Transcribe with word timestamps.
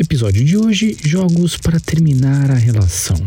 Episódio 0.00 0.42
de 0.42 0.56
hoje: 0.56 0.96
Jogos 1.04 1.58
para 1.58 1.78
terminar 1.78 2.50
a 2.50 2.54
relação. 2.54 3.18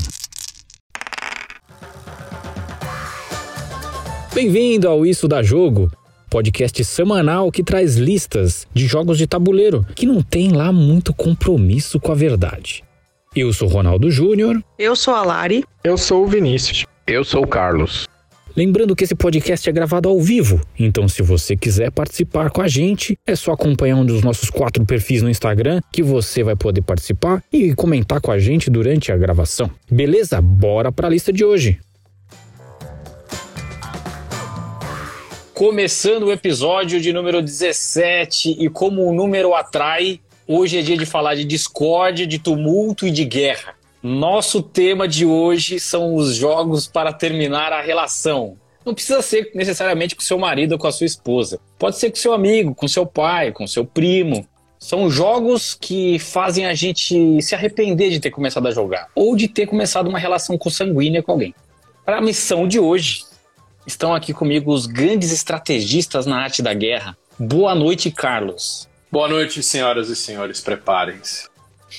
Bem-vindo 4.34 4.88
ao 4.88 5.06
Isso 5.06 5.28
da 5.28 5.44
Jogo, 5.44 5.92
podcast 6.32 6.84
semanal 6.84 7.52
que 7.52 7.64
traz 7.64 7.96
listas 7.98 8.68
de 8.74 8.88
jogos 8.88 9.20
de 9.20 9.28
tabuleiro 9.28 9.86
que 9.96 10.08
não 10.08 10.24
tem 10.24 10.52
lá 10.52 10.72
muito 10.72 11.14
compromisso 11.14 12.00
com 12.00 12.12
a 12.12 12.16
verdade. 12.16 12.84
Eu 13.36 13.54
sou 13.54 13.68
Ronaldo 13.68 14.10
Júnior. 14.10 14.60
Eu 14.80 14.96
sou 14.96 15.14
a 15.14 15.22
Lari. 15.22 15.64
Eu 15.84 15.96
sou 15.96 16.24
o 16.24 16.28
Vinícius. 16.28 16.88
Eu 17.06 17.24
sou 17.24 17.44
o 17.44 17.48
Carlos. 17.48 18.08
Lembrando 18.56 18.96
que 18.96 19.04
esse 19.04 19.16
podcast 19.16 19.68
é 19.68 19.74
gravado 19.74 20.08
ao 20.08 20.22
vivo, 20.22 20.62
então 20.78 21.10
se 21.10 21.24
você 21.24 21.58
quiser 21.58 21.90
participar 21.90 22.52
com 22.52 22.62
a 22.62 22.68
gente, 22.68 23.18
é 23.26 23.36
só 23.36 23.54
acompanhar 23.54 23.96
um 23.96 24.06
dos 24.06 24.22
nossos 24.22 24.52
quatro 24.52 24.86
perfis 24.86 25.24
no 25.24 25.30
Instagram 25.30 25.82
que 25.92 26.04
você 26.04 26.44
vai 26.44 26.56
poder 26.56 26.84
participar 26.84 27.44
e 27.52 27.74
comentar 27.74 28.22
com 28.22 28.32
a 28.32 28.38
gente 28.38 28.70
durante 28.70 29.12
a 29.12 29.18
gravação. 29.18 29.72
Beleza? 29.90 30.40
Bora 30.40 30.92
para 30.92 31.08
a 31.08 31.10
lista 31.10 31.34
de 31.34 31.44
hoje. 31.44 31.80
Começando 35.56 36.28
o 36.28 36.32
episódio 36.32 37.02
de 37.02 37.12
número 37.12 37.42
17 37.42 38.58
e 38.60 38.70
como 38.70 39.04
o 39.04 39.14
número 39.16 39.56
atrai, 39.56 40.20
hoje 40.48 40.78
é 40.78 40.84
dia 40.84 40.98
de 40.98 41.08
falar 41.08 41.34
de 41.34 41.44
discórdia, 41.44 42.28
de 42.28 42.38
tumulto 42.38 43.08
e 43.08 43.10
de 43.10 43.26
guerra. 43.26 43.74
Nosso 44.04 44.62
tema 44.62 45.08
de 45.08 45.26
hoje 45.26 45.80
são 45.80 46.14
os 46.14 46.36
jogos 46.36 46.86
para 46.86 47.14
terminar 47.14 47.72
a 47.72 47.82
relação. 47.82 48.58
Não 48.86 48.94
precisa 48.94 49.22
ser 49.22 49.52
necessariamente 49.56 50.14
com 50.14 50.22
seu 50.22 50.38
marido 50.38 50.74
ou 50.74 50.78
com 50.78 50.88
a 50.88 50.92
sua 50.92 51.06
esposa. 51.06 51.58
Pode 51.80 51.98
ser 51.98 52.10
com 52.10 52.18
seu 52.18 52.34
amigo, 52.34 52.76
com 52.76 52.86
seu 52.86 53.06
pai, 53.06 53.54
com 53.54 53.66
seu 53.66 53.86
primo. 53.86 54.46
São 54.78 55.10
jogos 55.10 55.74
que 55.74 56.20
fazem 56.20 56.66
a 56.66 56.74
gente 56.74 57.42
se 57.42 57.56
arrepender 57.56 58.10
de 58.10 58.20
ter 58.20 58.30
começado 58.30 58.68
a 58.68 58.72
jogar 58.72 59.08
ou 59.16 59.38
de 59.38 59.48
ter 59.48 59.68
começado 59.68 60.10
uma 60.10 60.20
relação 60.20 60.58
consanguínea 60.58 61.24
com 61.24 61.32
alguém. 61.32 61.56
Para 62.04 62.18
a 62.18 62.22
missão 62.22 62.68
de 62.68 62.80
hoje, 62.80 63.24
estão 63.88 64.14
aqui 64.14 64.34
comigo 64.34 64.74
os 64.74 64.86
grandes 64.86 65.32
estrategistas 65.32 66.26
na 66.26 66.44
arte 66.44 66.62
da 66.62 66.74
guerra. 66.74 67.18
Boa 67.40 67.74
noite, 67.74 68.12
Carlos. 68.12 68.90
Boa 69.10 69.30
noite, 69.30 69.64
senhoras 69.64 70.10
e 70.10 70.16
senhores. 70.18 70.60
Preparem-se. 70.60 71.48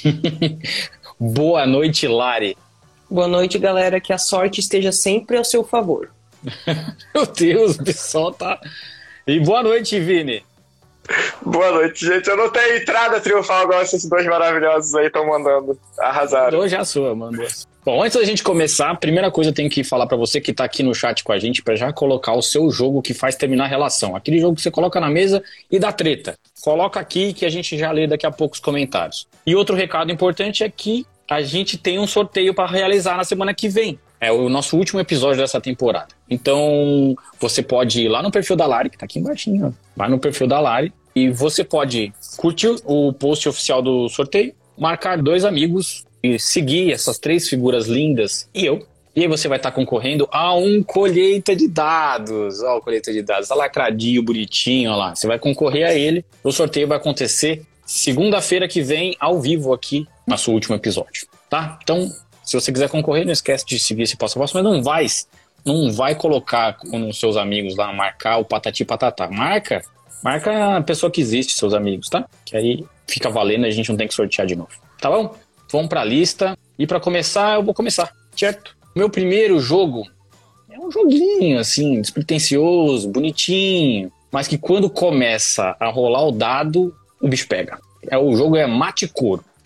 Boa 1.19 1.67
noite, 1.67 2.07
Lari. 2.07 2.57
Boa 3.11 3.29
noite, 3.29 3.59
galera. 3.59 4.01
Que 4.01 4.13
a 4.13 4.19
sorte 4.19 4.61
esteja 4.61 4.93
sempre 4.93 5.37
ao 5.37 5.45
seu 5.45 5.63
favor. 5.65 6.11
Meu 7.15 7.27
Deus, 7.27 7.77
o 7.77 7.85
pessoal 7.85 8.33
tá. 8.33 8.61
E 9.27 9.41
boa 9.41 9.63
noite, 9.63 9.99
Vini. 10.01 10.45
Boa 11.43 11.71
noite, 11.73 12.05
gente. 12.07 12.29
Eu 12.29 12.37
não 12.37 12.51
tenho 12.51 12.79
entrada 12.79 13.21
triunfal 13.21 13.65
igual 13.65 13.83
esses 13.83 14.05
dois 14.09 14.27
maravilhosos 14.27 14.95
aí 14.95 15.07
estão 15.07 15.27
mandando. 15.27 15.79
Arrasaram. 15.99 16.53
Mandou 16.53 16.69
já 16.69 16.85
sua, 16.85 17.15
mandou. 17.15 17.47
Bom, 17.85 18.03
antes 18.03 18.17
da 18.17 18.25
gente 18.25 18.43
começar, 18.43 18.93
a 18.93 18.95
primeira 18.95 19.31
coisa 19.31 19.51
eu 19.51 19.55
tenho 19.55 19.69
que 19.69 19.85
falar 19.85 20.07
para 20.07 20.17
você 20.17 20.41
que 20.41 20.55
tá 20.55 20.65
aqui 20.65 20.83
no 20.83 20.95
chat 20.95 21.23
com 21.23 21.33
a 21.33 21.39
gente 21.39 21.63
para 21.63 21.77
já 21.77 21.93
colocar 21.93 22.33
o 22.33 22.41
seu 22.41 22.71
jogo 22.71 23.03
que 23.03 23.13
faz 23.13 23.37
terminar 23.37 23.65
a 23.65 23.69
relação. 23.69 24.17
Aquele 24.17 24.39
jogo 24.39 24.57
que 24.57 24.63
você 24.63 24.71
coloca 24.71 24.99
na 24.99 25.11
mesa 25.11 25.43
e 25.71 25.79
dá 25.79 25.93
treta. 25.93 26.35
Coloca 26.63 26.99
aqui 26.99 27.35
que 27.35 27.45
a 27.45 27.51
gente 27.51 27.77
já 27.77 27.93
lê 27.93 28.07
daqui 28.07 28.25
a 28.25 28.31
pouco 28.31 28.55
os 28.55 28.61
comentários. 28.61 29.29
E 29.47 29.55
outro 29.55 29.77
recado 29.77 30.11
importante 30.11 30.65
é 30.65 30.71
que 30.71 31.07
a 31.29 31.43
gente 31.43 31.77
tem 31.77 31.99
um 31.99 32.07
sorteio 32.07 32.55
para 32.55 32.67
realizar 32.67 33.19
na 33.19 33.25
semana 33.25 33.53
que 33.53 33.69
vem. 33.69 33.99
É 34.19 34.33
o 34.33 34.49
nosso 34.49 34.79
último 34.79 34.99
episódio 34.99 35.43
dessa 35.43 35.61
temporada. 35.61 36.09
Então, 36.31 37.15
você 37.39 37.63
pode 37.63 38.01
ir 38.01 38.09
lá 38.09 38.23
no 38.23 38.31
perfil 38.31 38.57
da 38.57 38.65
Lari, 38.65 38.89
que 38.89 38.97
tá 38.97 39.05
aqui 39.05 39.19
embaixo. 39.19 39.51
Vai 39.95 40.09
no 40.09 40.19
perfil 40.19 40.47
da 40.47 40.59
Lari 40.59 40.91
e 41.15 41.29
você 41.29 41.63
pode 41.63 42.15
curtir 42.39 42.75
o 42.87 43.13
post 43.13 43.47
oficial 43.47 43.83
do 43.83 44.09
sorteio, 44.09 44.55
marcar 44.79 45.21
dois 45.21 45.45
amigos 45.45 46.07
seguir 46.39 46.93
essas 46.93 47.19
três 47.19 47.49
figuras 47.49 47.87
lindas 47.87 48.49
e 48.55 48.65
eu. 48.65 48.87
E 49.17 49.23
aí 49.23 49.29
você 49.29 49.47
vai 49.47 49.59
estar 49.59 49.71
concorrendo 49.71 50.29
a 50.33 50.55
um 50.57 50.83
colheita 50.83 51.55
de 51.55 51.69
dados. 51.69 52.61
Ó, 52.63 52.79
o 52.79 52.81
colheita 52.81 53.13
de 53.13 53.23
dados, 53.23 53.49
tá 53.49 53.55
lacradinho, 53.55 54.23
bonitinho, 54.23 54.91
ó 54.91 54.97
lá. 54.97 55.15
Você 55.15 55.27
vai 55.27 55.39
concorrer 55.39 55.87
a 55.87 55.95
ele. 55.95 56.25
O 56.43 56.51
sorteio 56.51 56.89
vai 56.89 56.99
acontecer 56.99 57.63
segunda-feira 57.87 58.67
que 58.67 58.83
vem, 58.83 59.15
ao 59.21 59.41
vivo 59.41 59.73
aqui, 59.73 60.07
no 60.27 60.37
seu 60.39 60.55
último 60.55 60.75
episódio, 60.75 61.27
tá? 61.51 61.79
Então, 61.83 62.11
se 62.43 62.59
você 62.59 62.73
quiser 62.73 62.89
concorrer, 62.89 63.25
não 63.25 63.33
esquece 63.33 63.65
de 63.65 63.79
seguir 63.79 64.03
esse 64.03 64.17
passo 64.17 64.39
a 64.39 64.43
passo, 64.43 64.55
mas 64.57 64.65
não 64.65 64.83
vai, 64.83 65.07
não 65.65 65.93
vai 65.93 66.15
colocar 66.15 66.79
nos 66.85 67.19
seus 67.19 67.37
amigos 67.37 67.77
lá, 67.77 67.93
marcar 67.93 68.39
o 68.39 68.45
patati 68.45 68.85
patatá. 68.85 69.29
Marca, 69.29 69.83
marca 70.23 70.77
a 70.77 70.83
pessoa 70.83 71.11
que 71.11 71.21
existe, 71.21 71.55
seus 71.55 71.75
amigos, 71.75 72.09
tá? 72.09 72.27
Que 72.45 72.57
aí 72.57 72.85
fica 73.07 73.31
valendo, 73.31 73.67
a 73.67 73.71
gente 73.71 73.91
não 73.91 73.97
tem 73.97 74.09
que 74.09 74.15
sortear 74.15 74.47
de 74.47 74.57
novo. 74.57 74.71
Tá 75.01 75.11
bom? 75.11 75.35
Vamos 75.75 75.89
pra 75.89 76.05
lista. 76.05 76.57
E 76.79 76.87
para 76.87 77.01
começar, 77.01 77.57
eu 77.57 77.63
vou 77.65 77.75
começar, 77.75 78.13
certo? 78.37 78.77
Meu 78.95 79.11
primeiro 79.11 79.59
jogo 79.59 80.07
é 80.71 80.79
um 80.79 80.89
joguinho, 80.89 81.59
assim, 81.59 82.01
despretensioso, 82.01 83.09
bonitinho, 83.09 84.13
mas 84.31 84.47
que 84.47 84.57
quando 84.57 84.89
começa 84.89 85.77
a 85.81 85.89
rolar 85.89 86.29
o 86.29 86.31
dado, 86.31 86.95
o 87.21 87.27
bicho 87.27 87.49
pega. 87.49 87.77
É, 88.09 88.17
o 88.17 88.37
jogo 88.37 88.57
é 88.57 88.69
Mate 88.69 89.11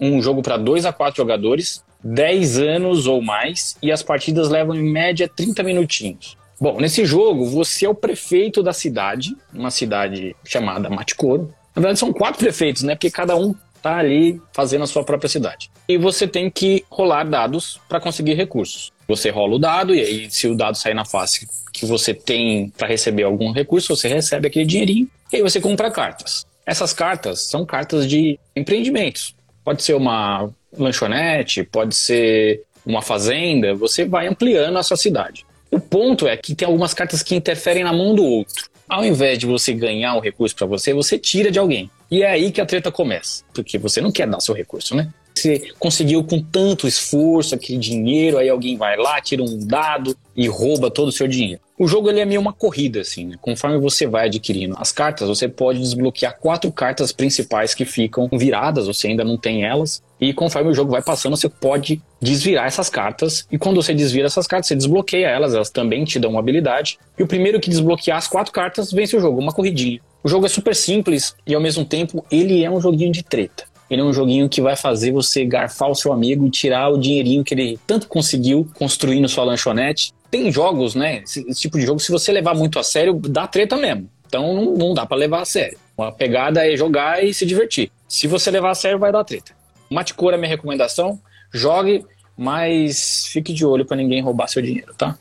um 0.01 0.23
jogo 0.23 0.41
para 0.41 0.57
2 0.57 0.87
a 0.87 0.95
4 0.95 1.15
jogadores, 1.15 1.85
10 2.03 2.59
anos 2.59 3.07
ou 3.07 3.21
mais, 3.21 3.77
e 3.83 3.93
as 3.93 4.03
partidas 4.03 4.49
levam 4.49 4.75
em 4.75 4.91
média 4.91 5.29
30 5.29 5.63
minutinhos. 5.63 6.39
Bom, 6.59 6.81
nesse 6.81 7.05
jogo, 7.05 7.45
você 7.45 7.85
é 7.85 7.89
o 7.89 7.95
prefeito 7.95 8.63
da 8.63 8.73
cidade, 8.73 9.37
uma 9.53 9.71
cidade 9.71 10.35
chamada 10.43 10.89
Maticoro. 10.89 11.53
Na 11.77 11.83
verdade, 11.83 11.99
são 11.99 12.15
quatro 12.15 12.41
prefeitos, 12.41 12.83
né? 12.83 12.95
Porque 12.95 13.11
cada 13.11 13.37
um 13.37 13.55
tá 13.89 13.97
ali 13.97 14.41
fazendo 14.53 14.85
a 14.85 14.87
sua 14.87 15.03
própria 15.03 15.29
cidade. 15.29 15.71
E 15.89 15.97
você 15.97 16.29
tem 16.29 16.51
que 16.51 16.85
rolar 16.91 17.25
dados 17.25 17.81
para 17.89 17.99
conseguir 18.01 18.35
recursos. 18.35 18.93
Você 19.07 19.31
rola 19.31 19.57
o 19.57 19.59
dado 19.59 19.95
e 19.95 20.01
aí, 20.01 20.31
se 20.31 20.47
o 20.47 20.55
dado 20.55 20.77
sair 20.77 20.95
na 20.95 21.05
face 21.05 21.49
que 21.73 21.87
você 21.87 22.13
tem 22.13 22.69
para 22.77 22.87
receber 22.87 23.23
algum 23.23 23.51
recurso, 23.51 23.97
você 23.97 24.09
recebe 24.09 24.49
aquele 24.49 24.67
dinheirinho 24.67 25.09
e 25.33 25.37
aí 25.37 25.43
você 25.43 25.61
compra 25.61 25.91
cartas. 25.91 26.47
Essas 26.67 26.93
cartas 26.93 27.49
são 27.49 27.65
cartas 27.65 28.07
de 28.07 28.39
empreendimentos. 28.55 29.35
Pode 29.65 29.83
ser 29.83 29.95
uma 29.95 30.51
lanchonete, 30.77 31.65
pode 31.65 31.95
ser 31.95 32.63
uma 32.85 33.01
fazenda, 33.01 33.75
você 33.75 34.05
vai 34.05 34.27
ampliando 34.27 34.79
a 34.79 34.83
sua 34.83 34.97
cidade. 34.97 35.47
O 35.71 35.81
ponto 35.81 36.27
é 36.29 36.37
que 36.37 36.55
tem 36.55 36.67
algumas 36.67 36.93
cartas 36.93 37.23
que 37.23 37.35
interferem 37.35 37.85
na 37.85 37.93
mão 37.93 38.15
do 38.15 38.25
outro. 38.25 38.69
Ao 38.89 39.05
invés 39.05 39.39
de 39.39 39.47
você 39.47 39.73
ganhar 39.73 40.15
um 40.15 40.21
recurso 40.21 40.55
para 40.57 40.67
você, 40.67 40.95
você 40.95 41.19
tira 41.19 41.51
de 41.51 41.59
alguém. 41.59 41.91
E 42.11 42.23
é 42.23 42.31
aí 42.31 42.51
que 42.51 42.61
a 42.61 42.67
treta 42.67 42.91
começa, 42.91 43.45
porque 43.53 43.77
você 43.77 44.01
não 44.01 44.11
quer 44.11 44.27
dar 44.27 44.41
seu 44.41 44.55
recurso, 44.55 44.95
né? 44.95 45.13
Você 45.35 45.71
conseguiu 45.79 46.25
com 46.25 46.43
tanto 46.43 46.89
esforço 46.89 47.55
aquele 47.55 47.79
dinheiro, 47.79 48.39
aí 48.39 48.49
alguém 48.49 48.77
vai 48.77 48.97
lá, 48.97 49.21
tira 49.21 49.43
um 49.43 49.59
dado 49.59 50.17
e 50.35 50.49
rouba 50.49 50.91
todo 50.91 51.09
o 51.09 51.13
seu 51.13 51.29
dinheiro. 51.29 51.61
O 51.79 51.87
jogo 51.87 52.11
ele 52.11 52.19
é 52.19 52.25
meio 52.25 52.41
uma 52.41 52.53
corrida, 52.53 53.03
assim, 53.03 53.27
né? 53.27 53.37
Conforme 53.41 53.79
você 53.79 54.07
vai 54.07 54.27
adquirindo 54.27 54.75
as 54.79 54.91
cartas, 54.91 55.29
você 55.29 55.49
pode 55.49 55.79
desbloquear 55.79 56.37
quatro 56.39 56.73
cartas 56.73 57.13
principais 57.13 57.73
que 57.73 57.85
ficam 57.85 58.29
viradas, 58.33 58.87
você 58.87 59.09
ainda 59.09 59.23
não 59.23 59.37
tem 59.37 59.65
elas. 59.65 60.03
E 60.21 60.33
conforme 60.33 60.71
o 60.71 60.75
jogo 60.75 60.91
vai 60.91 61.03
passando, 61.03 61.37
você 61.37 61.49
pode 61.49 62.01
desvirar 62.21 62.67
essas 62.67 62.91
cartas. 62.91 63.47
E 63.51 63.59
quando 63.59 63.81
você 63.81 63.95
desvira 63.95 64.27
essas 64.27 64.47
cartas, 64.47 64.69
você 64.69 64.75
desbloqueia 64.75 65.29
elas, 65.29 65.55
elas 65.55 65.71
também 65.71 66.05
te 66.05 66.19
dão 66.19 66.31
uma 66.31 66.41
habilidade. 66.41 66.99
E 67.19 67.23
o 67.23 67.27
primeiro 67.27 67.61
que 67.61 67.71
desbloquear 67.71 68.19
as 68.19 68.27
quatro 68.27 68.53
cartas 68.53 68.91
vence 68.91 69.17
o 69.17 69.21
jogo, 69.21 69.41
uma 69.41 69.53
corridinha. 69.53 70.01
O 70.23 70.29
jogo 70.29 70.47
é 70.47 70.49
super 70.49 70.75
simples 70.75 71.37
e 71.47 71.55
ao 71.55 71.61
mesmo 71.61 71.85
tempo 71.85 72.25
ele 72.31 72.65
é 72.65 72.71
um 72.71 72.81
joguinho 72.81 73.13
de 73.13 73.23
treta. 73.23 73.65
Ele 73.89 74.03
é 74.03 74.05
um 74.05 74.13
joguinho 74.13 74.49
que 74.49 74.61
vai 74.61 74.77
fazer 74.77 75.13
você 75.13 75.45
garfar 75.45 75.91
o 75.91 75.95
seu 75.95 76.13
amigo 76.13 76.47
e 76.47 76.51
tirar 76.51 76.91
o 76.91 76.99
dinheirinho 76.99 77.43
que 77.43 77.55
ele 77.55 77.79
tanto 77.87 78.07
conseguiu 78.07 78.69
construindo 78.75 79.29
sua 79.29 79.45
lanchonete. 79.45 80.13
Tem 80.31 80.53
jogos, 80.53 80.95
né? 80.95 81.23
Esse, 81.23 81.41
esse 81.49 81.61
tipo 81.63 81.79
de 81.79 81.87
jogo, 81.87 81.99
se 81.99 82.13
você 82.13 82.31
levar 82.31 82.55
muito 82.55 82.79
a 82.79 82.83
sério, 82.83 83.15
dá 83.15 83.47
treta 83.47 83.77
mesmo. 83.77 84.11
Então 84.27 84.55
não, 84.55 84.75
não 84.75 84.95
dá 84.95 85.07
para 85.07 85.17
levar 85.17 85.41
a 85.41 85.45
sério. 85.47 85.79
A 85.97 86.13
pegada 86.13 86.71
é 86.71 86.77
jogar 86.77 87.25
e 87.25 87.33
se 87.33 87.47
divertir. 87.47 87.91
Se 88.07 88.27
você 88.27 88.51
levar 88.51 88.71
a 88.71 88.75
sério, 88.75 88.99
vai 88.99 89.11
dar 89.11 89.25
treta. 89.25 89.58
Maticor 89.91 90.35
é 90.35 90.37
minha 90.37 90.49
recomendação. 90.49 91.21
Jogue, 91.53 92.05
mas 92.37 93.27
fique 93.27 93.53
de 93.53 93.65
olho 93.65 93.85
para 93.85 93.97
ninguém 93.97 94.23
roubar 94.23 94.49
seu 94.49 94.63
dinheiro, 94.63 94.95
tá? 94.95 95.17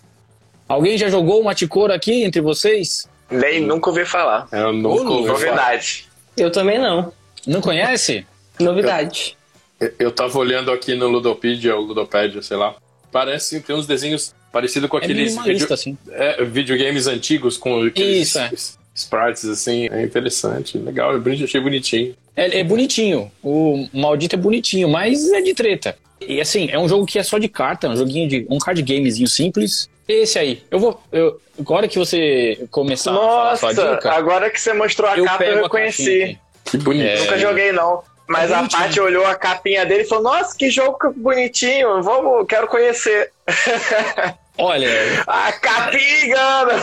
Alguém 0.68 0.98
já 0.98 1.10
jogou 1.10 1.42
o 1.42 1.46
Maticor 1.46 1.90
aqui 1.92 2.24
entre 2.24 2.42
vocês? 2.42 3.08
Nem 3.32 3.62
nunca 3.62 3.90
ouvi 3.90 4.06
falar. 4.06 4.48
É, 4.52 4.62
eu 4.62 4.74
nunca 4.74 5.10
ouvi 5.12 5.28
Novidade. 5.28 6.08
Eu 6.36 6.52
também 6.52 6.78
não. 6.78 7.12
Não 7.46 7.62
conhece? 7.62 8.26
Novidade. 8.60 9.38
Eu, 9.80 9.94
eu 10.00 10.12
tava 10.12 10.38
olhando 10.38 10.72
aqui 10.72 10.96
no 10.96 11.08
Ludopedia, 11.08 11.76
ou 11.76 11.82
Ludopédia, 11.84 12.42
sei 12.42 12.58
lá. 12.58 12.76
Parece 13.12 13.62
ter 13.62 13.74
uns 13.74 13.88
desenhos 13.88 14.34
parecidos 14.52 14.90
com 14.90 14.98
É 14.98 15.04
aqueles 15.04 15.34
minimalista, 15.36 15.76
vídeo- 15.76 15.96
assim. 15.96 15.98
é, 16.12 16.44
videogames 16.44 17.08
antigos 17.08 17.58
com 17.58 17.82
aqueles 17.84 18.28
Isso, 18.30 18.40
é. 18.40 18.50
Sprites 18.98 19.46
assim. 19.46 19.88
É 19.92 20.02
interessante, 20.04 20.78
legal, 20.78 21.14
eu 21.14 21.22
boni- 21.22 21.44
achei 21.44 21.62
bonitinho. 21.62 22.16
É, 22.36 22.60
é 22.60 22.64
bonitinho. 22.64 23.32
O 23.44 23.88
maldito 23.94 24.36
é 24.36 24.40
bonitinho, 24.40 24.90
mas 24.90 25.32
é 25.32 25.42
de 25.42 25.54
treta. 25.54 25.96
E 26.20 26.42
assim, 26.42 26.68
é 26.72 26.78
um 26.80 26.90
jogo 26.90 27.06
que 27.06 27.20
é 27.20 27.24
só 27.24 27.38
de 27.38 27.48
carta, 27.48 27.88
um 27.88 27.96
joguinho 27.96 28.28
de. 28.28 28.48
um 28.50 28.58
card 28.58 28.82
gamezinho 28.82 29.28
simples. 29.28 29.88
Esse 30.08 30.40
aí. 30.40 30.64
Eu 30.72 30.80
vou. 30.80 31.02
Eu, 31.12 31.40
agora 31.60 31.88
que 31.88 31.98
você 32.00 32.66
começar 32.72 33.12
a 33.12 33.16
falar 33.16 33.28
a 33.28 33.50
Nossa, 33.52 33.74
sua 33.74 33.96
dica, 33.96 34.12
agora 34.12 34.50
que 34.50 34.60
você 34.60 34.74
mostrou 34.74 35.10
a 35.10 35.18
eu 35.18 35.26
capa, 35.26 35.44
eu 35.46 35.64
reconheci. 35.64 36.38
Que 36.66 36.78
bonito. 36.78 37.06
É. 37.06 37.20
Nunca 37.20 37.38
joguei, 37.38 37.72
não. 37.72 38.02
Mas 38.28 38.52
É 38.52 38.56
a. 38.56 38.68
Paty 38.68 39.00
olhou 39.00 39.26
a 39.26 39.36
capinha 39.36 39.86
dele 39.86 40.04
e 40.04 40.08
falou: 40.08 40.24
Nossa, 40.26 40.56
que 40.58 40.70
jogo 40.70 40.98
bonitinho, 41.16 42.02
vamos, 42.02 42.46
quero 42.48 42.68
conhecer. 42.68 43.32
Olha, 44.58 44.90
A 45.28 45.52
capinha 45.54 46.26
engana! 46.26 46.74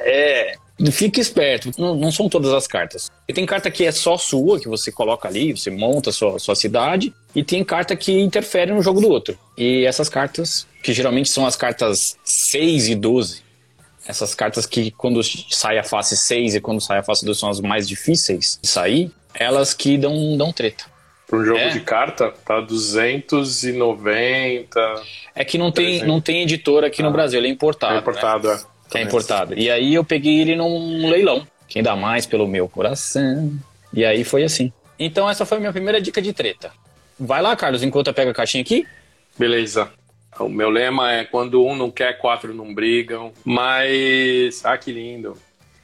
é. 0.00 0.54
Fique 0.90 1.20
esperto, 1.20 1.70
não, 1.78 1.94
não 1.94 2.10
são 2.10 2.28
todas 2.28 2.52
as 2.52 2.66
cartas. 2.66 3.08
E 3.28 3.32
tem 3.32 3.46
carta 3.46 3.70
que 3.70 3.84
é 3.84 3.92
só 3.92 4.16
sua, 4.18 4.58
que 4.58 4.68
você 4.68 4.90
coloca 4.90 5.28
ali, 5.28 5.52
você 5.56 5.70
monta 5.70 6.10
a 6.10 6.12
sua, 6.12 6.38
sua 6.38 6.56
cidade, 6.56 7.14
e 7.34 7.44
tem 7.44 7.62
carta 7.62 7.94
que 7.94 8.18
interfere 8.20 8.72
no 8.72 8.82
jogo 8.82 9.00
do 9.00 9.08
outro. 9.08 9.38
E 9.56 9.84
essas 9.84 10.08
cartas, 10.08 10.66
que 10.82 10.92
geralmente 10.92 11.28
são 11.28 11.46
as 11.46 11.54
cartas 11.54 12.16
6 12.24 12.88
e 12.88 12.94
12, 12.96 13.42
essas 14.08 14.34
cartas 14.34 14.66
que 14.66 14.90
quando 14.90 15.22
sai 15.22 15.78
a 15.78 15.84
face 15.84 16.16
6 16.16 16.56
e 16.56 16.60
quando 16.60 16.80
sai 16.80 16.98
a 16.98 17.02
face 17.04 17.24
12 17.24 17.38
são 17.38 17.48
as 17.48 17.60
mais 17.60 17.86
difíceis 17.86 18.58
de 18.60 18.68
sair, 18.68 19.12
elas 19.34 19.72
que 19.72 19.96
dão, 19.96 20.36
dão 20.36 20.52
treta. 20.52 20.90
Para 21.28 21.38
um 21.38 21.44
jogo 21.44 21.58
É. 21.60 21.68
de 21.70 21.80
carta, 21.80 22.34
tá 22.44 22.60
290. 22.60 24.80
É 25.34 25.44
que 25.44 25.56
não 25.56 25.70
tem, 25.70 25.84
300. 25.86 26.08
não 26.08 26.20
tem 26.20 26.42
editor 26.42 26.84
aqui 26.84 27.02
no 27.02 27.08
Ah. 27.08 27.12
Brasil, 27.12 27.38
ele 27.38 27.48
é 27.48 27.50
importado. 27.50 27.92
É 27.92 27.96
né? 27.96 28.00
importado, 28.00 28.50
é. 28.50 28.60
Que 28.92 28.98
é 28.98 29.02
importado. 29.02 29.58
E 29.58 29.70
aí 29.70 29.94
eu 29.94 30.04
peguei 30.04 30.40
ele 30.40 30.54
num 30.54 31.08
leilão. 31.08 31.46
Quem 31.66 31.82
dá 31.82 31.96
mais 31.96 32.26
pelo 32.26 32.46
meu 32.46 32.68
coração. 32.68 33.52
E 33.92 34.04
aí 34.04 34.22
foi 34.22 34.44
assim. 34.44 34.72
Então 34.98 35.28
essa 35.28 35.46
foi 35.46 35.56
a 35.56 35.60
minha 35.60 35.72
primeira 35.72 36.00
dica 36.00 36.20
de 36.20 36.32
treta. 36.32 36.70
Vai 37.18 37.40
lá, 37.40 37.56
Carlos, 37.56 37.82
enquanto 37.82 38.08
eu 38.08 38.14
pego 38.14 38.30
a 38.30 38.34
caixinha 38.34 38.62
aqui. 38.62 38.86
Beleza. 39.38 39.90
O 40.38 40.48
meu 40.48 40.70
lema 40.70 41.12
é 41.12 41.24
quando 41.24 41.64
um 41.64 41.74
não 41.74 41.90
quer, 41.90 42.18
quatro 42.18 42.54
não 42.54 42.74
brigam. 42.74 43.32
Mas. 43.44 44.64
Ah, 44.64 44.76
que 44.76 44.92
lindo. 44.92 45.36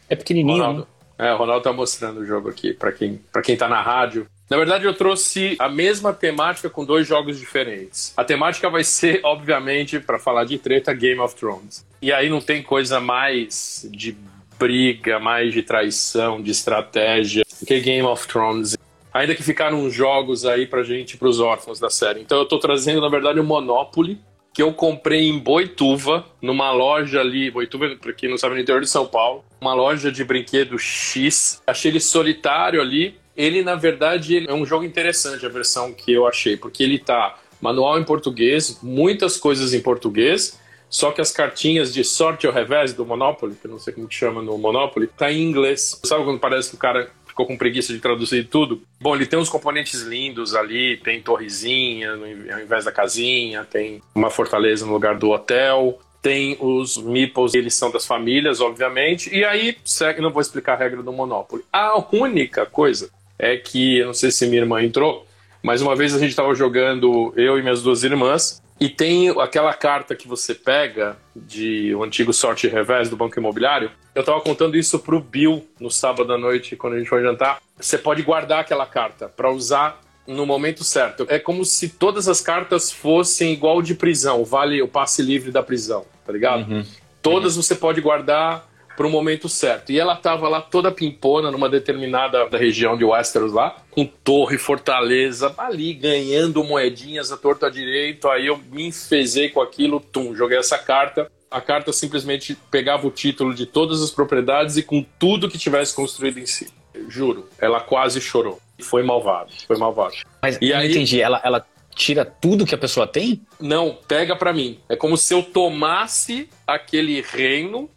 É 0.08 0.16
pequenininho. 0.16 0.58
Ronaldo. 0.58 0.88
É, 1.18 1.32
o 1.32 1.36
Ronaldo 1.36 1.64
tá 1.64 1.72
mostrando 1.72 2.20
o 2.20 2.26
jogo 2.26 2.48
aqui 2.48 2.72
pra 2.72 2.92
quem, 2.92 3.20
pra 3.32 3.42
quem 3.42 3.56
tá 3.56 3.68
na 3.68 3.82
rádio. 3.82 4.26
Na 4.50 4.56
verdade, 4.56 4.86
eu 4.86 4.94
trouxe 4.94 5.56
a 5.58 5.68
mesma 5.68 6.12
temática 6.12 6.70
com 6.70 6.84
dois 6.84 7.06
jogos 7.06 7.38
diferentes. 7.38 8.14
A 8.16 8.24
temática 8.24 8.70
vai 8.70 8.82
ser, 8.82 9.20
obviamente, 9.22 10.00
pra 10.00 10.18
falar 10.18 10.44
de 10.44 10.56
treta, 10.58 10.94
Game 10.94 11.20
of 11.20 11.34
Thrones. 11.34 11.84
E 12.00 12.10
aí 12.10 12.30
não 12.30 12.40
tem 12.40 12.62
coisa 12.62 12.98
mais 12.98 13.86
de 13.92 14.16
briga, 14.58 15.18
mais 15.20 15.52
de 15.52 15.62
traição, 15.62 16.40
de 16.40 16.50
estratégia 16.50 17.44
que 17.66 17.80
Game 17.80 18.06
of 18.06 18.26
Thrones. 18.26 18.76
Ainda 19.12 19.34
que 19.34 19.42
ficaram 19.42 19.90
jogos 19.90 20.46
aí 20.46 20.66
pra 20.66 20.82
gente, 20.82 21.16
pros 21.16 21.40
órfãos 21.40 21.78
da 21.78 21.90
série. 21.90 22.20
Então 22.20 22.38
eu 22.38 22.46
tô 22.46 22.58
trazendo, 22.58 23.00
na 23.00 23.08
verdade, 23.08 23.38
o 23.40 23.44
Monopoly, 23.44 24.18
que 24.52 24.62
eu 24.62 24.72
comprei 24.72 25.28
em 25.28 25.38
Boituva, 25.38 26.24
numa 26.40 26.72
loja 26.72 27.20
ali, 27.20 27.50
Boituva, 27.50 27.96
pra 27.96 28.12
quem 28.12 28.30
não 28.30 28.38
sabe, 28.38 28.54
no 28.54 28.60
interior 28.60 28.80
de 28.80 28.88
São 28.88 29.06
Paulo, 29.06 29.44
uma 29.60 29.74
loja 29.74 30.10
de 30.10 30.24
brinquedo 30.24 30.78
X. 30.78 31.62
Achei 31.66 31.90
ele 31.90 32.00
solitário 32.00 32.80
ali. 32.80 33.18
Ele, 33.38 33.62
na 33.62 33.76
verdade, 33.76 34.34
ele 34.34 34.50
é 34.50 34.52
um 34.52 34.66
jogo 34.66 34.84
interessante, 34.84 35.46
a 35.46 35.48
versão 35.48 35.92
que 35.92 36.12
eu 36.12 36.26
achei, 36.26 36.56
porque 36.56 36.82
ele 36.82 36.98
tá 36.98 37.38
manual 37.60 37.96
em 37.96 38.02
português, 38.02 38.80
muitas 38.82 39.36
coisas 39.36 39.72
em 39.72 39.80
português, 39.80 40.58
só 40.90 41.12
que 41.12 41.20
as 41.20 41.30
cartinhas 41.30 41.94
de 41.94 42.02
sorte 42.02 42.48
ao 42.48 42.52
revés 42.52 42.92
do 42.92 43.06
Monopoly, 43.06 43.54
que 43.54 43.68
eu 43.68 43.70
não 43.70 43.78
sei 43.78 43.94
como 43.94 44.08
que 44.08 44.14
chama 44.16 44.42
no 44.42 44.58
Monopoly, 44.58 45.06
tá 45.06 45.30
em 45.30 45.40
inglês. 45.40 46.00
Sabe 46.04 46.24
quando 46.24 46.40
parece 46.40 46.70
que 46.70 46.74
o 46.74 46.78
cara 46.78 47.12
ficou 47.28 47.46
com 47.46 47.56
preguiça 47.56 47.92
de 47.92 48.00
traduzir 48.00 48.48
tudo? 48.48 48.82
Bom, 49.00 49.14
ele 49.14 49.26
tem 49.26 49.38
uns 49.38 49.48
componentes 49.48 50.00
lindos 50.02 50.56
ali, 50.56 50.96
tem 50.96 51.22
torrezinha 51.22 52.14
ao 52.14 52.60
invés 52.60 52.86
da 52.86 52.90
casinha, 52.90 53.64
tem 53.64 54.02
uma 54.16 54.30
fortaleza 54.30 54.84
no 54.84 54.92
lugar 54.92 55.16
do 55.16 55.30
hotel, 55.30 56.00
tem 56.20 56.56
os 56.58 56.96
meeples, 56.96 57.54
eles 57.54 57.74
são 57.74 57.90
das 57.90 58.04
famílias, 58.04 58.60
obviamente, 58.60 59.32
e 59.32 59.44
aí, 59.44 59.76
segue, 59.84 60.20
não 60.20 60.32
vou 60.32 60.40
explicar 60.40 60.72
a 60.72 60.76
regra 60.76 61.02
do 61.02 61.12
Monopoly. 61.12 61.62
A 61.72 62.02
única 62.12 62.66
coisa 62.66 63.10
é 63.38 63.56
que, 63.56 63.98
eu 63.98 64.06
não 64.06 64.14
sei 64.14 64.30
se 64.30 64.46
minha 64.46 64.62
irmã 64.62 64.82
entrou, 64.82 65.26
mas 65.62 65.82
uma 65.82 65.94
vez 65.94 66.14
a 66.14 66.18
gente 66.18 66.30
estava 66.30 66.54
jogando, 66.54 67.32
eu 67.36 67.58
e 67.58 67.62
minhas 67.62 67.82
duas 67.82 68.02
irmãs, 68.02 68.62
e 68.80 68.88
tem 68.88 69.28
aquela 69.40 69.74
carta 69.74 70.14
que 70.14 70.28
você 70.28 70.54
pega 70.54 71.16
de 71.34 71.94
o 71.94 72.04
antigo 72.04 72.32
sorte 72.32 72.66
e 72.66 72.70
revés 72.70 73.08
do 73.08 73.16
Banco 73.16 73.38
Imobiliário. 73.38 73.90
Eu 74.14 74.22
tava 74.22 74.40
contando 74.40 74.76
isso 74.76 74.98
pro 75.00 75.20
Bill 75.20 75.66
no 75.80 75.90
sábado 75.90 76.32
à 76.32 76.38
noite, 76.38 76.76
quando 76.76 76.94
a 76.94 76.98
gente 76.98 77.08
foi 77.08 77.22
jantar. 77.22 77.60
Você 77.76 77.98
pode 77.98 78.22
guardar 78.22 78.60
aquela 78.60 78.86
carta 78.86 79.28
para 79.28 79.50
usar 79.50 80.00
no 80.26 80.44
momento 80.44 80.84
certo. 80.84 81.26
É 81.28 81.38
como 81.38 81.64
se 81.64 81.88
todas 81.88 82.28
as 82.28 82.40
cartas 82.40 82.92
fossem 82.92 83.52
igual 83.52 83.80
de 83.82 83.94
prisão, 83.94 84.44
vale 84.44 84.80
o 84.82 84.86
passe 84.86 85.22
livre 85.22 85.50
da 85.50 85.62
prisão, 85.62 86.04
tá 86.24 86.32
ligado? 86.32 86.84
Todas 87.20 87.56
você 87.56 87.74
pode 87.74 88.00
guardar 88.00 88.67
para 88.98 89.06
o 89.06 89.10
momento 89.10 89.48
certo. 89.48 89.92
E 89.92 90.00
ela 90.00 90.16
tava 90.16 90.48
lá 90.48 90.60
toda 90.60 90.90
pimpona 90.90 91.52
numa 91.52 91.68
determinada 91.68 92.48
da 92.48 92.58
região 92.58 92.98
de 92.98 93.04
Westeros 93.04 93.52
lá, 93.52 93.76
com 93.92 94.04
torre, 94.04 94.58
fortaleza, 94.58 95.54
ali 95.56 95.94
ganhando 95.94 96.64
moedinhas 96.64 97.30
à 97.30 97.36
torta 97.36 97.68
à 97.68 97.70
direito. 97.70 98.28
Aí 98.28 98.48
eu 98.48 98.58
me 98.72 98.88
enfezei 98.88 99.50
com 99.50 99.60
aquilo, 99.62 100.00
tum, 100.00 100.34
joguei 100.34 100.58
essa 100.58 100.76
carta. 100.76 101.30
A 101.48 101.60
carta 101.60 101.92
simplesmente 101.92 102.58
pegava 102.72 103.06
o 103.06 103.10
título 103.12 103.54
de 103.54 103.66
todas 103.66 104.02
as 104.02 104.10
propriedades 104.10 104.76
e 104.76 104.82
com 104.82 105.06
tudo 105.16 105.48
que 105.48 105.56
tivesse 105.58 105.94
construído 105.94 106.38
em 106.40 106.46
si. 106.46 106.66
Juro, 107.08 107.48
ela 107.60 107.78
quase 107.80 108.20
chorou. 108.20 108.58
Foi 108.80 109.04
malvado, 109.04 109.52
foi 109.68 109.78
malvado. 109.78 110.14
Mas 110.42 110.58
E 110.60 110.70
eu 110.70 110.76
aí- 110.76 110.90
entendi. 110.90 111.20
Ela, 111.22 111.40
ela 111.44 111.64
tira 111.94 112.24
tudo 112.24 112.66
que 112.66 112.74
a 112.74 112.78
pessoa 112.78 113.06
tem? 113.06 113.42
Não, 113.60 113.96
pega 114.08 114.34
pra 114.34 114.52
mim. 114.52 114.80
É 114.88 114.96
como 114.96 115.16
se 115.16 115.32
eu 115.32 115.42
tomasse 115.44 116.48
aquele 116.66 117.20
reino 117.20 117.88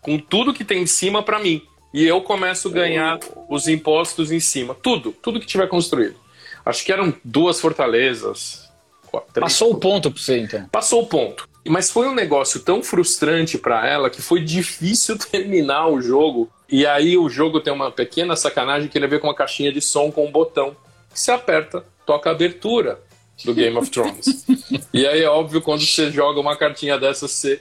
com 0.00 0.18
tudo 0.18 0.54
que 0.54 0.64
tem 0.64 0.82
em 0.82 0.86
cima 0.86 1.22
pra 1.22 1.38
mim. 1.38 1.62
E 1.92 2.06
eu 2.06 2.20
começo 2.20 2.68
a 2.68 2.70
ganhar 2.70 3.18
os 3.48 3.66
impostos 3.66 4.30
em 4.30 4.40
cima. 4.40 4.74
Tudo, 4.74 5.12
tudo 5.12 5.40
que 5.40 5.46
tiver 5.46 5.66
construído. 5.66 6.16
Acho 6.64 6.84
que 6.84 6.92
eram 6.92 7.12
duas 7.24 7.60
fortalezas. 7.60 8.70
quatro, 9.10 9.40
Passou 9.40 9.72
o 9.72 9.76
ponto 9.76 10.10
pra 10.10 10.20
você, 10.20 10.38
então. 10.38 10.68
Passou 10.70 11.02
o 11.02 11.06
ponto. 11.06 11.48
Mas 11.66 11.90
foi 11.90 12.06
um 12.06 12.14
negócio 12.14 12.60
tão 12.60 12.82
frustrante 12.82 13.58
pra 13.58 13.86
ela 13.86 14.08
que 14.08 14.22
foi 14.22 14.40
difícil 14.40 15.18
terminar 15.30 15.88
o 15.88 16.00
jogo. 16.00 16.50
E 16.68 16.86
aí 16.86 17.18
o 17.18 17.28
jogo 17.28 17.60
tem 17.60 17.72
uma 17.72 17.90
pequena 17.90 18.36
sacanagem 18.36 18.88
que 18.88 18.96
ele 18.96 19.08
vem 19.08 19.18
com 19.18 19.26
uma 19.26 19.34
caixinha 19.34 19.72
de 19.72 19.80
som 19.80 20.10
com 20.12 20.26
um 20.26 20.30
botão. 20.30 20.76
Que 21.12 21.18
se 21.18 21.32
aperta, 21.32 21.84
toca 22.06 22.30
a 22.30 22.32
abertura 22.32 23.00
do 23.44 23.52
Game 23.52 23.76
of 23.76 23.90
Thrones. 23.90 24.44
e 24.94 25.06
aí 25.06 25.22
é 25.22 25.28
óbvio, 25.28 25.60
quando 25.60 25.84
você 25.84 26.10
joga 26.10 26.38
uma 26.38 26.56
cartinha 26.56 26.96
dessa, 26.96 27.26
você 27.26 27.60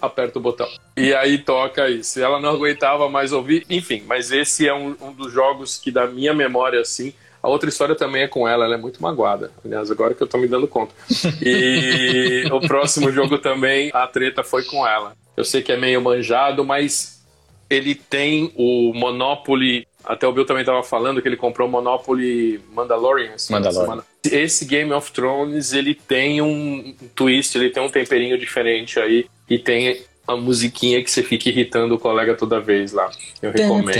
aperta 0.00 0.38
o 0.38 0.42
botão. 0.42 0.68
E 0.96 1.12
aí 1.14 1.38
toca 1.38 1.88
isso. 1.88 2.18
E 2.18 2.22
ela 2.22 2.40
não 2.40 2.50
aguentava 2.50 3.08
mais 3.08 3.32
ouvir. 3.32 3.66
Enfim, 3.68 4.02
mas 4.06 4.30
esse 4.30 4.66
é 4.66 4.74
um, 4.74 4.96
um 5.00 5.12
dos 5.12 5.32
jogos 5.32 5.78
que, 5.78 5.90
da 5.90 6.06
minha 6.06 6.32
memória, 6.32 6.80
assim. 6.80 7.12
A 7.42 7.48
outra 7.48 7.68
história 7.68 7.94
também 7.94 8.22
é 8.22 8.28
com 8.28 8.48
ela, 8.48 8.64
ela 8.64 8.74
é 8.74 8.78
muito 8.78 9.00
magoada. 9.00 9.52
Aliás, 9.64 9.90
agora 9.90 10.14
que 10.14 10.22
eu 10.22 10.26
tô 10.26 10.38
me 10.38 10.48
dando 10.48 10.66
conta. 10.66 10.92
E 11.40 12.44
o 12.52 12.60
próximo 12.60 13.12
jogo 13.12 13.38
também, 13.38 13.90
a 13.94 14.06
treta 14.06 14.42
foi 14.42 14.64
com 14.64 14.86
ela. 14.86 15.16
Eu 15.36 15.44
sei 15.44 15.62
que 15.62 15.70
é 15.70 15.76
meio 15.76 16.00
manjado, 16.00 16.64
mas 16.64 17.24
ele 17.70 17.94
tem 17.94 18.52
o 18.56 18.92
Monopoly. 18.92 19.86
Até 20.04 20.26
o 20.26 20.32
Bill 20.32 20.46
também 20.46 20.64
tava 20.64 20.82
falando 20.82 21.22
que 21.22 21.28
ele 21.28 21.36
comprou 21.36 21.68
o 21.68 21.70
Monopoly 21.70 22.60
Mandalorian. 22.72 23.34
Mandalorian. 23.50 23.72
semana. 23.72 24.04
Esse 24.34 24.64
Game 24.64 24.92
of 24.92 25.10
Thrones, 25.12 25.72
ele 25.72 25.94
tem 25.94 26.40
um 26.40 26.94
twist, 27.14 27.56
ele 27.56 27.70
tem 27.70 27.82
um 27.82 27.88
temperinho 27.90 28.38
diferente 28.38 28.98
aí. 28.98 29.26
E 29.48 29.58
tem 29.58 30.02
a 30.26 30.36
musiquinha 30.36 31.02
que 31.02 31.10
você 31.10 31.22
fica 31.22 31.48
irritando 31.48 31.94
o 31.94 31.98
colega 31.98 32.34
toda 32.34 32.60
vez 32.60 32.92
lá. 32.92 33.10
Eu 33.40 33.50
recomendo. 33.50 33.94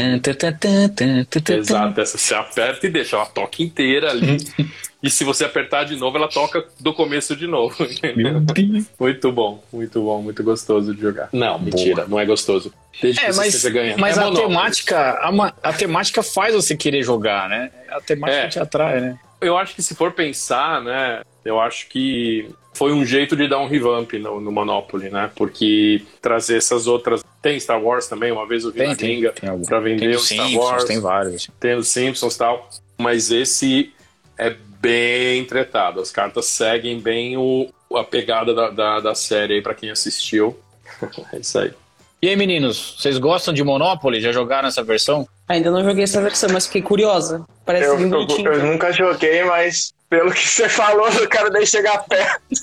Exato, 1.70 2.00
essa 2.02 2.18
você 2.18 2.34
aperta 2.34 2.86
e 2.86 2.90
deixa, 2.90 3.16
ela 3.16 3.24
toca 3.24 3.62
inteira 3.62 4.10
ali. 4.10 4.36
e 5.02 5.08
se 5.08 5.24
você 5.24 5.46
apertar 5.46 5.84
de 5.84 5.96
novo, 5.96 6.18
ela 6.18 6.28
toca 6.28 6.66
do 6.78 6.92
começo 6.92 7.34
de 7.34 7.46
novo. 7.46 7.74
muito 9.00 9.32
bom, 9.32 9.64
muito 9.72 10.02
bom, 10.02 10.20
muito 10.20 10.44
gostoso 10.44 10.94
de 10.94 11.00
jogar. 11.00 11.30
Não, 11.32 11.58
mentira, 11.58 12.04
não 12.06 12.20
é 12.20 12.26
gostoso. 12.26 12.74
Desde 13.00 13.20
É, 13.20 13.26
que 13.26 13.32
você 13.32 13.38
mas, 13.38 13.54
esteja 13.54 13.72
ganhando. 13.72 13.98
mas 13.98 14.18
É 14.18 14.22
a 14.22 14.30
temática, 14.30 14.98
a, 14.98 15.52
a 15.62 15.72
temática 15.72 16.22
faz 16.22 16.54
você 16.54 16.76
querer 16.76 17.02
jogar, 17.02 17.48
né? 17.48 17.70
A 17.88 18.02
temática 18.02 18.38
É. 18.42 18.48
te 18.48 18.58
atrai, 18.58 19.00
né? 19.00 19.18
Eu 19.40 19.56
acho 19.56 19.74
que 19.74 19.82
se 19.82 19.94
for 19.94 20.12
pensar, 20.12 20.82
né, 20.82 21.22
eu 21.44 21.60
acho 21.60 21.88
que 21.88 22.48
foi 22.74 22.92
um 22.92 23.04
jeito 23.04 23.34
de 23.36 23.48
dar 23.48 23.58
um 23.58 23.66
revamp 23.66 24.12
no, 24.14 24.40
no 24.40 24.52
Monopoly, 24.52 25.10
né? 25.10 25.30
Porque 25.34 26.02
trazer 26.22 26.56
essas 26.58 26.86
outras. 26.86 27.24
Tem 27.42 27.58
Star 27.58 27.82
Wars 27.82 28.06
também, 28.06 28.30
uma 28.30 28.46
vez 28.46 28.64
eu 28.64 28.70
vi 28.70 28.78
Tem, 28.78 28.88
na 28.88 28.96
tem, 28.96 29.08
gringa 29.20 29.32
tem 29.32 29.64
pra 29.64 29.80
vender 29.80 30.00
Tem 30.06 30.14
o 30.14 30.16
os 30.16 30.26
Star 30.28 30.46
Simpsons, 30.46 30.64
Wars. 30.64 30.84
tem 30.84 31.00
vários. 31.00 31.50
tem 31.58 31.74
os 31.74 31.88
Simpsons 31.88 32.34
e 32.34 32.38
tal, 32.38 32.68
mas 32.96 33.30
esse 33.30 33.92
é 34.36 34.50
bem 34.80 35.44
tretado. 35.44 36.00
As 36.00 36.10
cartas 36.12 36.46
seguem 36.46 37.00
bem 37.00 37.36
o, 37.36 37.68
a 37.94 38.04
pegada 38.04 38.54
da, 38.54 38.70
da, 38.70 39.00
da 39.00 39.14
série 39.14 39.54
aí 39.54 39.62
pra 39.62 39.74
quem 39.74 39.90
assistiu. 39.90 40.58
é 41.32 41.38
isso 41.38 41.58
aí. 41.58 41.72
E 42.20 42.28
aí, 42.28 42.36
meninos, 42.36 42.96
vocês 42.98 43.18
gostam 43.18 43.54
de 43.54 43.62
Monopoly? 43.62 44.20
Já 44.20 44.32
jogaram 44.32 44.68
essa 44.68 44.82
versão? 44.82 45.28
Ainda 45.48 45.70
não 45.70 45.82
joguei 45.82 46.04
essa 46.04 46.20
versão, 46.20 46.50
mas 46.52 46.66
fiquei 46.66 46.82
curiosa. 46.82 47.44
Parece 47.64 47.86
Eu, 47.88 47.96
bem 47.96 48.04
eu, 48.04 48.10
bonitinho. 48.10 48.52
eu 48.52 48.66
nunca 48.66 48.92
joguei, 48.92 49.42
mas 49.44 49.94
Pelo 50.10 50.30
que 50.32 50.40
você 50.48 50.68
falou, 50.68 51.08
eu 51.08 51.28
quero 51.28 51.50
nem 51.50 51.64
chegar 51.66 51.98
perto. 52.06 52.40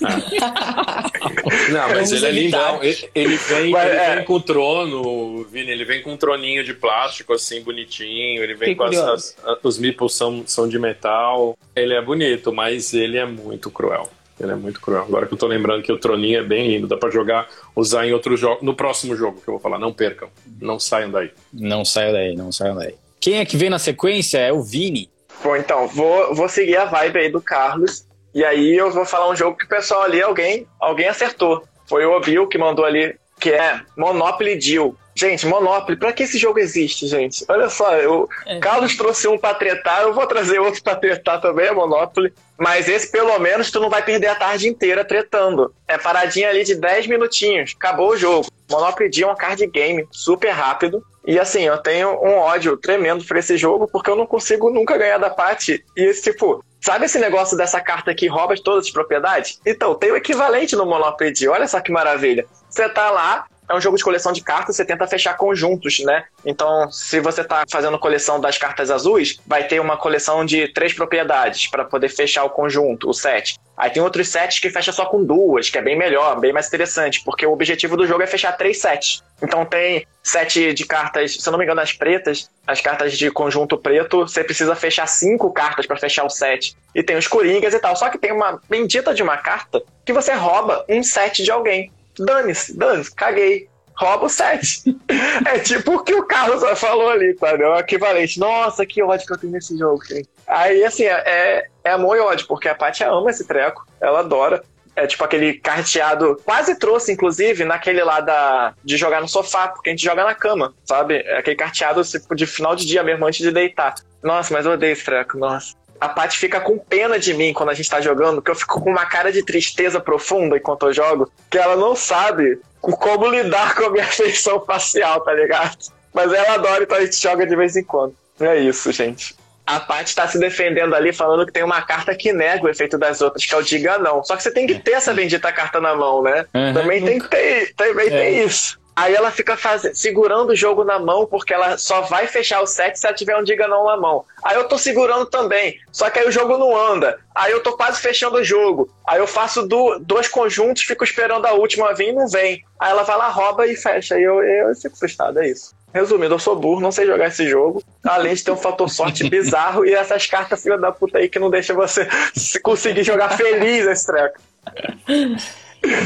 Não, 1.70 1.88
mas 1.88 2.10
Vamos 2.10 2.12
ele 2.12 2.26
é 2.26 2.30
lindão. 2.30 2.82
Ele, 2.82 3.10
ele 3.14 3.36
vem, 3.36 3.70
Mas, 3.70 3.88
ele 3.88 3.96
é. 3.98 4.14
vem 4.16 4.24
com 4.24 4.34
o 4.34 4.40
trono, 4.40 5.44
Vini, 5.44 5.70
ele 5.70 5.84
vem 5.84 6.02
com 6.02 6.12
um 6.12 6.16
troninho 6.16 6.64
de 6.64 6.74
plástico, 6.74 7.32
assim, 7.32 7.60
bonitinho. 7.62 8.42
Ele 8.42 8.54
vem 8.54 8.70
Fiquei 8.70 8.74
com 8.74 8.84
as, 8.84 8.96
as- 8.96 9.36
os 9.62 9.78
meeples 9.78 10.14
são, 10.14 10.42
são 10.46 10.68
de 10.68 10.78
metal. 10.78 11.56
Ele 11.74 11.94
é 11.94 12.02
bonito, 12.02 12.52
mas 12.52 12.92
ele 12.94 13.16
é 13.18 13.24
muito 13.26 13.70
cruel. 13.70 14.10
Ele 14.38 14.52
é 14.52 14.54
muito 14.54 14.80
cruel. 14.80 15.02
Agora 15.02 15.26
que 15.26 15.32
eu 15.32 15.38
tô 15.38 15.46
lembrando 15.46 15.82
que 15.82 15.92
o 15.92 15.98
troninho 15.98 16.40
é 16.40 16.42
bem 16.42 16.68
lindo, 16.68 16.86
dá 16.86 16.96
pra 16.96 17.10
jogar, 17.10 17.48
usar 17.74 18.06
em 18.06 18.12
outro 18.12 18.36
jogo. 18.36 18.64
No 18.64 18.74
próximo 18.74 19.16
jogo 19.16 19.40
que 19.40 19.48
eu 19.48 19.54
vou 19.54 19.60
falar, 19.60 19.78
não 19.78 19.92
percam. 19.92 20.28
Não 20.60 20.78
saiam 20.78 21.10
daí. 21.10 21.30
Não 21.52 21.84
saiam 21.84 22.12
daí, 22.12 22.36
não 22.36 22.52
saiam 22.52 22.76
daí. 22.76 22.94
Quem 23.18 23.38
é 23.38 23.46
que 23.46 23.56
vem 23.56 23.70
na 23.70 23.78
sequência 23.78 24.38
é 24.38 24.52
o 24.52 24.62
Vini. 24.62 25.10
Bom, 25.42 25.56
então, 25.56 25.88
vou, 25.88 26.34
vou 26.34 26.48
seguir 26.48 26.76
a 26.76 26.84
vibe 26.84 27.18
aí 27.18 27.30
do 27.30 27.40
Carlos. 27.40 28.06
E 28.34 28.44
aí 28.44 28.76
eu 28.76 28.90
vou 28.90 29.06
falar 29.06 29.30
um 29.30 29.36
jogo 29.36 29.56
que 29.56 29.64
o 29.64 29.68
pessoal 29.68 30.02
ali, 30.02 30.20
alguém, 30.20 30.66
alguém 30.78 31.08
acertou. 31.08 31.64
Foi 31.86 32.04
o 32.04 32.14
Obil 32.14 32.46
que 32.46 32.58
mandou 32.58 32.84
ali, 32.84 33.16
que 33.40 33.50
é 33.50 33.80
Monopoly 33.96 34.56
Deal. 34.58 34.94
Gente, 35.16 35.46
Monopoly, 35.46 35.96
pra 35.96 36.12
que 36.12 36.24
esse 36.24 36.36
jogo 36.36 36.58
existe, 36.58 37.06
gente? 37.06 37.42
Olha 37.48 37.70
só, 37.70 37.96
eu, 37.96 38.28
Carlos 38.60 38.94
trouxe 38.98 39.26
um 39.26 39.38
pra 39.38 39.54
tretar, 39.54 40.02
eu 40.02 40.12
vou 40.12 40.26
trazer 40.26 40.58
outro 40.58 40.82
pra 40.82 40.94
tretar 40.94 41.40
também, 41.40 41.68
é 41.68 41.72
Monopoly. 41.72 42.34
Mas 42.58 42.86
esse, 42.86 43.10
pelo 43.10 43.38
menos, 43.38 43.70
tu 43.70 43.80
não 43.80 43.88
vai 43.88 44.02
perder 44.02 44.26
a 44.26 44.34
tarde 44.34 44.68
inteira 44.68 45.04
tretando. 45.06 45.74
É 45.88 45.96
paradinha 45.96 46.50
ali 46.50 46.64
de 46.64 46.74
10 46.74 47.06
minutinhos, 47.06 47.74
acabou 47.74 48.10
o 48.10 48.16
jogo. 48.16 48.46
Monopoly 48.70 49.08
Deal 49.08 49.30
é 49.30 49.32
um 49.32 49.36
card 49.36 49.66
game 49.68 50.06
super 50.10 50.50
rápido. 50.50 51.02
E 51.26 51.40
assim, 51.40 51.62
eu 51.62 51.78
tenho 51.78 52.10
um 52.22 52.36
ódio 52.36 52.76
tremendo 52.76 53.24
por 53.24 53.38
esse 53.38 53.56
jogo, 53.56 53.88
porque 53.90 54.10
eu 54.10 54.16
não 54.16 54.26
consigo 54.26 54.70
nunca 54.70 54.98
ganhar 54.98 55.18
da 55.18 55.30
Paty. 55.30 55.82
E 55.96 56.02
esse 56.02 56.30
tipo, 56.30 56.62
sabe 56.80 57.06
esse 57.06 57.18
negócio 57.18 57.56
dessa 57.56 57.80
carta 57.80 58.14
que 58.14 58.28
rouba 58.28 58.54
todas 58.62 58.86
as 58.86 58.92
propriedades? 58.92 59.60
Então, 59.64 59.94
tem 59.94 60.12
o 60.12 60.16
equivalente 60.16 60.76
no 60.76 60.86
Monopoly 60.86 61.32
Deal. 61.32 61.54
Olha 61.54 61.66
só 61.66 61.80
que 61.80 61.90
maravilha. 61.90 62.46
Você 62.70 62.88
tá 62.88 63.10
lá, 63.10 63.46
é 63.68 63.74
um 63.74 63.80
jogo 63.80 63.96
de 63.96 64.04
coleção 64.04 64.32
de 64.32 64.42
cartas, 64.42 64.76
você 64.76 64.84
tenta 64.84 65.06
fechar 65.06 65.36
conjuntos, 65.36 66.00
né? 66.00 66.24
Então, 66.44 66.90
se 66.90 67.20
você 67.20 67.42
tá 67.42 67.64
fazendo 67.70 67.98
coleção 67.98 68.40
das 68.40 68.56
cartas 68.56 68.90
azuis, 68.90 69.38
vai 69.46 69.64
ter 69.64 69.80
uma 69.80 69.96
coleção 69.96 70.44
de 70.44 70.68
três 70.68 70.92
propriedades 70.92 71.66
para 71.66 71.84
poder 71.84 72.08
fechar 72.08 72.44
o 72.44 72.50
conjunto, 72.50 73.08
o 73.08 73.14
set. 73.14 73.58
Aí 73.76 73.90
tem 73.90 74.02
outros 74.02 74.28
sets 74.28 74.58
que 74.58 74.70
fecha 74.70 74.90
só 74.90 75.04
com 75.04 75.22
duas, 75.22 75.68
que 75.68 75.76
é 75.76 75.82
bem 75.82 75.98
melhor, 75.98 76.40
bem 76.40 76.52
mais 76.52 76.66
interessante, 76.68 77.22
porque 77.24 77.44
o 77.44 77.52
objetivo 77.52 77.96
do 77.96 78.06
jogo 78.06 78.22
é 78.22 78.26
fechar 78.26 78.52
três 78.52 78.80
sets. 78.80 79.22
Então 79.42 79.66
tem 79.66 80.06
set 80.22 80.72
de 80.72 80.86
cartas, 80.86 81.34
se 81.34 81.46
eu 81.46 81.50
não 81.50 81.58
me 81.58 81.64
engano, 81.64 81.80
as 81.80 81.92
pretas, 81.92 82.50
as 82.66 82.80
cartas 82.80 83.18
de 83.18 83.30
conjunto 83.30 83.76
preto, 83.76 84.20
você 84.20 84.42
precisa 84.42 84.74
fechar 84.74 85.06
cinco 85.06 85.52
cartas 85.52 85.86
para 85.86 85.96
fechar 85.98 86.24
o 86.24 86.30
set. 86.30 86.74
E 86.94 87.02
tem 87.02 87.16
os 87.16 87.28
coringas 87.28 87.74
e 87.74 87.78
tal. 87.78 87.94
Só 87.94 88.08
que 88.08 88.16
tem 88.16 88.32
uma 88.32 88.58
bendita 88.68 89.12
de 89.12 89.22
uma 89.22 89.36
carta 89.36 89.82
que 90.06 90.12
você 90.12 90.32
rouba 90.32 90.84
um 90.88 91.02
set 91.02 91.42
de 91.42 91.50
alguém. 91.50 91.92
Dane-se, 92.18 92.76
dane-se, 92.76 93.14
caguei. 93.14 93.68
Rouba 93.96 94.26
o 94.26 94.28
set. 94.28 94.84
é 95.46 95.58
tipo 95.58 95.94
o 95.94 96.04
que 96.04 96.14
o 96.14 96.24
Carlos 96.24 96.62
falou 96.78 97.08
ali, 97.08 97.34
sabe? 97.38 97.62
É 97.62 97.68
o 97.68 97.78
equivalente. 97.78 98.38
Nossa, 98.38 98.84
que 98.84 99.02
ódio 99.02 99.26
que 99.26 99.32
eu 99.32 99.38
tenho 99.38 99.52
nesse 99.54 99.76
jogo, 99.78 100.04
gente. 100.04 100.28
Aí, 100.46 100.84
assim, 100.84 101.04
é, 101.04 101.66
é 101.82 101.90
amor 101.90 102.16
e 102.16 102.20
ódio, 102.20 102.46
porque 102.46 102.68
a 102.68 102.74
Paty 102.74 103.04
ama 103.04 103.30
esse 103.30 103.46
treco. 103.46 103.86
Ela 104.00 104.20
adora. 104.20 104.62
É 104.94 105.06
tipo 105.06 105.22
aquele 105.24 105.54
carteado. 105.54 106.40
Quase 106.44 106.78
trouxe, 106.78 107.12
inclusive, 107.12 107.64
naquele 107.64 108.02
lá 108.02 108.20
da, 108.20 108.74
de 108.82 108.96
jogar 108.96 109.20
no 109.20 109.28
sofá, 109.28 109.68
porque 109.68 109.90
a 109.90 109.92
gente 109.92 110.04
joga 110.04 110.24
na 110.24 110.34
cama, 110.34 110.74
sabe? 110.84 111.16
É 111.16 111.38
aquele 111.38 111.56
carteado 111.56 112.02
tipo, 112.02 112.34
de 112.34 112.46
final 112.46 112.74
de 112.74 112.86
dia 112.86 113.02
mesmo, 113.02 113.26
antes 113.26 113.40
de 113.40 113.50
deitar. 113.50 113.94
Nossa, 114.22 114.52
mas 114.54 114.64
eu 114.64 114.72
odeio 114.72 114.92
esse 114.92 115.04
treco, 115.04 115.36
nossa. 115.36 115.74
A 116.00 116.08
Paty 116.08 116.38
fica 116.38 116.60
com 116.60 116.78
pena 116.78 117.18
de 117.18 117.32
mim 117.34 117.52
quando 117.52 117.70
a 117.70 117.74
gente 117.74 117.88
tá 117.88 118.00
jogando, 118.00 118.42
que 118.42 118.50
eu 118.50 118.54
fico 118.54 118.80
com 118.80 118.90
uma 118.90 119.06
cara 119.06 119.32
de 119.32 119.42
tristeza 119.42 120.00
profunda 120.00 120.56
enquanto 120.56 120.86
eu 120.86 120.92
jogo, 120.92 121.30
que 121.50 121.58
ela 121.58 121.76
não 121.76 121.96
sabe 121.96 122.58
como 122.80 123.28
lidar 123.28 123.74
com 123.74 123.86
a 123.86 123.90
minha 123.90 124.06
feição 124.08 124.60
facial, 124.64 125.20
tá 125.22 125.32
ligado? 125.32 125.76
Mas 126.12 126.32
ela 126.32 126.54
adora, 126.54 126.82
então 126.82 126.96
a 126.96 127.04
gente 127.04 127.20
joga 127.20 127.46
de 127.46 127.56
vez 127.56 127.76
em 127.76 127.84
quando. 127.84 128.14
É 128.40 128.56
isso, 128.56 128.90
gente. 128.92 129.34
A 129.66 129.80
Paty 129.80 130.14
tá 130.14 130.28
se 130.28 130.38
defendendo 130.38 130.94
ali, 130.94 131.12
falando 131.12 131.44
que 131.44 131.52
tem 131.52 131.64
uma 131.64 131.82
carta 131.82 132.14
que 132.14 132.32
nega 132.32 132.64
o 132.64 132.68
efeito 132.68 132.96
das 132.96 133.20
outras, 133.20 133.44
que 133.44 133.52
é 133.52 133.58
o 133.58 133.62
diga 133.62 133.98
não. 133.98 134.22
Só 134.22 134.36
que 134.36 134.42
você 134.42 134.50
tem 134.52 134.66
que 134.66 134.78
ter 134.78 134.92
essa 134.92 135.12
bendita 135.12 135.52
carta 135.52 135.80
na 135.80 135.94
mão, 135.94 136.22
né? 136.22 136.46
Uhum. 136.54 136.72
Também 136.72 137.04
tem 137.04 137.18
que 137.18 137.28
ter, 137.28 137.74
também 137.74 138.08
tem 138.08 138.44
isso. 138.44 138.78
Aí 138.96 139.14
ela 139.14 139.30
fica 139.30 139.58
faz... 139.58 139.82
segurando 139.92 140.50
o 140.50 140.56
jogo 140.56 140.82
na 140.82 140.98
mão, 140.98 141.26
porque 141.26 141.52
ela 141.52 141.76
só 141.76 142.00
vai 142.00 142.26
fechar 142.26 142.62
o 142.62 142.66
set 142.66 142.98
se 142.98 143.06
ela 143.06 143.14
tiver 143.14 143.36
um 143.36 143.44
diga 143.44 143.68
não 143.68 143.84
na 143.84 143.96
mão. 143.98 144.24
Aí 144.42 144.56
eu 144.56 144.66
tô 144.66 144.78
segurando 144.78 145.26
também, 145.26 145.78
só 145.92 146.08
que 146.08 146.18
aí 146.18 146.26
o 146.26 146.32
jogo 146.32 146.56
não 146.56 146.74
anda. 146.74 147.18
Aí 147.34 147.52
eu 147.52 147.62
tô 147.62 147.76
quase 147.76 148.00
fechando 148.00 148.38
o 148.38 148.44
jogo. 148.44 148.88
Aí 149.06 149.18
eu 149.18 149.26
faço 149.26 149.66
do... 149.66 149.98
dois 149.98 150.28
conjuntos, 150.28 150.82
fico 150.84 151.04
esperando 151.04 151.44
a 151.44 151.52
última 151.52 151.92
vir 151.92 152.08
e 152.08 152.12
não 152.12 152.26
vem. 152.26 152.64
Aí 152.80 152.90
ela 152.90 153.02
vai 153.02 153.18
lá, 153.18 153.28
rouba 153.28 153.66
e 153.66 153.76
fecha. 153.76 154.14
Aí 154.14 154.22
eu, 154.22 154.42
eu 154.42 154.74
fico 154.74 154.96
frustrado, 154.96 155.40
é 155.40 155.48
isso. 155.48 155.76
Resumindo, 155.92 156.34
eu 156.34 156.38
sou 156.38 156.56
burro, 156.56 156.80
não 156.80 156.92
sei 156.92 157.06
jogar 157.06 157.28
esse 157.28 157.46
jogo. 157.48 157.82
Além 158.04 158.34
de 158.34 158.44
ter 158.44 158.50
um 158.50 158.56
fator 158.56 158.88
sorte 158.88 159.24
bizarro 159.30 159.84
e 159.84 159.94
essas 159.94 160.26
cartas 160.26 160.62
filha 160.62 160.78
da 160.78 160.90
puta 160.90 161.18
aí 161.18 161.28
que 161.28 161.38
não 161.38 161.50
deixa 161.50 161.74
você 161.74 162.08
se 162.34 162.60
conseguir 162.60 163.04
jogar 163.04 163.36
feliz 163.36 163.86
esse 163.86 164.06
treco. 164.06 164.40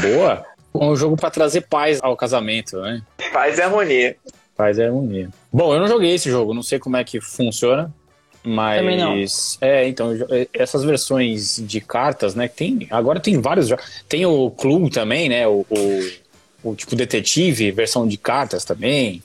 Boa. 0.01 0.45
Um 0.73 0.95
jogo 0.95 1.15
pra 1.17 1.29
trazer 1.29 1.61
paz 1.61 1.99
ao 2.01 2.15
casamento, 2.15 2.79
né? 2.81 3.01
Paz 3.33 3.57
e 3.57 3.61
harmonia. 3.61 4.15
Paz 4.55 4.77
e 4.77 4.83
harmonia. 4.83 5.29
Bom, 5.51 5.73
eu 5.73 5.79
não 5.79 5.87
joguei 5.87 6.13
esse 6.13 6.29
jogo, 6.29 6.53
não 6.53 6.63
sei 6.63 6.79
como 6.79 6.97
é 6.97 7.03
que 7.03 7.19
funciona. 7.19 7.93
Mas. 8.43 8.79
Também 8.79 8.97
não. 8.97 9.15
É, 9.61 9.87
então, 9.87 10.11
é, 10.29 10.47
essas 10.53 10.83
versões 10.83 11.61
de 11.63 11.79
cartas, 11.79 12.33
né? 12.33 12.47
Tem, 12.47 12.87
agora 12.89 13.19
tem 13.19 13.39
vários 13.39 13.67
jogos. 13.67 14.03
Tem 14.09 14.25
o 14.25 14.49
Clue 14.49 14.89
também, 14.89 15.29
né? 15.29 15.47
O, 15.47 15.65
o, 15.69 16.11
o 16.63 16.75
tipo 16.75 16.95
detetive, 16.95 17.71
versão 17.71 18.07
de 18.07 18.17
cartas 18.17 18.65
também. 18.65 19.21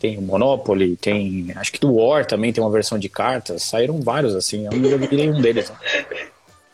Tem 0.00 0.16
o 0.18 0.22
Monopoly, 0.22 0.96
tem. 0.96 1.52
Acho 1.56 1.72
que 1.72 1.80
do 1.80 1.94
War 1.94 2.24
também 2.26 2.52
tem 2.52 2.62
uma 2.62 2.70
versão 2.70 2.98
de 2.98 3.08
cartas. 3.08 3.62
Saíram 3.62 4.00
vários, 4.00 4.34
assim. 4.34 4.64
Eu 4.66 4.72
não 4.72 4.90
joguei 4.90 5.08
nenhum 5.18 5.40
deles. 5.40 5.70
né? 5.70 5.76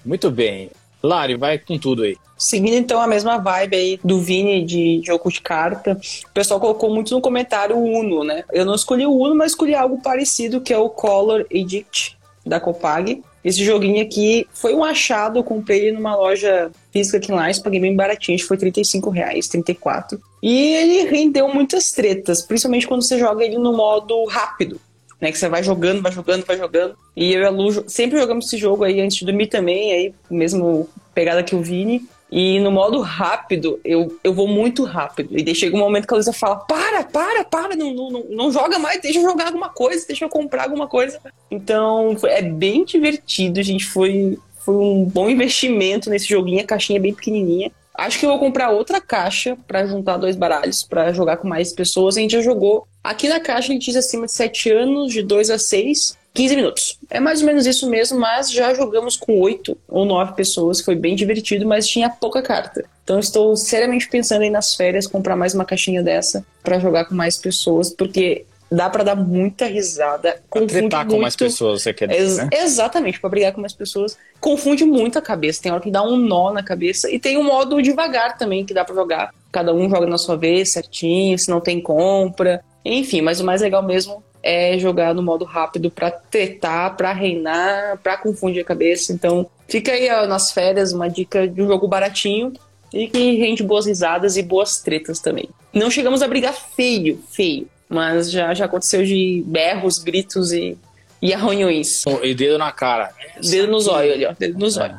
Muito 0.05 0.31
bem. 0.31 0.71
Lari, 1.03 1.37
vai 1.37 1.59
com 1.59 1.79
tudo 1.79 2.03
aí. 2.03 2.17
Seguindo 2.37 2.75
então 2.75 3.01
a 3.01 3.07
mesma 3.07 3.39
vibe 3.39 3.77
aí 3.77 4.01
do 4.03 4.21
Vini 4.21 4.65
de 4.65 5.01
jogo 5.05 5.31
de 5.31 5.41
carta, 5.41 5.99
o 6.29 6.33
pessoal 6.33 6.59
colocou 6.59 6.93
muito 6.93 7.15
no 7.15 7.21
comentário 7.21 7.77
o 7.77 7.85
Uno, 7.85 8.25
né? 8.25 8.45
Eu 8.53 8.65
não 8.65 8.75
escolhi 8.75 9.07
o 9.07 9.17
Uno, 9.17 9.35
mas 9.35 9.53
escolhi 9.53 9.75
algo 9.75 10.03
parecido 10.03 10.61
que 10.61 10.73
é 10.73 10.79
o 10.79 10.89
Color 10.89 11.47
Edict 11.51 12.17
da 12.45 12.59
Copag. 12.59 13.23
Esse 13.45 13.65
joguinho 13.65 14.03
aqui 14.03 14.47
foi 14.53 14.75
um 14.75 14.85
achado, 14.85 15.39
eu 15.39 15.45
comprei 15.45 15.87
ele 15.87 15.97
numa 15.97 16.15
loja 16.15 16.71
física 16.93 17.19
aqui 17.19 17.33
em 17.33 17.35
Lais, 17.35 17.59
paguei 17.59 17.81
bem 17.81 17.95
baratinho, 17.95 18.37
acho 18.37 18.45
que 18.45 18.49
foi 18.49 18.57
35 18.57 19.11
reais, 19.11 19.49
34. 19.49 20.21
E 20.43 20.75
ele 20.75 21.11
rendeu 21.11 21.49
muitas 21.49 21.91
tretas, 21.91 22.43
principalmente 22.43 22.87
quando 22.87 23.03
você 23.03 23.19
joga 23.19 23.45
ele 23.45 23.59
no 23.59 23.73
modo 23.73 24.25
rápido 24.27 24.81
né? 25.23 25.31
Que 25.31 25.39
você 25.39 25.49
vai 25.49 25.63
jogando, 25.63 26.03
vai 26.03 26.11
jogando, 26.11 26.45
vai 26.45 26.59
jogando. 26.59 26.97
E 27.17 27.33
eu 27.33 27.41
e 27.41 27.45
a 27.47 27.51
Lu 27.51 27.89
sempre 27.89 28.19
jogamos 28.19 28.47
esse 28.47 28.57
jogo 28.59 28.83
aí 28.83 29.01
antes 29.01 29.17
de 29.17 29.25
dormir 29.25 29.47
também, 29.47 29.93
aí 29.93 30.15
mesmo 30.29 30.89
pegada 31.15 31.45
que 31.45 31.55
o 31.55 31.63
Vini. 31.63 32.05
E 32.35 32.59
no 32.61 32.73
modo 32.73 32.99
rápido, 33.03 33.79
eu, 33.85 34.19
eu 34.25 34.33
vou 34.33 34.49
muito 34.49 34.85
rápido. 34.85 35.39
E 35.39 35.43
daí 35.45 35.55
chega 35.55 35.77
um 35.77 35.81
momento 35.81 36.07
que 36.09 36.15
a 36.15 36.17
Luísa 36.17 36.33
fala: 36.33 36.57
para, 36.57 37.05
para, 37.05 37.45
para, 37.45 37.77
não, 37.77 37.93
não, 37.95 38.25
não, 38.31 38.51
joga 38.51 38.79
mais, 38.79 39.01
deixa 39.01 39.19
eu 39.19 39.23
jogar 39.23 39.49
alguma 39.49 39.69
coisa, 39.69 40.07
deixa 40.07 40.25
eu 40.25 40.29
comprar 40.31 40.65
alguma 40.65 40.89
coisa. 40.89 41.21
Então 41.51 42.17
foi- 42.19 42.31
é 42.31 42.43
bem 42.43 42.85
divertido, 42.85 43.63
gente. 43.63 43.85
Foi, 43.85 44.39
foi 44.65 44.75
um 44.75 45.05
bom 45.05 45.29
investimento 45.31 46.11
nesse 46.11 46.27
joguinho, 46.27 46.63
a 46.63 46.67
caixinha 46.67 46.99
é 46.99 47.03
bem 47.03 47.15
pequenininha. 47.15 47.71
Acho 47.95 48.19
que 48.19 48.25
eu 48.25 48.31
vou 48.31 48.39
comprar 48.39 48.71
outra 48.71 48.99
caixa 48.99 49.55
pra 49.69 49.87
juntar 49.87 50.17
dois 50.17 50.35
baralhos 50.35 50.83
pra 50.83 51.13
jogar 51.13 51.37
com 51.37 51.47
mais 51.47 51.73
pessoas. 51.75 52.17
A 52.17 52.21
gente 52.21 52.33
já 52.33 52.41
jogou. 52.41 52.89
Aqui 53.03 53.29
na 53.29 53.41
caixa 53.41 53.71
a 53.71 53.73
gente 53.75 53.87
diz 53.87 53.97
acima 53.97 54.27
de 54.27 54.33
7 54.33 54.71
anos, 54.71 55.13
de 55.13 55.23
2 55.23 55.51
a 55.51 55.59
6, 55.59 56.17
15 56.33 56.57
minutos. 56.57 56.99
É 57.11 57.19
mais 57.21 57.41
ou 57.41 57.47
menos 57.47 57.67
isso 57.67 57.89
mesmo, 57.91 58.19
mas 58.19 58.51
já 58.51 58.73
jogamos 58.75 59.17
com 59.17 59.41
8 59.41 59.77
ou 59.89 60.05
9 60.05 60.35
pessoas. 60.35 60.81
Foi 60.81 60.95
bem 60.95 61.15
divertido, 61.17 61.67
mas 61.67 61.87
tinha 61.87 62.09
pouca 62.09 62.41
carta. 62.43 62.85
Então 63.05 63.19
estou 63.19 63.57
seriamente 63.57 64.09
pensando 64.09 64.43
em 64.43 64.51
nas 64.51 64.75
férias 64.75 65.07
comprar 65.07 65.35
mais 65.37 65.53
uma 65.55 65.65
caixinha 65.65 66.03
dessa 66.03 66.45
pra 66.63 66.79
jogar 66.79 67.07
com 67.07 67.15
mais 67.15 67.37
pessoas, 67.37 67.91
porque 67.91 68.45
dá 68.71 68.89
pra 68.89 69.03
dar 69.05 69.17
muita 69.17 69.67
risada. 69.67 70.33
Pra 70.33 70.41
confunde 70.49 70.73
tretar 70.73 71.05
com 71.07 71.19
mais 71.19 71.35
muito- 71.35 71.39
pessoas, 71.51 71.83
você 71.83 71.93
quer 71.93 72.09
dizer, 72.09 72.45
né? 72.45 72.51
Exatamente, 72.53 73.21
pra 73.21 73.29
brigar 73.29 73.53
com 73.53 73.61
mais 73.61 73.75
pessoas. 73.75 74.17
Confunde 74.41 74.85
muito 74.85 75.19
a 75.19 75.23
cabeça. 75.23 75.61
Tem 75.61 75.71
hora 75.73 75.81
que 75.83 75.91
dá 75.91 76.03
um 76.03 76.17
nó 76.17 76.53
na 76.53 76.63
cabeça. 76.63 77.11
E 77.11 77.19
tem 77.19 77.37
o 77.37 77.43
modo 77.45 77.83
devagar 77.83 78.39
também, 78.39 78.65
que 78.65 78.73
dá 78.73 78.85
pra 78.85 78.95
jogar. 78.95 79.35
Cada 79.51 79.75
um 79.75 79.91
joga 79.91 80.07
na 80.07 80.17
sua 80.17 80.37
vez, 80.37 80.73
certinho, 80.73 81.39
se 81.39 81.51
não 81.51 81.61
tem 81.61 81.81
compra. 81.83 82.65
Enfim, 82.85 83.21
mas 83.21 83.41
o 83.41 83.45
mais 83.45 83.61
legal 83.61 83.83
mesmo 83.83 84.23
é 84.43 84.77
jogar 84.79 85.15
no 85.15 85.23
modo 85.23 85.45
rápido 85.45 85.91
pra 85.91 86.11
tretar, 86.11 86.97
pra 86.97 87.13
reinar, 87.13 87.99
pra 88.03 88.17
confundir 88.17 88.63
a 88.63 88.65
cabeça. 88.65 89.13
Então, 89.13 89.47
fica 89.69 89.93
aí 89.93 90.11
ó, 90.11 90.27
nas 90.27 90.51
férias 90.53 90.93
uma 90.93 91.09
dica 91.09 91.47
de 91.47 91.63
um 91.63 91.67
jogo 91.69 91.87
baratinho 91.87 92.53
e 92.93 93.07
que 93.09 93.37
rende 93.37 93.63
boas 93.63 93.87
risadas 93.87 94.37
e 94.37 94.43
boas 94.43 94.81
tretas 94.83 95.21
também. 95.21 95.49
Não 95.73 95.91
chegamos 95.91 96.23
a 96.23 96.29
brigar 96.29 96.53
feio, 96.53 97.23
feio, 97.31 97.69
mas 97.89 98.31
já, 98.31 98.53
já 98.53 98.65
aconteceu 98.65 99.05
de 99.05 99.43
berros, 99.47 99.99
gritos 99.99 100.53
e 100.53 100.77
E 101.23 101.33
arranhões. 101.33 102.03
E 102.23 102.35
dedo 102.35 102.59
na 102.59 102.73
cara. 102.73 103.11
Dedo 103.41 103.71
nos 103.71 103.87
olhos 103.87 104.13
ali, 104.15 104.27
ó. 104.27 104.35
Dedo 104.37 104.59
nos 104.59 104.77
olhos. 104.81 104.97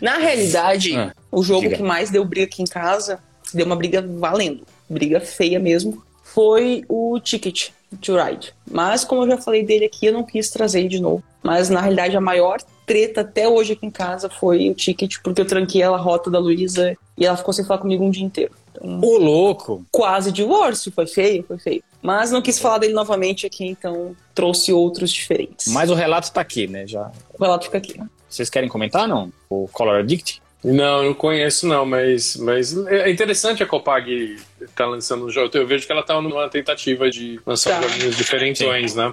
Na 0.00 0.16
realidade, 0.18 0.96
Ah, 0.96 1.12
o 1.30 1.42
jogo 1.42 1.62
diga. 1.62 1.76
que 1.76 1.82
mais 1.82 2.10
deu 2.10 2.24
briga 2.24 2.46
aqui 2.46 2.62
em 2.62 2.66
casa, 2.66 3.18
deu 3.52 3.66
uma 3.66 3.76
briga 3.76 4.00
valendo, 4.02 4.64
briga 4.88 5.20
feia 5.20 5.58
mesmo, 5.60 6.02
foi 6.34 6.84
o 6.88 7.18
Ticket 7.20 7.70
to 8.00 8.16
Ride. 8.16 8.54
Mas, 8.70 9.04
como 9.04 9.22
eu 9.24 9.30
já 9.30 9.38
falei 9.38 9.64
dele 9.64 9.86
aqui, 9.86 10.06
eu 10.06 10.12
não 10.12 10.22
quis 10.22 10.50
trazer 10.50 10.80
ele 10.80 10.88
de 10.88 11.00
novo. 11.00 11.22
Mas, 11.42 11.68
na 11.68 11.80
realidade, 11.80 12.16
a 12.16 12.20
maior 12.20 12.60
treta 12.86 13.22
até 13.22 13.48
hoje 13.48 13.72
aqui 13.72 13.86
em 13.86 13.90
casa 13.90 14.28
foi 14.28 14.70
o 14.70 14.74
Ticket, 14.74 15.16
porque 15.22 15.40
eu 15.40 15.46
tranquei 15.46 15.82
ela 15.82 15.96
a 15.96 16.00
rota 16.00 16.30
da 16.30 16.38
Luísa 16.38 16.96
e 17.16 17.26
ela 17.26 17.36
ficou 17.36 17.52
sem 17.52 17.64
falar 17.64 17.80
comigo 17.80 18.04
um 18.04 18.10
dia 18.10 18.24
inteiro. 18.24 18.52
Então, 18.70 19.00
Ô, 19.00 19.18
louco! 19.18 19.84
quase 19.90 20.30
divórcio, 20.30 20.92
foi 20.92 21.06
feio, 21.06 21.44
foi 21.46 21.58
feio. 21.58 21.82
Mas 22.02 22.30
não 22.30 22.40
quis 22.40 22.58
falar 22.58 22.78
dele 22.78 22.94
novamente 22.94 23.46
aqui, 23.46 23.66
então 23.66 24.16
trouxe 24.34 24.72
outros 24.72 25.10
diferentes. 25.10 25.72
Mas 25.72 25.90
o 25.90 25.94
relato 25.94 26.32
tá 26.32 26.40
aqui, 26.40 26.66
né? 26.66 26.86
Já. 26.86 27.10
O 27.38 27.42
relato 27.42 27.66
fica 27.66 27.78
aqui. 27.78 28.00
Vocês 28.28 28.48
querem 28.48 28.68
comentar, 28.68 29.08
não? 29.08 29.32
O 29.48 29.68
Color 29.72 29.96
Addict? 30.00 30.40
Não, 30.62 31.02
não 31.04 31.14
conheço 31.14 31.66
não, 31.66 31.86
mas, 31.86 32.36
mas 32.36 32.76
é 32.86 33.10
interessante 33.10 33.62
a 33.62 33.66
Copag 33.66 34.36
tá 34.76 34.84
lançando 34.86 35.24
um 35.24 35.30
jogo. 35.30 35.50
Eu 35.56 35.66
vejo 35.66 35.86
que 35.86 35.92
ela 35.92 36.02
tá 36.02 36.20
numa 36.20 36.48
tentativa 36.50 37.10
de 37.10 37.40
lançar 37.46 37.80
Tá. 37.80 37.88
joguinhos 37.88 38.16
diferentões, 38.16 38.94
né? 38.94 39.12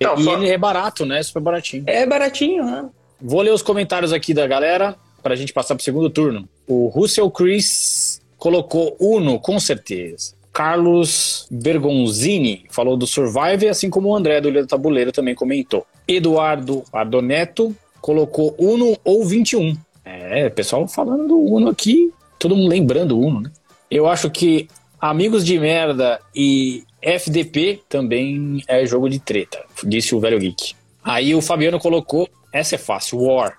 Não, 0.00 0.14
e 0.18 0.22
só- 0.24 0.34
ele 0.36 0.48
é 0.50 0.56
barato, 0.58 1.04
né? 1.04 1.20
Super 1.22 1.40
baratinho. 1.40 1.82
É 1.86 2.06
baratinho, 2.06 2.64
né? 2.64 2.88
Vou 3.20 3.40
ler 3.42 3.52
os 3.52 3.62
comentários 3.62 4.12
aqui 4.12 4.32
da 4.32 4.46
galera 4.46 4.94
pra 5.22 5.34
gente 5.34 5.52
passar 5.52 5.74
pro 5.74 5.82
segundo 5.84 6.08
turno. 6.08 6.48
O 6.66 6.86
Russell 6.88 7.30
Chris 7.30 8.20
colocou 8.38 8.96
Uno, 9.00 9.40
com 9.40 9.58
certeza. 9.58 10.34
Carlos 10.52 11.46
Bergonzini 11.50 12.64
falou 12.70 12.96
do 12.96 13.06
Survive, 13.06 13.68
assim 13.68 13.88
como 13.90 14.08
o 14.10 14.14
André 14.16 14.40
do 14.40 14.48
Ilha 14.48 14.62
do 14.62 14.68
Tabuleiro 14.68 15.10
também 15.10 15.34
comentou. 15.34 15.86
Eduardo 16.06 16.84
Ardoneto 16.92 17.74
colocou 18.00 18.54
Uno 18.58 18.96
ou 19.04 19.24
21. 19.24 19.76
É, 20.04 20.48
pessoal 20.50 20.86
falando 20.88 21.28
do 21.28 21.38
Uno 21.38 21.68
aqui, 21.68 22.12
todo 22.38 22.56
mundo 22.56 22.68
lembrando 22.68 23.16
o 23.16 23.20
Uno, 23.20 23.40
né? 23.40 23.52
Eu 23.90 24.06
acho 24.06 24.30
que 24.30 24.68
Amigos 25.00 25.44
de 25.44 25.58
Merda 25.58 26.20
e 26.34 26.84
FDP 27.00 27.82
também 27.88 28.62
é 28.68 28.86
jogo 28.86 29.08
de 29.08 29.18
treta, 29.18 29.64
disse 29.84 30.14
o 30.14 30.20
velho 30.20 30.38
geek. 30.38 30.74
Aí 31.02 31.34
o 31.34 31.42
Fabiano 31.42 31.80
colocou, 31.80 32.28
essa 32.52 32.76
é 32.76 32.78
fácil, 32.78 33.20
War. 33.20 33.58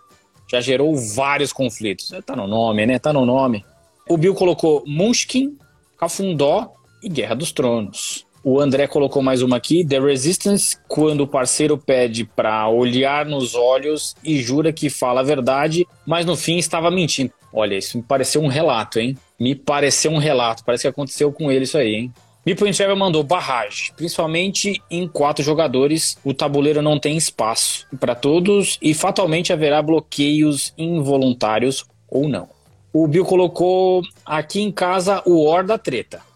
Já 0.50 0.62
gerou 0.62 0.96
vários 0.96 1.52
conflitos. 1.52 2.12
Tá 2.26 2.36
no 2.36 2.48
nome, 2.48 2.86
né? 2.86 3.00
Tá 3.00 3.12
no 3.12 3.26
nome. 3.26 3.66
O 4.08 4.18
Bill 4.18 4.34
colocou 4.34 4.84
Munchkin, 4.86 5.58
Cafundó 5.98 6.74
e 7.02 7.10
Guerra 7.10 7.36
dos 7.36 7.52
Tronos. 7.52 8.26
O 8.44 8.60
André 8.60 8.88
colocou 8.88 9.22
mais 9.22 9.42
uma 9.42 9.56
aqui, 9.56 9.86
The 9.86 10.00
Resistance, 10.00 10.78
quando 10.86 11.22
o 11.22 11.28
parceiro 11.28 11.78
pede 11.78 12.26
pra 12.26 12.68
olhar 12.68 13.26
nos 13.26 13.56
olhos 13.56 14.18
e 14.22 14.42
jura 14.42 14.74
que 14.74 14.90
fala 14.90 15.22
a 15.22 15.24
verdade, 15.24 15.88
mas 16.06 16.26
no 16.26 16.36
fim 16.36 16.58
estava 16.58 16.92
mentindo. 16.92 17.32
Olha, 17.54 17.78
isso 17.78 17.96
me 17.96 18.04
pareceu 18.04 18.42
um 18.42 18.48
relato, 18.48 19.00
hein? 19.00 19.18
Me 19.40 19.56
pareceu 19.56 20.12
um 20.12 20.18
relato. 20.18 20.62
Parece 20.66 20.82
que 20.82 20.88
aconteceu 20.90 21.32
com 21.32 21.50
ele 21.50 21.64
isso 21.64 21.78
aí, 21.78 21.96
hein? 21.96 22.14
Meeple 22.46 22.74
Travel 22.74 22.98
mandou 22.98 23.24
barragem, 23.24 23.94
principalmente 23.96 24.82
em 24.92 25.08
quatro 25.08 25.42
jogadores. 25.42 26.18
O 26.26 26.34
tabuleiro 26.34 26.82
não 26.82 27.00
tem 27.00 27.16
espaço 27.16 27.88
para 27.98 28.14
todos 28.14 28.78
e 28.82 28.94
fatalmente 28.94 29.54
haverá 29.54 29.82
bloqueios 29.82 30.74
involuntários 30.78 31.86
ou 32.10 32.28
não. 32.28 32.50
O 32.92 33.08
Bill 33.08 33.24
colocou 33.24 34.02
aqui 34.26 34.62
em 34.62 34.72
casa 34.72 35.24
o 35.26 35.46
War 35.46 35.66
da 35.66 35.78
Treta. 35.78 36.33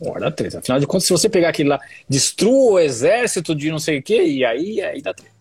War 0.00 0.20
da 0.20 0.30
Treta. 0.30 0.58
Afinal 0.58 0.78
de 0.80 0.86
contas, 0.86 1.04
se 1.06 1.12
você 1.12 1.28
pegar 1.28 1.48
aquele 1.50 1.68
lá, 1.70 1.80
destrua 2.08 2.72
o 2.72 2.78
exército 2.78 3.54
de 3.54 3.70
não 3.70 3.78
sei 3.78 3.98
o 3.98 4.02
que, 4.02 4.20
e 4.22 4.44
aí, 4.44 4.80
aí 4.82 5.00
dá 5.00 5.14
treta. 5.14 5.34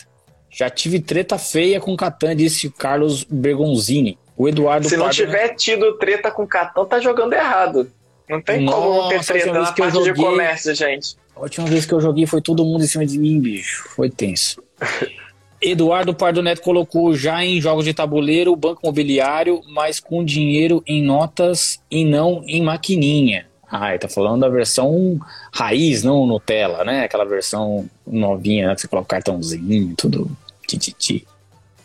Já 0.49 0.69
tive 0.69 0.99
treta 0.99 1.37
feia 1.37 1.79
com 1.81 1.95
Catan, 1.97 2.35
disse 2.35 2.67
o 2.67 2.71
Carlos 2.71 3.25
Bergonzini. 3.25 4.17
O 4.37 4.47
Eduardo 4.47 4.87
Se 4.87 4.95
não 4.95 5.05
Pardo- 5.05 5.15
tiver 5.15 5.49
tido 5.55 5.97
treta 5.97 6.31
com 6.31 6.45
Catão, 6.47 6.85
tá 6.85 6.99
jogando 6.99 7.33
errado. 7.33 7.91
Não 8.29 8.41
tem 8.41 8.65
como 8.65 9.01
não 9.01 9.09
ter 9.09 9.17
Nossa, 9.17 9.33
treta 9.33 9.51
na 9.53 9.71
parte 9.71 9.97
de 9.97 10.05
joguei- 10.05 10.13
comércio, 10.25 10.73
gente. 10.73 11.15
A 11.35 11.41
última 11.41 11.67
vez 11.67 11.85
que 11.85 11.93
eu 11.93 11.99
joguei 12.01 12.25
foi 12.25 12.41
todo 12.41 12.63
mundo 12.63 12.83
em 12.83 12.87
cima 12.87 13.05
de 13.05 13.17
mim, 13.19 13.39
bicho. 13.41 13.83
Foi 13.95 14.09
tenso. 14.09 14.63
Eduardo 15.61 16.13
Pardo 16.13 16.43
Neto 16.43 16.61
colocou 16.61 17.15
já 17.15 17.43
em 17.43 17.59
jogos 17.59 17.85
de 17.85 17.93
tabuleiro 17.93 18.51
o 18.51 18.55
banco 18.55 18.81
imobiliário, 18.83 19.61
mas 19.73 19.99
com 19.99 20.23
dinheiro 20.23 20.83
em 20.85 21.01
notas 21.01 21.79
e 21.89 22.03
não 22.05 22.43
em 22.45 22.61
maquininha. 22.61 23.47
Ah, 23.69 23.97
tá 23.97 24.07
falando 24.07 24.41
da 24.41 24.49
versão 24.49 25.19
raiz, 25.51 26.03
não 26.03 26.25
Nutella, 26.25 26.83
né? 26.83 27.03
Aquela 27.03 27.25
versão 27.25 27.89
novinha, 28.05 28.67
né? 28.67 28.75
que 28.75 28.81
você 28.81 28.87
coloca 28.87 29.05
o 29.05 29.09
cartãozinho, 29.09 29.95
tudo 29.95 30.29
tititi. 30.67 31.25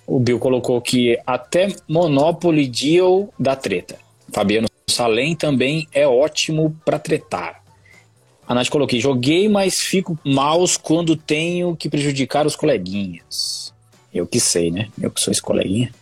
O 0.07 0.19
Bill 0.19 0.39
colocou 0.39 0.81
que 0.81 1.19
até 1.27 1.69
Monopoly 1.89 2.67
Deal 2.67 3.33
dá 3.39 3.55
treta. 3.55 3.97
Fabiano 4.33 4.69
Salem 4.89 5.37
também 5.37 5.87
é 5.93 6.07
ótimo 6.07 6.77
pra 6.85 6.99
tretar. 6.99 7.63
A 8.47 8.55
Nath 8.55 8.75
aqui, 8.83 8.99
joguei, 8.99 9.49
mas 9.49 9.81
fico 9.81 10.19
maus 10.25 10.77
quando 10.77 11.17
tenho 11.17 11.77
que 11.77 11.89
prejudicar 11.89 12.47
os 12.47 12.57
coleguinhas. 12.57 13.73
Eu 14.13 14.27
que 14.27 14.41
sei, 14.41 14.73
né? 14.73 14.89
Eu 15.01 15.11
que 15.11 15.21
sou 15.21 15.31
esse 15.31 15.41
coleguinha. 15.41 15.93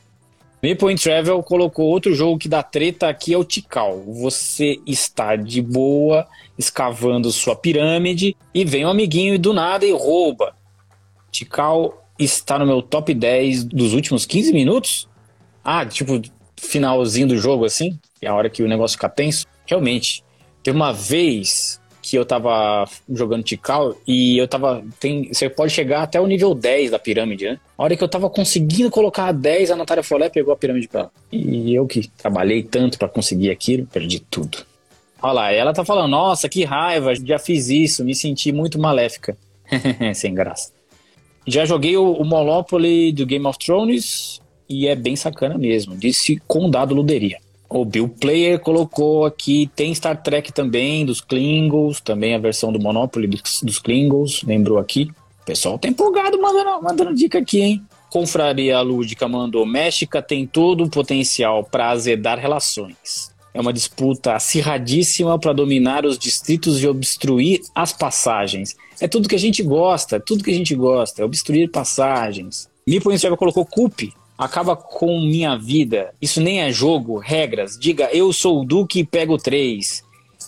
Maple 0.62 0.97
Travel 0.97 1.42
colocou 1.42 1.87
outro 1.87 2.14
jogo 2.14 2.38
que 2.38 2.49
dá 2.49 2.62
treta 2.62 3.09
aqui, 3.09 3.33
é 3.33 3.38
o 3.38 3.44
Tikal. 3.44 4.03
Você 4.03 4.81
está 4.87 5.37
de 5.37 5.62
boa, 5.62 6.27
escavando 6.59 7.31
sua 7.31 7.55
pirâmide, 7.55 8.37
e 8.53 8.64
vem 8.64 8.85
um 8.85 8.90
amiguinho 8.90 9.35
e 9.35 9.38
do 9.38 9.53
nada 9.53 9.87
e 9.87 9.92
rouba. 9.92 10.55
Tikal 11.31 12.05
está 12.18 12.59
no 12.59 12.66
meu 12.66 12.83
top 12.83 13.14
10 13.14 13.64
dos 13.64 13.92
últimos 13.92 14.27
15 14.27 14.53
minutos? 14.53 15.09
Ah, 15.62 15.87
tipo, 15.87 16.21
finalzinho 16.57 17.29
do 17.29 17.38
jogo 17.38 17.64
assim? 17.64 17.99
É 18.21 18.27
a 18.27 18.35
hora 18.35 18.51
que 18.51 18.62
o 18.62 18.68
negócio 18.68 18.97
fica 18.97 19.09
tenso? 19.09 19.47
Realmente. 19.64 20.25
Teve 20.62 20.77
uma 20.77 20.92
vez 20.92 21.81
que 22.09 22.16
eu 22.16 22.25
tava 22.25 22.88
jogando 23.07 23.42
Tikal 23.42 23.94
e 24.07 24.38
eu 24.38 24.49
tava. 24.49 24.83
Tem, 24.99 25.29
você 25.31 25.51
pode 25.51 25.73
chegar 25.73 26.03
até 26.03 26.18
o 26.18 26.27
nível 26.27 26.55
10 26.55 26.90
da 26.90 26.99
pirâmide, 26.99 27.44
né? 27.44 27.61
A 27.77 27.83
hora 27.83 27.97
que 27.97 28.03
eu 28.03 28.09
tava 28.09 28.31
conseguindo 28.31 28.90
colocar 28.90 29.27
a 29.27 29.33
10, 29.33 29.73
a 29.73 29.77
Natália 29.77 30.03
Folé 30.03 30.31
pegou 30.31 30.55
a 30.55 30.57
pirâmide 30.57 30.88
pra 30.88 31.01
ela. 31.01 31.12
E 31.31 31.75
eu 31.75 31.87
que 31.87 32.09
trabalhei 32.09 32.62
tanto 32.62 32.99
pra 32.99 33.09
conseguir 33.09 33.51
aquilo, 33.51 33.87
perdi 33.87 34.21
tudo. 34.21 34.59
Olha 35.21 35.33
lá, 35.33 35.53
ela 35.53 35.75
tá 35.75 35.85
falando, 35.85 36.11
nossa, 36.11 36.49
que 36.49 36.64
raiva, 36.64 37.14
já 37.14 37.38
fiz 37.38 37.68
isso, 37.68 38.05
me 38.05 38.14
senti 38.14 38.53
muito 38.53 38.79
maléfica. 38.79 39.37
Sem 40.14 40.33
graça. 40.33 40.73
Já 41.47 41.66
joguei 41.66 41.94
o, 41.97 42.12
o 42.12 42.25
Monopoly 42.25 43.12
do 43.12 43.27
Game 43.27 43.47
of 43.47 43.59
Thrones 43.59 44.40
e 44.66 44.88
é 44.88 44.97
bem 44.97 45.14
sacana 45.14 45.59
mesmo, 45.59 45.94
disse 45.94 46.40
Condado 46.47 46.94
Luderia. 46.94 47.38
O 47.71 47.85
Bill 47.85 48.09
Player 48.09 48.59
colocou 48.59 49.27
aqui, 49.27 49.71
tem 49.77 49.95
Star 49.95 50.23
Trek 50.23 50.53
também, 50.53 51.05
dos 51.05 51.21
Klingons, 51.21 52.01
também 52.01 52.35
a 52.35 52.39
versão 52.39 52.73
do 52.73 52.81
Monopoly 52.81 53.27
dos, 53.27 53.63
dos 53.63 53.79
Klingons, 53.79 54.43
lembrou 54.43 54.79
aqui. 54.79 55.11
O 55.43 55.45
pessoal 55.45 55.79
tá 55.79 55.87
empolgado 55.87 56.41
mandando, 56.41 56.83
mandando 56.83 57.15
dica 57.15 57.39
aqui, 57.39 57.61
hein? 57.61 57.83
Confraria 58.11 58.81
Lúdica 58.81 59.29
mandou, 59.29 59.67
México 59.67 60.21
tem 60.23 60.47
todo 60.47 60.85
o 60.85 60.91
potencial 60.91 61.63
para 61.63 61.91
azedar 61.91 62.39
relações. 62.39 63.37
É 63.53 63.61
uma 63.61 63.73
disputa 63.73 64.35
acirradíssima 64.35 65.39
para 65.39 65.53
dominar 65.53 66.07
os 66.07 66.19
distritos 66.19 66.83
e 66.83 66.87
obstruir 66.87 67.61
as 67.75 67.93
passagens. 67.93 68.77
É 69.01 69.07
tudo 69.07 69.29
que 69.29 69.35
a 69.35 69.39
gente 69.39 69.63
gosta, 69.63 70.17
é 70.17 70.21
tudo 70.21 70.45
que 70.45 70.51
a 70.51 70.55
gente 70.55 70.75
gosta, 70.75 71.21
é 71.21 71.25
obstruir 71.25 71.71
passagens. 71.71 72.69
Meeple 72.87 73.13
Instrava 73.13 73.37
colocou 73.37 73.67
Cup, 73.67 74.01
acaba 74.38 74.77
com 74.77 75.20
minha 75.20 75.59
vida. 75.59 76.14
Isso 76.22 76.40
nem 76.40 76.61
é 76.61 76.70
jogo, 76.70 77.18
regras. 77.18 77.77
Diga, 77.77 78.09
eu 78.12 78.33
sou 78.33 78.61
o 78.61 78.64
Duque 78.64 79.01
e 79.01 79.05
pego 79.05 79.37
três. 79.37 80.05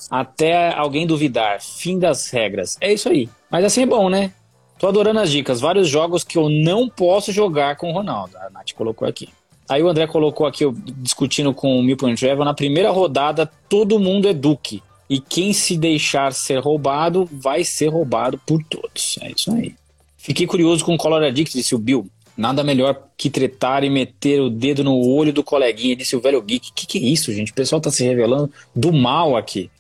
Até 0.09 0.73
alguém 0.73 1.07
duvidar. 1.07 1.61
Fim 1.61 1.99
das 1.99 2.31
regras. 2.31 2.79
É 2.81 2.93
isso 2.93 3.09
aí. 3.09 3.29
Mas 3.51 3.65
assim 3.65 3.83
é 3.83 3.87
bom, 3.87 4.09
né? 4.09 4.33
Tô 4.79 4.87
adorando 4.87 5.21
as 5.21 5.31
dicas. 5.31 5.61
Vários 5.61 5.89
jogos 5.89 6.23
que 6.23 6.39
eu 6.39 6.49
não 6.49 6.89
posso 6.89 7.33
jogar 7.33 7.77
com 7.77 7.91
o 7.91 7.93
Ronaldo. 7.93 8.37
A 8.39 8.49
Nath 8.49 8.73
colocou 8.73 9.07
aqui. 9.07 9.29
Aí 9.69 9.83
o 9.83 9.89
André 9.89 10.07
colocou 10.07 10.47
aqui, 10.47 10.65
eu 10.65 10.75
discutindo 10.97 11.55
com 11.55 11.79
o 11.79 11.83
Meeple 11.83 12.17
Travel, 12.17 12.45
na 12.45 12.53
primeira 12.53 12.91
rodada, 12.91 13.49
todo 13.69 14.01
mundo 14.01 14.27
é 14.27 14.33
Duque. 14.33 14.83
E 15.09 15.21
quem 15.21 15.53
se 15.53 15.77
deixar 15.77 16.33
ser 16.33 16.59
roubado, 16.59 17.29
vai 17.31 17.63
ser 17.63 17.87
roubado 17.87 18.37
por 18.45 18.61
todos. 18.65 19.17
É 19.23 19.31
isso 19.31 19.53
aí. 19.53 19.77
Fiquei 20.17 20.45
curioso 20.45 20.85
com 20.85 20.95
o 20.95 20.99
Color 20.99 21.23
Addict, 21.23 21.57
disse 21.57 21.75
o 21.75 21.79
Bill. 21.79 22.09
Nada 22.41 22.65
melhor 22.65 23.09
que 23.19 23.29
tretar 23.29 23.85
e 23.85 23.91
meter 23.91 24.41
o 24.41 24.49
dedo 24.49 24.83
no 24.83 24.99
olho 24.99 25.31
do 25.31 25.45
coleguinha, 25.45 25.95
disse 25.95 26.17
o 26.17 26.23
velho 26.23 26.41
geek. 26.41 26.73
Que 26.73 26.87
que 26.87 26.97
é 26.97 27.03
isso, 27.03 27.31
gente? 27.35 27.53
O 27.53 27.55
pessoal 27.55 27.83
tá 27.83 27.91
se 27.91 28.03
revelando 28.03 28.51
do 28.75 28.91
mal 28.95 29.37
aqui. 29.37 29.71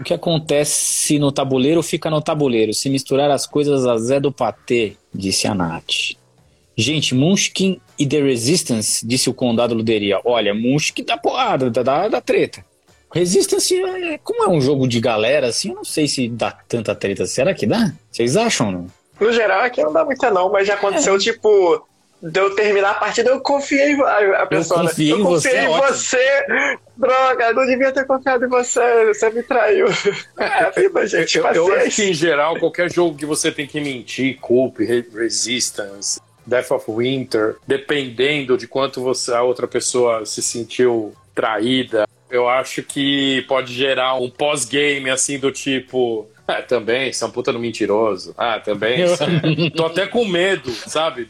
O 0.00 0.02
que 0.02 0.12
acontece 0.12 1.16
no 1.20 1.30
tabuleiro 1.30 1.80
fica 1.80 2.10
no 2.10 2.20
tabuleiro. 2.20 2.74
Se 2.74 2.90
misturar 2.90 3.30
as 3.30 3.46
coisas 3.46 3.86
a 3.86 3.96
Zé 3.98 4.18
do 4.18 4.32
Patê, 4.32 4.96
disse 5.14 5.46
a 5.46 5.54
Nath. 5.54 6.16
Gente, 6.76 7.14
Munchkin 7.14 7.80
e 7.96 8.04
The 8.04 8.20
Resistance, 8.20 9.06
disse 9.06 9.30
o 9.30 9.34
Condado 9.34 9.72
Luderia. 9.72 10.20
Olha, 10.24 10.52
Munchkin 10.52 11.04
dá 11.04 11.16
porrada, 11.16 11.70
dá, 11.70 12.08
dá, 12.08 12.20
treta. 12.20 12.64
Resistance, 13.14 13.80
é, 13.80 14.18
como 14.18 14.42
é 14.42 14.48
um 14.48 14.60
jogo 14.60 14.88
de 14.88 14.98
galera, 14.98 15.46
assim, 15.46 15.68
eu 15.68 15.76
não 15.76 15.84
sei 15.84 16.08
se 16.08 16.28
dá 16.28 16.50
tanta 16.50 16.96
treta. 16.96 17.26
Será 17.26 17.54
que 17.54 17.64
dá? 17.64 17.94
Vocês 18.10 18.36
acham, 18.36 18.72
não? 18.72 18.86
no 19.22 19.32
geral 19.32 19.60
aqui 19.60 19.82
não 19.82 19.92
dá 19.92 20.04
muita 20.04 20.30
não, 20.30 20.50
mas 20.50 20.66
já 20.66 20.74
aconteceu, 20.74 21.14
é. 21.14 21.18
tipo, 21.18 21.86
de 22.22 22.38
eu 22.38 22.54
terminar 22.54 22.92
a 22.92 22.94
partida, 22.94 23.30
eu 23.30 23.40
confiei 23.40 24.00
a, 24.00 24.42
a 24.42 24.46
pessoa. 24.46 24.82
Eu 24.82 24.88
confiei, 24.88 25.12
né? 25.12 25.20
eu 25.20 25.24
confiei 25.24 25.58
em 25.58 25.66
você. 25.66 25.92
você. 25.92 26.78
Droga, 26.96 27.52
não 27.52 27.66
devia 27.66 27.90
ter 27.90 28.06
confiado 28.06 28.44
em 28.44 28.48
você. 28.48 29.06
Você 29.06 29.30
me 29.30 29.42
traiu. 29.42 29.86
É, 30.38 30.70
vida, 30.70 31.06
gente. 31.06 31.38
Eu, 31.38 31.46
eu 31.46 31.74
acho 31.74 31.96
que, 31.96 32.10
em 32.10 32.14
geral, 32.14 32.58
qualquer 32.58 32.90
jogo 32.90 33.16
que 33.16 33.26
você 33.26 33.50
tem 33.50 33.66
que 33.66 33.80
mentir, 33.80 34.38
Culp, 34.40 34.78
Resistance, 34.78 36.20
Death 36.46 36.70
of 36.70 36.90
Winter, 36.90 37.56
dependendo 37.66 38.56
de 38.56 38.66
quanto 38.66 39.00
você, 39.00 39.32
a 39.32 39.42
outra 39.42 39.68
pessoa 39.68 40.26
se 40.26 40.42
sentiu 40.42 41.14
traída, 41.34 42.06
eu 42.30 42.48
acho 42.48 42.82
que 42.82 43.44
pode 43.48 43.72
gerar 43.72 44.14
um 44.14 44.28
pós-game 44.28 45.10
assim 45.10 45.38
do 45.38 45.52
tipo. 45.52 46.28
É, 46.48 46.60
também, 46.60 47.12
você 47.12 47.22
é 47.22 47.26
um 47.26 47.30
puta 47.30 47.52
no 47.52 47.58
mentiroso. 47.58 48.34
Ah, 48.36 48.58
também. 48.58 49.04
Tô 49.76 49.86
até 49.86 50.06
com 50.06 50.24
medo, 50.24 50.72
sabe? 50.72 51.28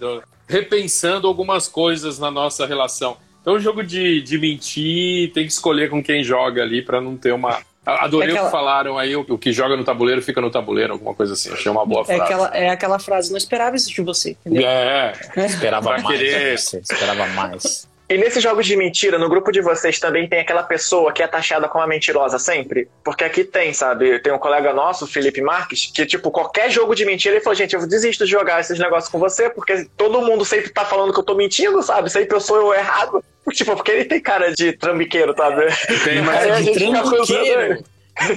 Repensando 0.52 1.26
algumas 1.26 1.66
coisas 1.66 2.18
na 2.18 2.30
nossa 2.30 2.66
relação. 2.66 3.16
Então, 3.40 3.54
o 3.54 3.58
jogo 3.58 3.82
de, 3.82 4.20
de 4.20 4.38
mentir 4.38 5.32
tem 5.32 5.46
que 5.46 5.52
escolher 5.52 5.88
com 5.88 6.02
quem 6.02 6.22
joga 6.22 6.62
ali 6.62 6.82
para 6.82 7.00
não 7.00 7.16
ter 7.16 7.32
uma. 7.32 7.58
Adorei 7.84 8.28
é 8.28 8.32
aquela... 8.32 8.46
o 8.46 8.50
que 8.50 8.56
falaram 8.56 8.98
aí, 8.98 9.16
o 9.16 9.38
que 9.38 9.52
joga 9.52 9.76
no 9.76 9.82
tabuleiro 9.82 10.22
fica 10.22 10.40
no 10.40 10.50
tabuleiro, 10.50 10.92
alguma 10.92 11.14
coisa 11.14 11.32
assim. 11.32 11.50
Achei 11.52 11.72
uma 11.72 11.84
boa 11.84 12.02
é 12.02 12.04
frase. 12.04 12.20
É 12.20 12.24
aquela, 12.24 12.56
é 12.56 12.68
aquela 12.68 12.98
frase, 12.98 13.30
não 13.30 13.38
esperava 13.38 13.74
isso 13.74 13.90
de 13.90 14.00
você, 14.02 14.36
entendeu? 14.44 14.68
É, 14.68 15.12
esperava 15.46 15.90
mais. 15.98 16.06
Querer... 16.06 16.58
Você, 16.58 16.78
esperava 16.78 17.26
mais. 17.28 17.88
E 18.12 18.18
nesses 18.18 18.42
jogos 18.42 18.66
de 18.66 18.76
mentira, 18.76 19.18
no 19.18 19.26
grupo 19.26 19.50
de 19.50 19.62
vocês 19.62 19.98
também 19.98 20.28
tem 20.28 20.40
aquela 20.40 20.62
pessoa 20.62 21.10
que 21.14 21.22
é 21.22 21.26
taxada 21.26 21.66
como 21.66 21.82
a 21.82 21.86
mentirosa 21.86 22.38
sempre? 22.38 22.86
Porque 23.02 23.24
aqui 23.24 23.42
tem, 23.42 23.72
sabe? 23.72 24.18
Tem 24.18 24.30
um 24.30 24.38
colega 24.38 24.70
nosso, 24.74 25.06
Felipe 25.06 25.40
Marques, 25.40 25.90
que, 25.94 26.04
tipo, 26.04 26.30
qualquer 26.30 26.70
jogo 26.70 26.94
de 26.94 27.06
mentira, 27.06 27.36
ele 27.36 27.42
falou, 27.42 27.56
gente, 27.56 27.74
eu 27.74 27.86
desisto 27.86 28.26
de 28.26 28.30
jogar 28.30 28.60
esses 28.60 28.78
negócios 28.78 29.10
com 29.10 29.18
você, 29.18 29.48
porque 29.48 29.86
todo 29.96 30.20
mundo 30.20 30.44
sempre 30.44 30.68
tá 30.68 30.84
falando 30.84 31.10
que 31.10 31.20
eu 31.20 31.24
tô 31.24 31.34
mentindo, 31.34 31.82
sabe? 31.82 32.10
Sempre 32.10 32.36
eu 32.36 32.40
sou 32.40 32.58
eu 32.58 32.74
errado. 32.74 33.24
Tipo, 33.52 33.74
porque 33.74 33.90
ele 33.90 34.04
tem 34.04 34.20
cara 34.20 34.52
de 34.52 34.72
trambiqueiro, 34.72 35.34
sabe? 35.36 35.66
Tem 36.04 36.24
cara 36.24 36.60
de 36.60 36.72
trambiqueiro. 36.72 37.84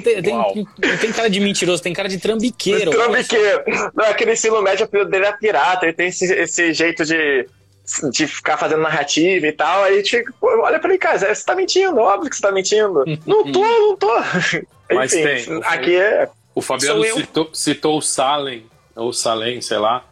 Tem, 0.03 0.21
tem, 0.21 0.67
tem, 1.01 1.11
cara 1.11 1.29
de 1.29 1.39
mentiroso, 1.39 1.83
tem 1.83 1.93
cara 1.93 2.07
de 2.09 2.17
trambiqueiro. 2.17 2.91
Trambiqueiro. 2.91 3.63
Não, 3.93 4.05
aquele 4.05 4.31
ensino 4.31 4.61
médio, 4.61 4.89
o 4.91 5.05
dele 5.05 5.25
é 5.25 5.33
pirata, 5.33 5.85
ele 5.85 5.93
tem 5.93 6.07
esse, 6.07 6.25
esse 6.33 6.73
jeito 6.73 7.05
de 7.05 7.45
de 8.11 8.27
ficar 8.27 8.57
fazendo 8.57 8.81
narrativa 8.81 9.47
e 9.47 9.51
tal, 9.51 9.83
aí 9.83 10.01
tipo, 10.01 10.33
olha 10.41 10.79
pra 10.79 10.89
ele, 10.89 10.97
cara, 10.97 11.17
você 11.17 11.45
tá 11.45 11.55
mentindo, 11.55 11.97
óbvio 11.97 12.29
que 12.29 12.35
você 12.35 12.41
tá 12.41 12.51
mentindo. 12.51 13.03
não 13.25 13.51
tô, 13.51 13.61
não 13.61 13.95
tô. 13.95 14.13
Mas 14.91 15.13
Enfim, 15.13 15.23
tem. 15.23 15.61
Aqui 15.63 15.95
é. 15.95 16.29
O 16.53 16.61
Fabiano 16.61 17.03
citou, 17.03 17.49
citou 17.53 17.97
o 17.97 18.01
Salem, 18.01 18.65
ou 18.95 19.11
Salem, 19.11 19.61
sei 19.61 19.77
lá. 19.77 20.03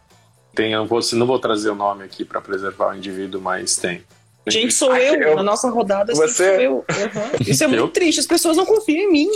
Tem, 0.54 0.72
eu 0.72 0.86
vou, 0.86 1.00
não 1.14 1.26
vou 1.26 1.38
trazer 1.38 1.70
o 1.70 1.74
nome 1.74 2.04
aqui 2.04 2.24
para 2.24 2.40
preservar 2.40 2.92
o 2.92 2.96
indivíduo, 2.96 3.40
mas 3.40 3.76
tem. 3.76 4.02
Gente, 4.46 4.74
sou 4.74 4.94
eu, 4.94 5.14
eu, 5.14 5.36
na 5.36 5.42
nossa 5.42 5.70
rodada, 5.70 6.14
você... 6.14 6.34
sou 6.34 6.46
eu. 6.60 6.72
Uhum. 6.74 7.46
Isso 7.46 7.64
é 7.64 7.66
muito 7.66 7.80
eu? 7.80 7.88
triste, 7.88 8.20
as 8.20 8.26
pessoas 8.26 8.56
não 8.56 8.66
confiam 8.66 9.08
em 9.08 9.12
mim. 9.12 9.28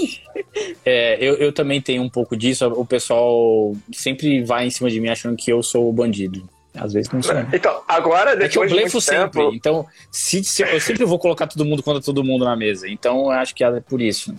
É, 0.84 1.16
eu, 1.18 1.34
eu 1.36 1.52
também 1.52 1.80
tenho 1.80 2.02
um 2.02 2.10
pouco 2.10 2.36
disso, 2.36 2.66
o 2.66 2.84
pessoal 2.84 3.74
sempre 3.90 4.44
vai 4.44 4.66
em 4.66 4.70
cima 4.70 4.90
de 4.90 5.00
mim 5.00 5.08
achando 5.08 5.34
que 5.34 5.50
eu 5.50 5.62
sou 5.62 5.88
o 5.88 5.92
bandido. 5.92 6.46
Às 6.74 6.92
vezes 6.92 7.10
não. 7.10 7.20
Então, 7.52 7.82
agora, 7.88 8.36
depois 8.36 8.44
é 8.44 8.48
que 8.48 8.58
eu 8.58 8.68
blefo 8.68 9.00
sempre. 9.00 9.40
Tempo... 9.40 9.54
Então, 9.54 9.86
se, 10.10 10.44
se, 10.44 10.62
eu 10.62 10.80
sempre 10.80 11.04
vou 11.04 11.18
colocar 11.18 11.46
todo 11.46 11.64
mundo 11.64 11.82
contra 11.82 12.02
todo 12.02 12.22
mundo 12.22 12.44
na 12.44 12.54
mesa. 12.54 12.88
Então, 12.88 13.24
eu 13.24 13.30
acho 13.30 13.54
que 13.54 13.64
é 13.64 13.80
por 13.80 14.00
isso. 14.00 14.34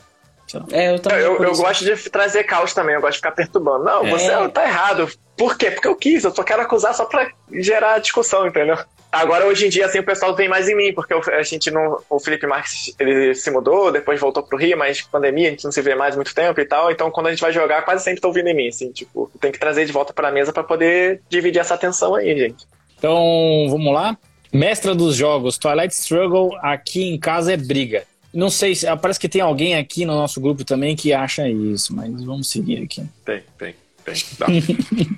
É, 0.72 0.94
eu, 0.94 1.00
também 1.00 1.20
eu, 1.20 1.44
eu 1.44 1.56
gosto 1.56 1.86
de 1.86 2.10
trazer 2.10 2.44
caos 2.44 2.74
também, 2.74 2.96
eu 2.96 3.02
gosto 3.02 3.14
de 3.14 3.18
ficar 3.18 3.32
perturbando. 3.32 3.84
Não, 3.84 4.06
é. 4.06 4.10
você 4.10 4.50
tá 4.50 4.64
errado. 4.64 5.08
Por 5.38 5.58
quê? 5.58 5.72
Porque 5.72 5.88
eu 5.88 5.96
quis, 5.96 6.24
eu 6.24 6.34
só 6.34 6.44
quero 6.44 6.62
acusar 6.62 6.94
só 6.96 7.06
pra 7.06 7.30
gerar 7.52 8.00
discussão, 8.00 8.48
entendeu? 8.48 8.78
Agora, 9.12 9.48
hoje 9.48 9.66
em 9.66 9.70
dia, 9.70 9.88
assim, 9.88 9.98
o 9.98 10.04
pessoal 10.04 10.36
vem 10.36 10.48
mais 10.48 10.70
em 10.70 10.76
mim, 10.76 10.94
porque 10.94 11.14
a 11.14 11.42
gente 11.42 11.72
não. 11.72 12.00
O 12.08 12.20
Felipe 12.20 12.46
Marques 12.46 12.94
ele 13.00 13.34
se 13.34 13.50
mudou, 13.50 13.92
depois 13.92 14.20
voltou 14.20 14.44
pro 14.44 14.58
Rio, 14.58 14.78
mas 14.78 15.02
pandemia, 15.02 15.48
a 15.48 15.52
gente 15.52 15.64
não 15.64 15.72
se 15.72 15.82
vê 15.82 15.96
mais 15.96 16.16
muito 16.16 16.34
tempo 16.34 16.62
e 16.62 16.66
tal. 16.66 16.92
Então, 16.92 17.10
quando 17.10 17.28
a 17.28 17.30
gente 17.32 17.42
vai 17.42 17.52
jogar, 17.52 17.82
quase 17.82 18.04
sempre 18.04 18.20
estão 18.20 18.32
vindo 18.32 18.48
em 18.48 18.54
mim, 18.54 18.68
assim, 18.68 18.92
tipo, 18.92 19.32
tem 19.42 19.52
que 19.52 19.58
trazer 19.58 19.86
de 19.86 19.92
volta 19.92 20.14
pra 20.14 20.32
mesa 20.32 20.54
para 20.54 20.64
poder 20.64 21.22
dividir 21.28 21.60
essa 21.60 21.74
atenção 21.74 22.14
aí, 22.14 22.38
gente. 22.38 22.68
Então, 22.98 23.66
vamos 23.70 23.92
lá. 23.92 24.16
Mestra 24.54 24.94
dos 24.94 25.16
jogos, 25.16 25.58
Twilight 25.58 25.94
Struggle 25.94 26.56
aqui 26.62 27.10
em 27.10 27.18
casa 27.18 27.54
é 27.54 27.58
briga. 27.58 28.04
Não 28.32 28.50
sei, 28.50 28.74
parece 29.02 29.20
que 29.20 29.30
tem 29.30 29.42
alguém 29.42 29.76
aqui 29.76 30.06
no 30.06 30.14
nosso 30.14 30.40
grupo 30.40 30.64
também 30.64 30.96
que 30.96 31.14
acha 31.14 31.50
isso, 31.50 31.96
mas 31.96 32.24
vamos 32.24 32.48
seguir 32.48 32.84
aqui. 32.84 33.04
Tem, 33.26 33.44
tem, 33.58 33.76
tem. 34.06 35.18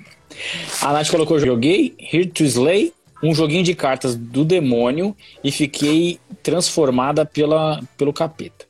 A 0.80 0.92
Nath 0.94 1.10
colocou: 1.10 1.38
joguei 1.38 1.94
Here 1.98 2.26
to 2.26 2.42
Slay 2.44 2.92
um 3.22 3.34
joguinho 3.34 3.62
de 3.62 3.74
cartas 3.74 4.16
do 4.16 4.44
demônio 4.44 5.16
e 5.44 5.52
fiquei 5.52 6.18
transformada 6.42 7.24
pela, 7.24 7.80
pelo 7.96 8.12
capeta. 8.12 8.66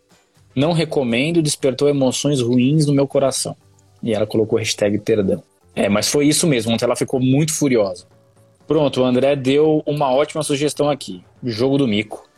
Não 0.55 0.73
recomendo, 0.73 1.41
despertou 1.41 1.89
emoções 1.89 2.41
ruins 2.41 2.87
no 2.87 2.93
meu 2.93 3.09
coração. 3.09 3.57
E 4.03 4.13
ela 4.13 4.27
colocou 4.27 4.59
hashtag 4.59 4.99
perdão. 4.99 5.43
É, 5.75 5.89
mas 5.89 6.09
foi 6.09 6.27
isso 6.27 6.47
mesmo, 6.47 6.73
ontem 6.73 6.85
ela 6.85 6.97
ficou 6.97 7.19
muito 7.19 7.55
furiosa. 7.55 8.07
Pronto, 8.67 9.01
o 9.01 9.05
André 9.05 9.35
deu 9.35 9.83
uma 9.87 10.11
ótima 10.13 10.43
sugestão 10.43 10.91
aqui. 10.91 11.25
Jogo 11.43 11.79
do 11.79 11.89
mico. 11.89 12.29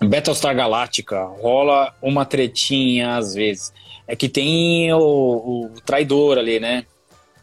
Battlestar 0.00 0.56
Galactica, 0.56 1.22
rola 1.24 1.94
uma 2.02 2.24
tretinha 2.24 3.16
às 3.16 3.34
vezes. 3.34 3.72
É 4.06 4.16
que 4.16 4.28
tem 4.28 4.92
o, 4.92 4.98
o 4.98 5.70
traidor 5.84 6.38
ali, 6.38 6.58
né? 6.58 6.86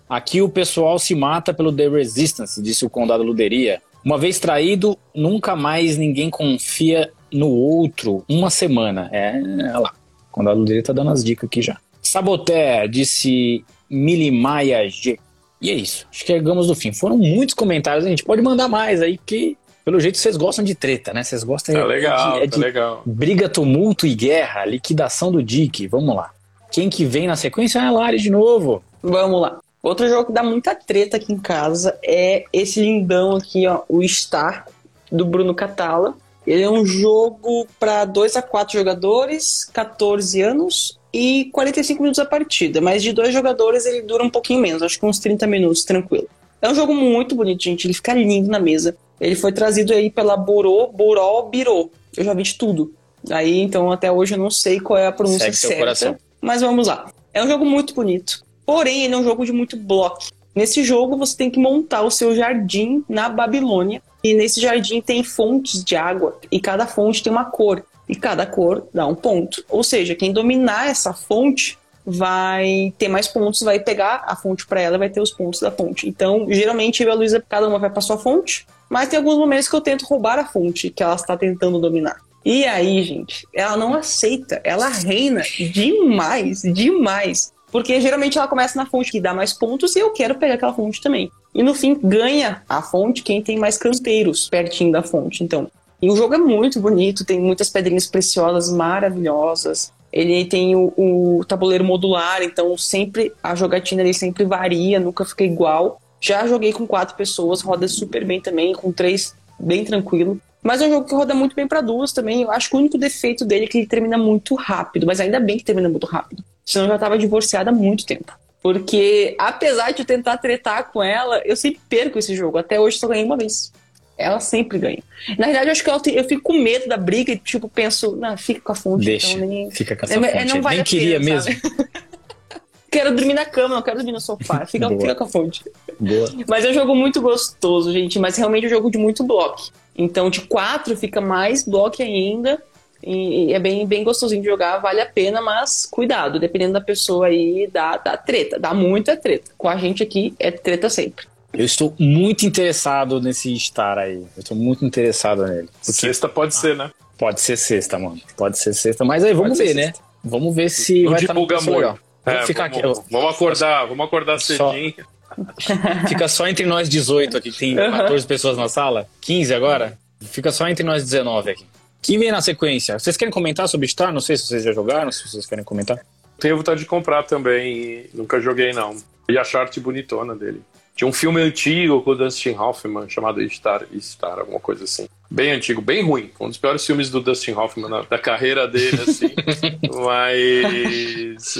Aqui 0.09 0.41
o 0.41 0.49
pessoal 0.49 0.97
se 0.97 1.13
mata 1.13 1.53
pelo 1.53 1.71
The 1.71 1.87
Resistance, 1.87 2.61
disse 2.61 2.85
o 2.85 2.89
Condado 2.89 3.23
Luderia. 3.23 3.81
Uma 4.03 4.17
vez 4.17 4.39
traído, 4.39 4.97
nunca 5.13 5.55
mais 5.55 5.97
ninguém 5.97 6.29
confia 6.29 7.11
no 7.31 7.49
outro 7.49 8.23
uma 8.27 8.49
semana. 8.49 9.09
É, 9.11 9.33
olha 9.41 9.79
lá. 9.79 9.93
Quando 10.31 10.49
a 10.49 10.53
Ludeira 10.53 10.83
tá 10.83 10.93
dando 10.93 11.11
as 11.11 11.23
dicas 11.23 11.47
aqui 11.47 11.61
já. 11.61 11.77
Saboté, 12.01 12.87
disse 12.87 13.63
Milimaia 13.89 14.87
G. 14.89 15.19
E 15.61 15.69
é 15.69 15.73
isso. 15.73 16.07
Chegamos 16.11 16.67
no 16.67 16.75
fim. 16.75 16.93
Foram 16.93 17.17
muitos 17.17 17.53
comentários. 17.53 18.05
A 18.05 18.09
gente 18.09 18.23
pode 18.23 18.41
mandar 18.41 18.67
mais 18.67 19.01
aí, 19.01 19.17
porque 19.17 19.57
pelo 19.83 19.99
jeito 19.99 20.17
vocês 20.17 20.37
gostam 20.37 20.63
de 20.63 20.75
treta, 20.75 21.13
né? 21.13 21.23
Vocês 21.23 21.43
gostam 21.43 21.75
tá 21.75 21.83
legal, 21.83 22.33
de, 22.33 22.37
é 22.37 22.47
tá 22.47 22.55
de 22.57 22.61
legal. 22.61 23.01
briga, 23.05 23.49
tumulto 23.49 24.05
e 24.05 24.13
guerra, 24.15 24.65
liquidação 24.65 25.31
do 25.31 25.43
Dick. 25.43 25.87
Vamos 25.87 26.15
lá. 26.15 26.31
Quem 26.71 26.89
que 26.89 27.03
vem 27.03 27.27
na 27.27 27.35
sequência 27.35 27.79
é 27.79 27.81
a 27.81 27.91
Lari 27.91 28.19
de 28.19 28.29
novo. 28.29 28.83
Vamos 29.01 29.41
lá. 29.41 29.59
Outro 29.81 30.07
jogo 30.09 30.25
que 30.25 30.33
dá 30.33 30.43
muita 30.43 30.75
treta 30.75 31.17
aqui 31.17 31.31
em 31.31 31.37
casa 31.37 31.97
é 32.03 32.43
esse 32.51 32.81
lindão 32.81 33.35
aqui, 33.35 33.65
ó, 33.65 33.81
o 33.87 34.05
Star, 34.07 34.67
do 35.11 35.25
Bruno 35.25 35.55
Catala. 35.55 36.15
Ele 36.45 36.63
é 36.63 36.69
um 36.69 36.85
jogo 36.85 37.67
para 37.79 38.05
2 38.05 38.35
a 38.35 38.41
4 38.41 38.77
jogadores, 38.77 39.69
14 39.71 40.41
anos 40.41 40.99
e 41.13 41.49
45 41.53 42.01
minutos 42.01 42.19
a 42.19 42.25
partida. 42.25 42.81
Mas 42.81 43.03
de 43.03 43.13
dois 43.13 43.33
jogadores 43.33 43.85
ele 43.85 44.01
dura 44.01 44.23
um 44.23 44.29
pouquinho 44.29 44.59
menos, 44.59 44.81
acho 44.81 44.99
que 44.99 45.05
uns 45.05 45.19
30 45.19 45.45
minutos, 45.47 45.83
tranquilo. 45.83 46.27
É 46.61 46.69
um 46.69 46.75
jogo 46.75 46.93
muito 46.93 47.35
bonito, 47.35 47.63
gente. 47.63 47.85
Ele 47.85 47.93
fica 47.93 48.13
lindo 48.13 48.49
na 48.49 48.59
mesa. 48.59 48.95
Ele 49.19 49.35
foi 49.35 49.51
trazido 49.51 49.93
aí 49.93 50.09
pela 50.09 50.35
Burô, 50.35 50.87
Buró, 50.87 51.43
Birô. 51.43 51.89
Eu 52.15 52.23
já 52.23 52.33
vi 52.33 52.43
de 52.43 52.55
tudo. 52.55 52.93
Aí, 53.29 53.59
então, 53.59 53.91
até 53.91 54.11
hoje 54.11 54.35
eu 54.35 54.39
não 54.39 54.49
sei 54.49 54.79
qual 54.79 54.97
é 54.97 55.07
a 55.07 55.11
pronúncia 55.11 55.51
Segue 55.51 55.57
certa. 55.57 56.19
Mas 56.41 56.61
vamos 56.61 56.87
lá. 56.87 57.11
É 57.33 57.43
um 57.43 57.47
jogo 57.47 57.65
muito 57.65 57.93
bonito. 57.93 58.43
Porém, 58.69 59.05
ele 59.05 59.15
é 59.15 59.17
um 59.17 59.23
jogo 59.23 59.43
de 59.43 59.51
muito 59.51 59.75
bloco. 59.75 60.27
Nesse 60.53 60.83
jogo, 60.83 61.17
você 61.17 61.35
tem 61.35 61.49
que 61.49 61.59
montar 61.59 62.03
o 62.03 62.11
seu 62.11 62.35
jardim 62.35 63.03
na 63.09 63.27
Babilônia. 63.27 63.99
E 64.23 64.35
nesse 64.35 64.61
jardim 64.61 65.01
tem 65.01 65.23
fontes 65.23 65.83
de 65.83 65.95
água. 65.95 66.37
E 66.51 66.59
cada 66.59 66.85
fonte 66.85 67.23
tem 67.23 67.31
uma 67.31 67.45
cor. 67.45 67.83
E 68.07 68.15
cada 68.15 68.45
cor 68.45 68.87
dá 68.93 69.07
um 69.07 69.15
ponto. 69.15 69.65
Ou 69.69 69.83
seja, 69.83 70.13
quem 70.13 70.31
dominar 70.31 70.87
essa 70.87 71.15
fonte 71.15 71.79
vai 72.05 72.93
ter 72.95 73.07
mais 73.07 73.27
pontos, 73.27 73.61
vai 73.61 73.79
pegar 73.79 74.23
a 74.27 74.35
fonte 74.35 74.67
para 74.67 74.79
ela, 74.79 74.99
vai 74.99 75.09
ter 75.09 75.19
os 75.19 75.31
pontos 75.31 75.61
da 75.61 75.71
fonte. 75.71 76.07
Então, 76.07 76.45
geralmente 76.47 77.01
eu 77.01 77.09
e 77.09 77.11
a 77.11 77.15
Luísa, 77.15 77.43
cada 77.49 77.67
uma 77.67 77.79
vai 77.79 77.89
para 77.89 78.01
sua 78.01 78.19
fonte, 78.19 78.67
mas 78.87 79.09
tem 79.09 79.17
alguns 79.17 79.39
momentos 79.39 79.67
que 79.67 79.75
eu 79.75 79.81
tento 79.81 80.05
roubar 80.05 80.37
a 80.37 80.45
fonte 80.45 80.91
que 80.91 81.01
ela 81.01 81.15
está 81.15 81.35
tentando 81.35 81.79
dominar. 81.79 82.17
E 82.45 82.65
aí, 82.65 83.01
gente, 83.01 83.47
ela 83.51 83.75
não 83.75 83.95
aceita, 83.95 84.61
ela 84.63 84.87
reina 84.89 85.41
demais, 85.41 86.61
demais. 86.61 87.51
Porque 87.71 87.99
geralmente 88.01 88.37
ela 88.37 88.47
começa 88.47 88.77
na 88.77 88.85
fonte 88.85 89.11
que 89.11 89.21
dá 89.21 89.33
mais 89.33 89.53
pontos 89.53 89.95
e 89.95 89.99
eu 89.99 90.11
quero 90.11 90.35
pegar 90.35 90.55
aquela 90.55 90.73
fonte 90.73 91.01
também. 91.01 91.31
E 91.53 91.63
no 91.63 91.73
fim 91.73 91.99
ganha 92.01 92.61
a 92.67 92.81
fonte 92.81 93.23
quem 93.23 93.41
tem 93.41 93.57
mais 93.57 93.77
canteiros 93.77 94.49
pertinho 94.49 94.91
da 94.91 95.03
fonte. 95.03 95.43
Então, 95.43 95.69
e 96.01 96.09
o 96.09 96.15
jogo 96.15 96.33
é 96.33 96.37
muito 96.37 96.79
bonito, 96.79 97.25
tem 97.25 97.39
muitas 97.39 97.69
pedrinhas 97.69 98.07
preciosas 98.07 98.71
maravilhosas. 98.71 99.91
Ele 100.11 100.45
tem 100.45 100.75
o, 100.75 100.93
o 100.97 101.45
tabuleiro 101.45 101.83
modular, 101.83 102.41
então 102.41 102.75
sempre 102.77 103.31
a 103.43 103.53
jogatina 103.53 104.01
ele 104.01 104.13
sempre 104.13 104.43
varia, 104.43 104.99
nunca 104.99 105.23
fica 105.23 105.43
igual. 105.43 106.01
Já 106.19 106.47
joguei 106.47 106.73
com 106.73 106.87
quatro 106.87 107.15
pessoas, 107.15 107.61
roda 107.61 107.87
super 107.87 108.25
bem 108.25 108.41
também, 108.41 108.73
com 108.73 108.91
três 108.91 109.35
bem 109.59 109.85
tranquilo. 109.85 110.39
Mas 110.63 110.81
é 110.81 110.87
um 110.87 110.91
jogo 110.91 111.07
que 111.07 111.15
roda 111.15 111.33
muito 111.33 111.55
bem 111.55 111.67
para 111.67 111.81
duas 111.81 112.11
também. 112.11 112.41
Eu 112.41 112.51
acho 112.51 112.69
que 112.69 112.75
o 112.75 112.79
único 112.79 112.97
defeito 112.97 113.45
dele 113.45 113.65
é 113.65 113.67
que 113.67 113.77
ele 113.77 113.87
termina 113.87 114.17
muito 114.17 114.55
rápido, 114.55 115.05
mas 115.05 115.19
ainda 115.19 115.39
bem 115.39 115.57
que 115.57 115.63
termina 115.63 115.87
muito 115.87 116.07
rápido 116.07 116.43
senão 116.69 116.85
eu 116.85 116.89
já 116.89 116.95
estava 116.95 117.17
divorciada 117.17 117.71
há 117.71 117.73
muito 117.73 118.05
tempo. 118.05 118.31
Porque, 118.61 119.35
apesar 119.39 119.91
de 119.91 120.01
eu 120.01 120.05
tentar 120.05 120.37
tretar 120.37 120.91
com 120.91 121.01
ela, 121.01 121.41
eu 121.45 121.55
sempre 121.55 121.79
perco 121.89 122.19
esse 122.19 122.35
jogo. 122.35 122.57
Até 122.57 122.79
hoje 122.79 122.99
só 122.99 123.07
ganhei 123.07 123.25
uma 123.25 123.37
vez. 123.37 123.71
Ela 124.17 124.39
sempre 124.41 124.77
ganha. 124.77 125.01
Na 125.37 125.45
verdade, 125.47 125.67
eu 125.67 125.71
acho 125.71 125.83
que 125.83 125.89
eu, 125.89 126.13
eu 126.13 126.23
fico 126.25 126.43
com 126.43 126.53
medo 126.53 126.87
da 126.87 126.97
briga 126.97 127.31
e, 127.31 127.37
tipo, 127.37 127.69
penso, 127.69 128.17
não, 128.17 128.37
fica 128.37 128.59
com 128.59 128.71
a 128.73 128.75
fonte. 128.75 129.05
Deixa, 129.05 129.31
então 129.31 129.47
nem... 129.47 129.71
fica 129.71 129.95
com 129.95 130.05
essa 130.05 130.13
É, 130.13 130.41
fonte. 130.41 130.53
não 130.53 130.61
vale 130.61 130.75
Nem 130.75 130.85
queria 130.85 131.19
pena, 131.19 131.35
mesmo. 131.35 131.55
quero 132.91 133.15
dormir 133.15 133.33
na 133.33 133.45
cama, 133.45 133.75
não 133.75 133.81
quero 133.81 133.97
dormir 133.97 134.11
no 134.11 134.19
sofá. 134.19 134.65
Fica, 134.67 134.89
fica 134.89 135.15
com 135.15 135.23
a 135.23 135.27
fonte. 135.27 135.63
Boa. 135.97 136.29
Mas 136.47 136.65
é 136.65 136.69
um 136.71 136.73
jogo 136.73 136.93
muito 136.93 137.21
gostoso, 137.21 137.93
gente. 137.93 138.19
Mas 138.19 138.35
realmente 138.35 138.65
é 138.65 138.67
um 138.67 138.71
jogo 138.71 138.91
de 138.91 138.97
muito 138.97 139.23
bloco. 139.23 139.69
Então, 139.95 140.29
de 140.29 140.41
quatro 140.41 140.95
fica 140.97 141.21
mais 141.21 141.63
bloco 141.63 142.01
ainda. 142.01 142.61
E 143.03 143.45
e 143.49 143.53
é 143.53 143.59
bem, 143.59 143.85
bem 143.87 144.03
gostosinho 144.03 144.41
de 144.41 144.47
jogar, 144.47 144.77
vale 144.79 144.99
a 145.01 145.05
pena, 145.05 145.41
mas 145.41 145.85
cuidado, 145.89 146.39
dependendo 146.39 146.73
da 146.73 146.81
pessoa 146.81 147.27
aí, 147.27 147.69
dá, 147.71 147.97
dá 147.97 148.17
treta, 148.17 148.59
dá 148.59 148.73
muita 148.73 149.15
treta. 149.15 149.51
Com 149.57 149.67
a 149.69 149.77
gente 149.77 150.03
aqui 150.03 150.33
é 150.39 150.51
treta 150.51 150.89
sempre. 150.89 151.25
Eu 151.53 151.65
estou 151.65 151.93
muito 151.97 152.45
interessado 152.45 153.19
nesse 153.19 153.57
Star 153.57 153.97
aí. 153.97 154.17
Eu 154.17 154.27
estou 154.41 154.55
muito 154.55 154.85
interessado 154.85 155.45
nele. 155.47 155.67
Porque 155.79 155.93
Sexta 155.93 156.29
pode 156.29 156.53
ser, 156.55 156.75
né? 156.75 156.91
pode 157.17 157.41
ser 157.41 157.57
sexta, 157.57 157.97
mano. 157.97 158.19
Pode 158.37 158.59
ser 158.59 158.73
sexta. 158.73 159.03
Mas 159.03 159.23
aí 159.23 159.33
vamos 159.33 159.57
Pode 159.57 159.67
ver, 159.67 159.73
né? 159.73 159.93
Vamos 160.23 160.53
ver 160.55 160.69
se 160.69 161.03
Não 161.03 161.11
vai 161.11 161.21
estar 161.21 161.33
preço 161.33 161.65
muito. 161.65 161.77
legal. 161.77 161.99
Vamos 162.23 162.41
É, 162.41 162.45
ficar 162.45 162.69
vamos, 162.69 162.99
aqui. 162.99 163.07
vamos 163.11 163.35
acordar, 163.35 163.85
vamos 163.87 164.05
acordar 164.05 164.39
Só- 164.39 164.71
cedinho. 164.71 164.93
Fica 166.07 166.27
só 166.27 166.47
entre 166.47 166.65
nós 166.65 166.87
18 166.89 167.37
aqui, 167.37 167.51
tem 167.51 167.75
14 167.75 168.25
pessoas 168.27 168.57
na 168.57 168.67
sala. 168.69 169.07
15 169.21 169.53
agora. 169.53 169.97
Fica 170.21 170.51
só 170.51 170.67
entre 170.67 170.83
nós 170.83 171.03
19 171.03 171.51
aqui. 171.51 171.65
Quem 172.01 172.17
vem 172.17 172.31
na 172.31 172.41
sequência? 172.41 172.97
Vocês 172.97 173.17
querem 173.17 173.31
comentar 173.31 173.67
sobre 173.67 173.87
Star? 173.87 174.13
Não 174.13 174.21
sei 174.21 174.37
se 174.37 174.47
vocês 174.47 174.63
já 174.63 174.71
jogaram, 174.71 175.11
se 175.11 175.27
vocês 175.27 175.45
querem 175.45 175.63
comentar. 175.63 175.99
Tenho 176.39 176.55
vontade 176.57 176.79
de 176.79 176.85
comprar 176.85 177.23
também, 177.23 177.77
e 177.77 178.09
nunca 178.13 178.39
joguei 178.39 178.71
não. 178.71 178.95
E 179.27 179.37
a 179.37 179.41
arte 179.41 179.79
bonitona 179.79 180.35
dele. 180.35 180.61
Tinha 180.95 181.07
um 181.07 181.13
filme 181.13 181.39
antigo 181.41 182.01
com 182.01 182.11
o 182.11 182.15
Dustin 182.15 182.55
Hoffman 182.55 183.07
chamado 183.07 183.41
Star, 183.49 183.85
Star, 184.01 184.39
alguma 184.39 184.59
coisa 184.59 184.83
assim. 184.83 185.07
Bem 185.31 185.51
antigo, 185.51 185.81
bem 185.81 186.03
ruim. 186.03 186.31
Um 186.39 186.47
dos 186.49 186.57
piores 186.57 186.85
filmes 186.85 187.09
do 187.09 187.21
Dustin 187.21 187.51
Hoffman 187.51 187.89
na- 187.89 188.01
da 188.01 188.17
carreira 188.17 188.67
dele, 188.67 189.01
assim. 189.01 189.33
mas. 190.03 191.57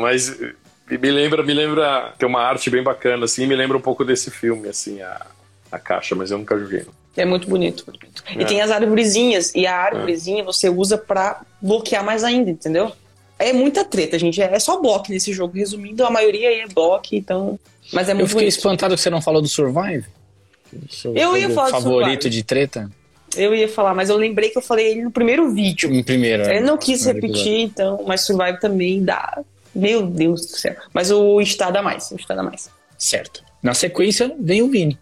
Mas 0.00 0.38
me 0.90 1.10
lembra, 1.10 1.42
me 1.42 1.54
lembra. 1.54 2.14
Tem 2.18 2.28
uma 2.28 2.40
arte 2.42 2.68
bem 2.70 2.82
bacana, 2.82 3.24
assim, 3.26 3.46
me 3.46 3.54
lembra 3.54 3.76
um 3.76 3.80
pouco 3.80 4.04
desse 4.04 4.30
filme, 4.30 4.68
assim, 4.68 5.00
a, 5.02 5.26
a 5.70 5.78
caixa, 5.78 6.14
mas 6.16 6.30
eu 6.30 6.38
nunca 6.38 6.58
joguei. 6.58 6.80
não. 6.84 6.99
É 7.16 7.24
muito 7.24 7.48
bonito. 7.48 7.84
E 8.36 8.42
É. 8.42 8.44
tem 8.44 8.60
as 8.60 8.70
árvorezinhas, 8.70 9.52
e 9.54 9.66
a 9.66 9.76
árvorezinha 9.76 10.44
você 10.44 10.68
usa 10.68 10.96
pra 10.96 11.42
bloquear 11.60 12.04
mais 12.04 12.22
ainda, 12.24 12.50
entendeu? 12.50 12.92
É 13.38 13.52
muita 13.52 13.84
treta, 13.84 14.18
gente. 14.18 14.40
É 14.40 14.58
só 14.58 14.80
bloco 14.80 15.10
nesse 15.10 15.32
jogo. 15.32 15.56
Resumindo, 15.56 16.04
a 16.04 16.10
maioria 16.10 16.48
aí 16.48 16.60
é 16.60 16.66
bloco, 16.68 17.08
então. 17.12 17.58
Mas 17.92 18.08
é 18.08 18.12
Eu 18.12 18.16
muito 18.16 18.28
fiquei 18.28 18.42
bonito. 18.44 18.56
espantado 18.56 18.94
que 18.94 19.00
você 19.00 19.10
não 19.10 19.20
falou 19.22 19.40
do 19.40 19.48
Survive. 19.48 20.04
O 20.72 20.92
seu 20.92 21.14
Eu 21.16 21.36
ia 21.36 21.50
falar 21.50 21.70
favorito 21.70 22.28
de 22.30 22.42
treta? 22.44 22.90
Eu 23.36 23.54
ia 23.54 23.68
falar, 23.68 23.94
mas 23.94 24.10
eu 24.10 24.16
lembrei 24.16 24.50
que 24.50 24.58
eu 24.58 24.62
falei 24.62 24.90
ele 24.90 25.02
no 25.04 25.10
primeiro 25.10 25.50
vídeo. 25.52 25.90
Em 25.92 26.02
primeiro. 26.02 26.44
né? 26.44 26.56
Ele 26.56 26.66
não 26.66 26.76
quis 26.76 27.04
repetir, 27.06 27.60
então, 27.60 28.04
mas 28.06 28.20
Survive 28.22 28.60
também 28.60 29.02
dá. 29.02 29.40
Meu 29.74 30.02
Deus 30.06 30.46
do 30.46 30.56
céu. 30.58 30.76
Mas 30.92 31.10
o 31.10 31.40
Star 31.44 31.72
dá 31.72 31.80
mais, 31.82 32.10
o 32.10 32.18
Star 32.18 32.36
dá 32.36 32.42
mais. 32.42 32.68
Certo. 32.98 33.42
Na 33.62 33.72
sequência, 33.72 34.34
vem 34.38 34.62
o 34.62 34.68
Vini. 34.68 34.98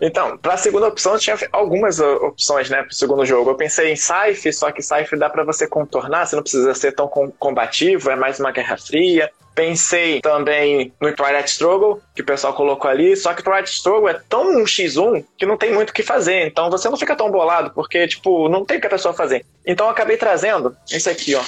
Então, 0.00 0.38
pra 0.38 0.56
segunda 0.56 0.88
opção, 0.88 1.18
tinha 1.18 1.36
algumas 1.52 2.00
opções, 2.00 2.70
né, 2.70 2.82
pro 2.82 2.94
segundo 2.94 3.24
jogo. 3.26 3.50
Eu 3.50 3.54
pensei 3.54 3.92
em 3.92 3.96
Scythe, 3.96 4.52
só 4.52 4.72
que 4.72 4.82
Scythe 4.82 5.16
dá 5.16 5.28
pra 5.28 5.44
você 5.44 5.66
contornar, 5.66 6.26
você 6.26 6.36
não 6.36 6.42
precisa 6.42 6.74
ser 6.74 6.92
tão 6.92 7.06
com- 7.06 7.30
combativo, 7.32 8.10
é 8.10 8.16
mais 8.16 8.40
uma 8.40 8.50
guerra 8.50 8.78
fria. 8.78 9.30
Pensei 9.54 10.20
também 10.22 10.90
no 11.00 11.12
Twilight 11.14 11.50
Struggle, 11.50 12.00
que 12.14 12.22
o 12.22 12.24
pessoal 12.24 12.54
colocou 12.54 12.90
ali, 12.90 13.14
só 13.14 13.34
que 13.34 13.42
Twilight 13.42 13.68
Struggle 13.70 14.08
é 14.08 14.14
tão 14.28 14.48
um 14.48 14.64
X1 14.64 15.22
que 15.36 15.44
não 15.44 15.58
tem 15.58 15.72
muito 15.74 15.90
o 15.90 15.92
que 15.92 16.02
fazer, 16.02 16.46
então 16.46 16.70
você 16.70 16.88
não 16.88 16.96
fica 16.96 17.14
tão 17.14 17.30
bolado, 17.30 17.70
porque, 17.74 18.06
tipo, 18.08 18.48
não 18.48 18.64
tem 18.64 18.78
o 18.78 18.80
que 18.80 18.86
a 18.86 18.90
pessoa 18.90 19.12
fazer. 19.12 19.44
Então 19.66 19.86
eu 19.86 19.92
acabei 19.92 20.16
trazendo 20.16 20.74
esse 20.90 21.10
aqui, 21.10 21.34
ó. 21.34 21.42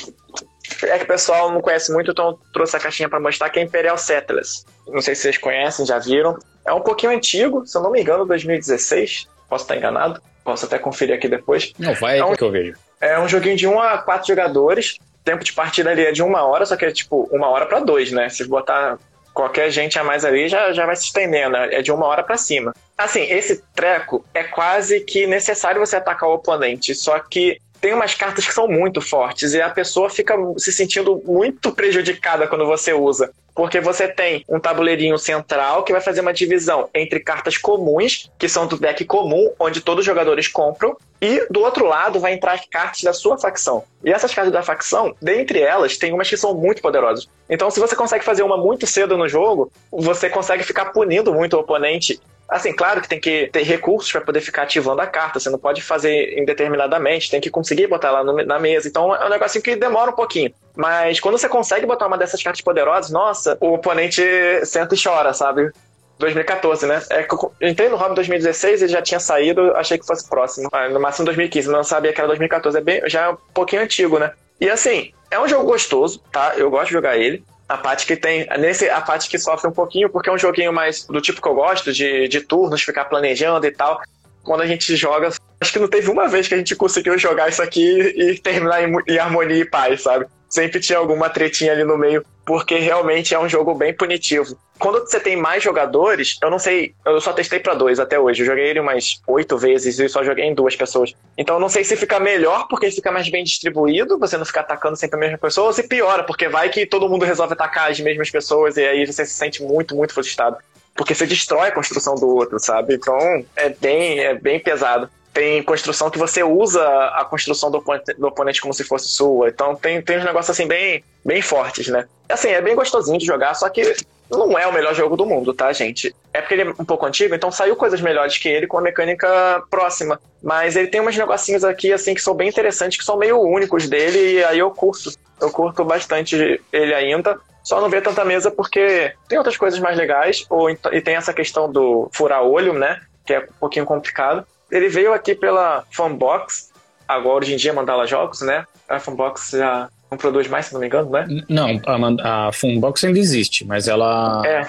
É 0.84 0.98
que 0.98 1.04
o 1.04 1.08
pessoal 1.08 1.50
não 1.50 1.60
conhece 1.60 1.92
muito, 1.92 2.10
então 2.12 2.28
eu 2.30 2.38
trouxe 2.52 2.76
a 2.76 2.80
caixinha 2.80 3.08
pra 3.08 3.18
mostrar 3.20 3.50
que 3.50 3.58
é 3.58 3.62
Imperial 3.62 3.98
Settlers. 3.98 4.64
Não 4.86 5.00
sei 5.00 5.14
se 5.14 5.22
vocês 5.22 5.38
conhecem, 5.38 5.84
já 5.86 5.98
viram. 5.98 6.38
É 6.66 6.72
um 6.72 6.80
pouquinho 6.80 7.12
antigo, 7.12 7.66
se 7.66 7.76
eu 7.76 7.82
não 7.82 7.90
me 7.90 8.00
engano, 8.00 8.24
2016. 8.26 9.26
Posso 9.48 9.64
estar 9.64 9.76
enganado. 9.76 10.20
Posso 10.44 10.64
até 10.66 10.78
conferir 10.78 11.14
aqui 11.14 11.28
depois. 11.28 11.72
Não, 11.78 11.94
vai 11.94 12.18
É 12.18 12.24
um- 12.24 12.34
que 12.34 12.42
eu 12.42 12.50
vejo. 12.50 12.74
É 13.00 13.18
um 13.18 13.28
joguinho 13.28 13.56
de 13.56 13.66
1 13.66 13.80
a 13.80 13.98
4 13.98 14.26
jogadores. 14.28 14.98
Tempo 15.24 15.44
de 15.44 15.52
partida 15.52 15.90
ali 15.90 16.04
é 16.04 16.10
de 16.12 16.22
uma 16.22 16.42
hora, 16.44 16.66
só 16.66 16.76
que 16.76 16.84
é 16.84 16.90
tipo 16.90 17.28
uma 17.32 17.48
hora 17.48 17.66
pra 17.66 17.78
dois, 17.80 18.10
né? 18.10 18.28
Se 18.28 18.44
botar 18.44 18.98
qualquer 19.32 19.70
gente 19.70 19.98
a 19.98 20.04
mais 20.04 20.24
ali, 20.24 20.48
já, 20.48 20.72
já 20.72 20.84
vai 20.84 20.96
se 20.96 21.04
estendendo. 21.04 21.56
É 21.56 21.80
de 21.80 21.92
uma 21.92 22.06
hora 22.06 22.22
pra 22.24 22.36
cima. 22.36 22.74
Assim, 22.98 23.22
esse 23.22 23.62
treco 23.74 24.24
é 24.34 24.42
quase 24.44 25.00
que 25.00 25.26
necessário 25.26 25.80
você 25.84 25.96
atacar 25.96 26.28
o 26.28 26.34
oponente, 26.34 26.92
só 26.94 27.18
que 27.20 27.58
tem 27.82 27.92
umas 27.92 28.14
cartas 28.14 28.46
que 28.46 28.54
são 28.54 28.68
muito 28.68 29.00
fortes 29.00 29.54
e 29.54 29.60
a 29.60 29.68
pessoa 29.68 30.08
fica 30.08 30.36
se 30.56 30.72
sentindo 30.72 31.20
muito 31.26 31.72
prejudicada 31.72 32.46
quando 32.46 32.64
você 32.64 32.92
usa. 32.92 33.32
Porque 33.54 33.80
você 33.80 34.06
tem 34.06 34.44
um 34.48 34.60
tabuleirinho 34.60 35.18
central 35.18 35.82
que 35.82 35.92
vai 35.92 36.00
fazer 36.00 36.20
uma 36.20 36.32
divisão 36.32 36.88
entre 36.94 37.18
cartas 37.18 37.58
comuns, 37.58 38.30
que 38.38 38.48
são 38.48 38.68
do 38.68 38.78
deck 38.78 39.04
comum, 39.04 39.52
onde 39.58 39.80
todos 39.80 40.02
os 40.02 40.06
jogadores 40.06 40.46
compram, 40.46 40.96
e 41.20 41.44
do 41.50 41.60
outro 41.60 41.84
lado 41.84 42.18
vai 42.18 42.32
entrar 42.32 42.54
as 42.54 42.64
cartas 42.64 43.02
da 43.02 43.12
sua 43.12 43.36
facção. 43.36 43.84
E 44.04 44.10
essas 44.10 44.32
cartas 44.32 44.52
da 44.52 44.62
facção, 44.62 45.14
dentre 45.20 45.60
elas, 45.60 45.98
tem 45.98 46.12
umas 46.12 46.30
que 46.30 46.36
são 46.36 46.54
muito 46.54 46.80
poderosas. 46.80 47.28
Então, 47.50 47.70
se 47.70 47.78
você 47.78 47.94
consegue 47.94 48.24
fazer 48.24 48.42
uma 48.42 48.56
muito 48.56 48.86
cedo 48.86 49.18
no 49.18 49.28
jogo, 49.28 49.70
você 49.90 50.30
consegue 50.30 50.62
ficar 50.62 50.86
punindo 50.86 51.34
muito 51.34 51.54
o 51.56 51.60
oponente. 51.60 52.18
Assim, 52.52 52.72
claro 52.74 53.00
que 53.00 53.08
tem 53.08 53.18
que 53.18 53.48
ter 53.50 53.62
recursos 53.62 54.12
para 54.12 54.20
poder 54.20 54.40
ficar 54.42 54.62
ativando 54.64 55.00
a 55.00 55.06
carta. 55.06 55.40
Você 55.40 55.48
não 55.48 55.58
pode 55.58 55.80
fazer 55.82 56.38
indeterminadamente, 56.38 57.30
tem 57.30 57.40
que 57.40 57.48
conseguir 57.50 57.86
botar 57.86 58.10
lá 58.10 58.22
no- 58.22 58.44
na 58.44 58.58
mesa. 58.58 58.86
Então 58.86 59.14
é 59.14 59.24
um 59.26 59.30
negocinho 59.30 59.64
que 59.64 59.74
demora 59.74 60.10
um 60.10 60.14
pouquinho. 60.14 60.52
Mas 60.76 61.18
quando 61.18 61.38
você 61.38 61.48
consegue 61.48 61.86
botar 61.86 62.06
uma 62.06 62.18
dessas 62.18 62.42
cartas 62.42 62.60
poderosas, 62.60 63.10
nossa, 63.10 63.56
o 63.60 63.72
oponente 63.74 64.22
senta 64.66 64.94
e 64.94 65.02
chora, 65.02 65.32
sabe? 65.32 65.70
2014, 66.18 66.86
né? 66.86 67.02
É 67.10 67.26
entrei 67.62 67.88
no 67.88 67.96
em 67.96 68.14
2016, 68.14 68.82
ele 68.82 68.92
já 68.92 69.02
tinha 69.02 69.18
saído, 69.18 69.74
achei 69.76 69.98
que 69.98 70.06
fosse 70.06 70.28
próximo. 70.28 70.68
Ah, 70.72 70.88
No 70.88 71.00
máximo 71.00 71.24
2015, 71.24 71.68
mas 71.68 71.76
não 71.76 71.84
sabia 71.84 72.12
que 72.12 72.20
era 72.20 72.28
2014. 72.28 72.78
É 72.78 72.80
bem, 72.80 73.02
já 73.06 73.22
é 73.22 73.28
um 73.30 73.36
pouquinho 73.54 73.82
antigo, 73.82 74.18
né? 74.18 74.30
E 74.60 74.68
assim, 74.70 75.12
é 75.30 75.40
um 75.40 75.48
jogo 75.48 75.64
gostoso, 75.64 76.22
tá? 76.30 76.52
Eu 76.56 76.70
gosto 76.70 76.86
de 76.88 76.92
jogar 76.92 77.16
ele. 77.16 77.42
A 77.72 77.78
parte 77.78 78.04
que 78.04 78.14
tem. 78.14 78.46
Nesse, 78.58 78.90
a 78.90 79.00
parte 79.00 79.30
que 79.30 79.38
sofre 79.38 79.66
um 79.66 79.72
pouquinho, 79.72 80.10
porque 80.10 80.28
é 80.28 80.32
um 80.32 80.36
joguinho 80.36 80.72
mais 80.74 81.06
do 81.06 81.22
tipo 81.22 81.40
que 81.40 81.48
eu 81.48 81.54
gosto, 81.54 81.90
de, 81.90 82.28
de 82.28 82.42
turnos, 82.42 82.82
ficar 82.82 83.06
planejando 83.06 83.66
e 83.66 83.70
tal. 83.70 83.98
Quando 84.44 84.60
a 84.60 84.66
gente 84.66 84.94
joga, 84.94 85.30
acho 85.58 85.72
que 85.72 85.78
não 85.78 85.88
teve 85.88 86.10
uma 86.10 86.28
vez 86.28 86.46
que 86.46 86.52
a 86.52 86.58
gente 86.58 86.76
conseguiu 86.76 87.16
jogar 87.16 87.48
isso 87.48 87.62
aqui 87.62 87.98
e 87.98 88.38
terminar 88.38 88.86
em, 88.86 88.94
em 89.08 89.18
harmonia 89.18 89.56
e 89.56 89.64
paz, 89.64 90.02
sabe? 90.02 90.26
Sempre 90.52 90.80
tinha 90.80 90.98
alguma 90.98 91.30
tretinha 91.30 91.72
ali 91.72 91.82
no 91.82 91.96
meio, 91.96 92.22
porque 92.44 92.76
realmente 92.76 93.34
é 93.34 93.38
um 93.38 93.48
jogo 93.48 93.74
bem 93.74 93.94
punitivo. 93.94 94.54
Quando 94.78 95.00
você 95.00 95.18
tem 95.18 95.34
mais 95.34 95.62
jogadores, 95.62 96.36
eu 96.42 96.50
não 96.50 96.58
sei, 96.58 96.94
eu 97.06 97.18
só 97.22 97.32
testei 97.32 97.58
pra 97.58 97.72
dois 97.72 97.98
até 97.98 98.20
hoje. 98.20 98.42
Eu 98.42 98.46
joguei 98.48 98.66
ele 98.66 98.78
umas 98.78 99.18
oito 99.26 99.56
vezes 99.56 99.98
e 99.98 100.10
só 100.10 100.22
joguei 100.22 100.44
em 100.44 100.54
duas 100.54 100.76
pessoas. 100.76 101.14
Então 101.38 101.56
eu 101.56 101.60
não 101.60 101.70
sei 101.70 101.84
se 101.84 101.96
fica 101.96 102.20
melhor 102.20 102.68
porque 102.68 102.90
fica 102.90 103.10
mais 103.10 103.30
bem 103.30 103.42
distribuído, 103.42 104.18
você 104.18 104.36
não 104.36 104.44
fica 104.44 104.60
atacando 104.60 104.94
sempre 104.94 105.16
a 105.16 105.20
mesma 105.20 105.38
pessoa, 105.38 105.68
ou 105.68 105.72
se 105.72 105.84
piora, 105.84 106.22
porque 106.22 106.50
vai 106.50 106.68
que 106.68 106.84
todo 106.84 107.08
mundo 107.08 107.24
resolve 107.24 107.54
atacar 107.54 107.90
as 107.90 107.98
mesmas 107.98 108.28
pessoas 108.28 108.76
e 108.76 108.84
aí 108.84 109.06
você 109.06 109.24
se 109.24 109.32
sente 109.32 109.62
muito, 109.62 109.96
muito 109.96 110.12
frustrado. 110.12 110.58
Porque 110.94 111.14
você 111.14 111.26
destrói 111.26 111.68
a 111.68 111.72
construção 111.72 112.14
do 112.14 112.28
outro, 112.28 112.60
sabe? 112.60 112.92
Então 112.92 113.16
é 113.56 113.70
bem, 113.70 114.20
é 114.20 114.34
bem 114.34 114.60
pesado. 114.60 115.08
Tem 115.32 115.62
construção 115.62 116.10
que 116.10 116.18
você 116.18 116.42
usa 116.42 116.82
a 117.14 117.24
construção 117.24 117.70
do 117.70 117.78
oponente, 117.78 118.14
do 118.14 118.26
oponente 118.26 118.60
como 118.60 118.74
se 118.74 118.84
fosse 118.84 119.08
sua. 119.08 119.48
Então 119.48 119.74
tem, 119.74 120.02
tem 120.02 120.18
uns 120.18 120.24
negócios 120.24 120.50
assim 120.50 120.68
bem, 120.68 121.02
bem 121.24 121.40
fortes, 121.40 121.88
né? 121.88 122.06
Assim, 122.28 122.48
é 122.48 122.60
bem 122.60 122.74
gostosinho 122.74 123.18
de 123.18 123.24
jogar, 123.24 123.54
só 123.54 123.68
que 123.68 123.94
não 124.30 124.58
é 124.58 124.66
o 124.66 124.72
melhor 124.72 124.94
jogo 124.94 125.16
do 125.16 125.26
mundo, 125.26 125.52
tá, 125.52 125.72
gente? 125.72 126.14
É 126.32 126.40
porque 126.40 126.54
ele 126.54 126.62
é 126.62 126.74
um 126.78 126.84
pouco 126.84 127.04
antigo, 127.04 127.34
então 127.34 127.50
saiu 127.50 127.76
coisas 127.76 128.00
melhores 128.00 128.38
que 128.38 128.48
ele 128.48 128.66
com 128.66 128.78
a 128.78 128.82
mecânica 128.82 129.62
próxima. 129.70 130.20
Mas 130.42 130.76
ele 130.76 130.88
tem 130.88 131.00
uns 131.00 131.16
negocinhos 131.16 131.64
aqui, 131.64 131.92
assim, 131.92 132.14
que 132.14 132.22
são 132.22 132.34
bem 132.34 132.48
interessantes, 132.48 132.98
que 132.98 133.04
são 133.04 133.16
meio 133.16 133.40
únicos 133.40 133.88
dele, 133.88 134.34
e 134.34 134.44
aí 134.44 134.58
eu 134.58 134.70
curto. 134.70 135.12
Eu 135.40 135.50
curto 135.50 135.84
bastante 135.84 136.60
ele 136.72 136.94
ainda. 136.94 137.38
Só 137.62 137.80
não 137.80 137.88
vê 137.88 138.00
tanta 138.00 138.24
mesa 138.24 138.50
porque 138.50 139.12
tem 139.28 139.38
outras 139.38 139.56
coisas 139.56 139.78
mais 139.78 139.96
legais, 139.96 140.46
ou 140.48 140.70
e 140.70 141.00
tem 141.00 141.14
essa 141.14 141.32
questão 141.32 141.70
do 141.70 142.08
furar 142.12 142.42
olho, 142.42 142.72
né? 142.72 143.00
Que 143.24 143.34
é 143.34 143.40
um 143.40 143.58
pouquinho 143.60 143.84
complicado. 143.84 144.46
Ele 144.72 144.88
veio 144.88 145.12
aqui 145.12 145.34
pela 145.34 145.84
Fanbox, 145.92 146.70
agora 147.06 147.44
hoje 147.44 147.52
em 147.54 147.56
dia 147.56 147.72
Mandala 147.72 148.06
Jogos, 148.06 148.40
né? 148.40 148.64
A 148.88 148.98
Fanbox 148.98 149.50
já 149.52 149.88
não 150.10 150.18
produz 150.18 150.48
mais, 150.48 150.66
se 150.66 150.72
não 150.72 150.80
me 150.80 150.86
engano, 150.86 151.10
né? 151.10 151.26
Não, 151.48 151.80
a, 151.86 152.48
a 152.48 152.52
Funbox 152.52 153.04
ainda 153.04 153.18
existe, 153.18 153.64
mas 153.66 153.86
ela. 153.86 154.42
É. 154.46 154.66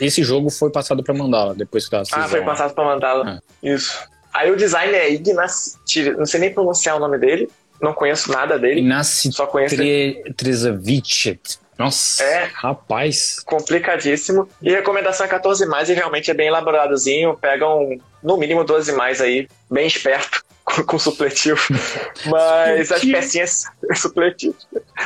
Esse 0.00 0.22
jogo 0.22 0.50
foi 0.50 0.70
passado 0.70 1.02
pra 1.02 1.14
Mandala 1.14 1.54
depois 1.54 1.88
que 1.88 1.94
ela 1.94 2.04
Ah, 2.12 2.28
foi 2.28 2.42
passado 2.42 2.74
pra 2.74 2.84
Mandala. 2.84 3.40
Isso. 3.62 3.98
Aí 4.34 4.50
o 4.50 4.56
design 4.56 4.92
é 4.94 5.10
Ignacy, 5.12 5.76
não 6.18 6.26
sei 6.26 6.40
nem 6.40 6.52
pronunciar 6.52 6.96
o 6.96 7.00
nome 7.00 7.16
dele, 7.18 7.48
não 7.80 7.92
conheço 7.94 8.30
nada 8.30 8.58
dele, 8.58 8.82
Nasce 8.82 9.32
só 9.32 9.46
conheço. 9.46 9.74
Tre- 9.74 10.22
Trezavich. 10.36 11.40
Nossa, 11.78 12.22
É. 12.24 12.50
rapaz. 12.54 13.40
complicadíssimo. 13.44 14.48
E 14.62 14.70
recomendação 14.70 15.26
é 15.26 15.28
14 15.28 15.66
mais 15.66 15.88
e 15.90 15.94
realmente 15.94 16.30
é 16.30 16.34
bem 16.34 16.48
elaboradozinho. 16.48 17.36
Pegam 17.36 17.98
no 18.22 18.36
mínimo 18.36 18.64
12 18.64 18.92
mais 18.92 19.20
aí, 19.20 19.46
bem 19.70 19.86
esperto, 19.86 20.42
com, 20.64 20.82
com 20.82 20.98
supletivo. 20.98 21.60
Mas 22.26 22.90
as 22.90 23.02
pecinhas. 23.04 23.64
supletivo. 23.94 24.54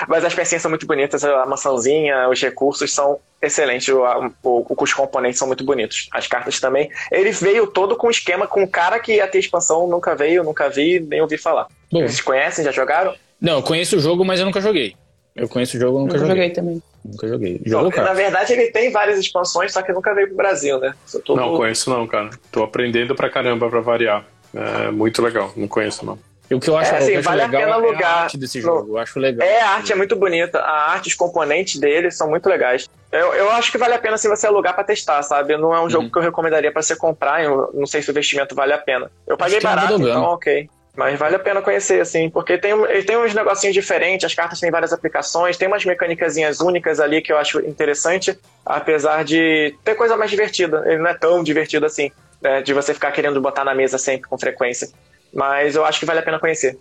Mas 0.09 0.25
as 0.25 0.33
pecinhas 0.35 0.63
são 0.63 0.71
muito 0.71 0.87
bonitas, 0.87 1.25
a 1.25 1.45
maçãzinha, 1.47 2.29
os 2.29 2.41
recursos 2.41 2.93
são 2.93 3.19
excelentes, 3.43 3.89
o, 3.89 4.03
o, 4.45 4.67
os 4.79 4.93
componentes 4.95 5.39
são 5.39 5.49
muito 5.49 5.65
bonitos. 5.65 6.09
As 6.13 6.27
cartas 6.27 6.61
também. 6.61 6.91
Ele 7.11 7.33
veio 7.33 7.67
todo 7.67 7.97
com 7.97 8.11
esquema 8.11 8.47
com 8.47 8.63
o 8.63 8.69
cara 8.69 8.99
que 9.01 9.15
ia 9.15 9.27
ter 9.27 9.39
expansão, 9.39 9.89
nunca 9.89 10.15
veio, 10.15 10.45
nunca 10.45 10.69
vi, 10.69 11.01
nem 11.01 11.21
ouvi 11.21 11.37
falar. 11.39 11.67
Bom, 11.91 12.01
Vocês 12.03 12.21
conhecem, 12.21 12.65
já 12.65 12.71
jogaram? 12.71 13.15
não, 13.41 13.55
eu 13.55 13.63
conheço 13.63 13.97
o 13.97 14.01
jogo, 14.01 14.25
mas 14.25 14.39
eu 14.39 14.47
nunca 14.47 14.61
joguei. 14.61 14.95
Eu 15.41 15.49
conheço 15.49 15.77
o 15.77 15.81
jogo, 15.81 15.99
eu 15.99 16.03
nunca, 16.03 16.15
Nunca 16.15 16.27
joguei. 16.29 16.43
joguei 16.43 16.51
também. 16.55 16.83
Nunca 17.05 17.29
joguei. 17.29 17.61
Não, 17.65 17.71
Jogo, 17.71 17.85
na 17.89 17.93
cara? 17.93 18.15
verdade, 18.15 18.53
ele 18.53 18.71
tem 18.71 18.91
várias 18.93 19.19
expansões, 19.19 19.73
só 19.73 19.81
que 19.83 19.93
nunca 19.93 20.15
veio 20.15 20.29
pro 20.29 20.37
Brasil, 20.37 20.79
né? 20.79 20.95
Tô- 21.25 21.35
Não 21.35 21.57
conheço 21.57 21.89
não, 21.91 22.07
cara. 22.07 22.31
Tô 22.53 22.63
aprendendo 22.63 23.15
pra 23.15 23.31
caramba 23.31 23.69
pra 23.71 23.81
variar. 23.81 24.25
É 24.55 24.91
muito 24.91 25.23
legal, 25.23 25.53
não 25.57 25.67
conheço 25.69 26.05
não. 26.05 26.19
E 26.51 26.55
o 26.55 26.59
que 26.59 26.69
eu 26.69 26.77
acho, 26.77 26.93
É, 26.93 26.99
assim, 26.99 27.13
eu 27.13 27.21
acho 27.21 27.29
vale 27.29 27.43
a 27.43 27.47
legal 27.47 27.61
pena 27.61 27.73
é 27.73 27.75
alugar 27.75 28.11
a 28.13 28.21
arte 28.25 28.37
desse 28.37 28.59
no- 28.59 28.65
jogo. 28.65 28.93
Eu 28.95 28.99
acho 28.99 29.21
legal. 29.21 29.47
É, 29.47 29.61
a 29.63 29.69
arte 29.71 29.93
é 29.93 29.95
muito 29.95 30.17
bonita. 30.17 30.59
A 30.59 30.91
arte, 30.91 31.07
os 31.09 31.15
componentes 31.15 31.79
dele 31.81 32.11
são 32.11 32.29
muito 32.29 32.49
legais. 32.49 32.89
Eu, 33.13 33.33
eu 33.35 33.51
acho 33.53 33.71
que 33.71 33.79
vale 33.79 33.95
a 33.95 33.99
pena 34.01 34.19
se 34.19 34.29
você 34.29 34.49
alugar 34.49 34.75
pra 34.75 34.83
testar, 34.83 35.23
sabe? 35.23 35.57
Não 35.57 35.73
é 35.73 35.81
um 35.81 35.89
jogo 35.89 36.05
Uhum. 36.07 36.11
que 36.11 36.19
eu 36.19 36.23
recomendaria 36.23 36.73
pra 36.73 36.83
você 36.83 36.97
comprar. 36.97 37.45
Eu 37.45 37.71
não 37.73 37.87
sei 37.87 38.03
se 38.03 38.11
o 38.11 38.13
investimento 38.13 38.53
vale 38.55 38.73
a 38.73 38.79
pena. 38.79 39.09
Eu 39.29 39.37
paguei 39.37 39.61
barato, 39.61 39.95
então 39.95 40.25
ok. 40.25 40.69
Mas 40.97 41.19
vale 41.19 41.37
a 41.37 41.39
pena 41.39 41.63
conhecer, 41.63 42.01
assim, 42.01 42.29
porque 42.29 42.59
tem, 42.59 42.73
ele 42.73 43.05
tem 43.05 43.17
uns 43.17 43.33
negocinhos 43.33 43.75
diferentes, 43.75 44.25
as 44.25 44.35
cartas 44.35 44.59
têm 44.59 44.71
várias 44.71 44.93
aplicações, 44.93 45.57
tem 45.57 45.69
umas 45.69 45.85
mecânicas 45.85 46.37
únicas 46.61 46.99
ali 46.99 47.23
que 47.23 47.33
eu 47.33 47.39
acho 47.39 47.61
interessante, 47.61 48.37
apesar 48.67 49.25
de 49.25 49.75
ter 49.85 49.95
coisa 49.95 50.17
mais 50.17 50.31
divertida. 50.31 50.83
Ele 50.87 50.99
não 50.99 51.11
é 51.11 51.15
tão 51.15 51.43
divertido 51.43 51.87
assim, 51.87 52.11
né, 52.43 52.61
de 52.61 52.75
você 52.75 52.93
ficar 52.93 53.13
querendo 53.13 53.41
botar 53.41 53.65
na 53.65 53.75
mesa 53.75 53.99
sempre 53.99 54.29
com 54.29 54.37
frequência. 54.37 54.89
Mas 55.33 55.77
eu 55.77 55.85
acho 55.85 56.01
que 56.01 56.07
vale 56.07 56.19
a 56.19 56.23
pena 56.23 56.41
conhecer. 56.41 56.77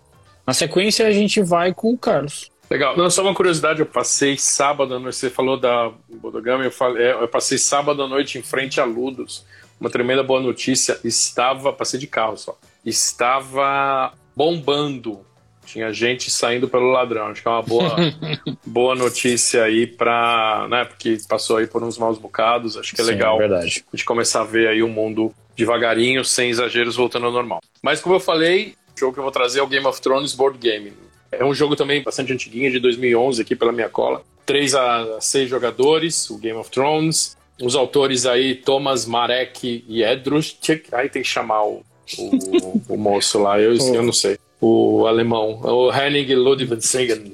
Na 0.45 0.53
sequência, 0.53 1.05
a 1.05 1.11
gente 1.11 1.41
vai 1.41 1.73
com 1.73 1.93
o 1.93 1.97
Carlos. 1.97 2.51
Legal. 2.69 2.95
Não, 2.95 3.09
só 3.09 3.23
uma 3.23 3.33
curiosidade, 3.33 3.79
eu 3.79 3.85
passei 3.85 4.37
sábado 4.37 4.93
à 4.93 4.99
noite, 4.99 5.17
você 5.17 5.29
falou 5.29 5.59
da 5.59 5.91
Bodogami, 6.07 6.65
eu, 6.65 6.71
falei, 6.71 7.03
é, 7.03 7.13
eu 7.13 7.27
passei 7.27 7.57
sábado 7.57 8.03
à 8.03 8.07
noite 8.07 8.37
em 8.37 8.43
frente 8.43 8.79
a 8.79 8.85
Ludos. 8.85 9.45
Uma 9.81 9.89
tremenda 9.89 10.21
boa 10.21 10.41
notícia, 10.41 10.99
estava, 11.03 11.71
passei 11.71 11.99
de 11.99 12.05
carro 12.05 12.37
só, 12.37 12.57
estava 12.89 14.13
bombando. 14.35 15.25
Tinha 15.65 15.93
gente 15.93 16.31
saindo 16.31 16.67
pelo 16.67 16.91
ladrão. 16.91 17.27
Acho 17.27 17.41
que 17.41 17.47
é 17.47 17.51
uma 17.51 17.61
boa, 17.61 17.95
boa 18.65 18.95
notícia 18.95 19.63
aí 19.63 19.85
pra, 19.85 20.67
né, 20.69 20.85
porque 20.85 21.17
passou 21.27 21.57
aí 21.57 21.67
por 21.67 21.83
uns 21.83 21.97
maus 21.97 22.17
bocados. 22.17 22.75
Acho 22.75 22.95
que 22.95 23.01
é 23.01 23.03
Sim, 23.03 23.11
legal 23.11 23.35
É 23.35 23.39
verdade. 23.39 23.85
a 23.87 23.95
gente 23.95 24.05
começar 24.05 24.41
a 24.41 24.45
ver 24.45 24.67
aí 24.67 24.81
o 24.81 24.87
mundo 24.89 25.31
devagarinho, 25.55 26.25
sem 26.25 26.49
exageros, 26.49 26.95
voltando 26.95 27.27
ao 27.27 27.31
normal. 27.31 27.59
Mas 27.83 28.01
como 28.01 28.15
eu 28.15 28.19
falei, 28.19 28.73
o 28.95 28.99
jogo 28.99 29.13
que 29.13 29.19
eu 29.19 29.23
vou 29.23 29.31
trazer 29.31 29.59
é 29.59 29.63
o 29.63 29.67
Game 29.67 29.85
of 29.85 30.01
Thrones 30.01 30.33
Board 30.33 30.57
Game. 30.57 30.91
É 31.31 31.45
um 31.45 31.53
jogo 31.53 31.75
também 31.75 32.01
bastante 32.01 32.33
antiguinho, 32.33 32.71
de 32.71 32.79
2011 32.79 33.41
aqui 33.41 33.55
pela 33.55 33.71
minha 33.71 33.89
cola. 33.89 34.23
3 34.45 34.73
a 34.73 35.21
6 35.21 35.49
jogadores, 35.49 36.29
o 36.29 36.37
Game 36.37 36.57
of 36.57 36.71
Thrones. 36.71 37.37
Os 37.61 37.75
autores 37.75 38.25
aí, 38.25 38.55
Thomas 38.55 39.05
Marek 39.05 39.83
e 39.87 40.01
Edruschek. 40.01 40.83
Aí 40.93 41.09
tem 41.09 41.21
que 41.21 41.27
chamar 41.27 41.63
o, 41.65 41.83
o, 42.17 42.93
o 42.93 42.97
moço 42.97 43.39
lá, 43.39 43.59
eu, 43.59 43.73
eu 43.93 44.03
não 44.03 44.13
sei. 44.13 44.37
O 44.61 45.05
alemão, 45.07 45.61
o 45.63 45.89
Henning 45.91 46.35
Ludwigshagen, 46.35 47.31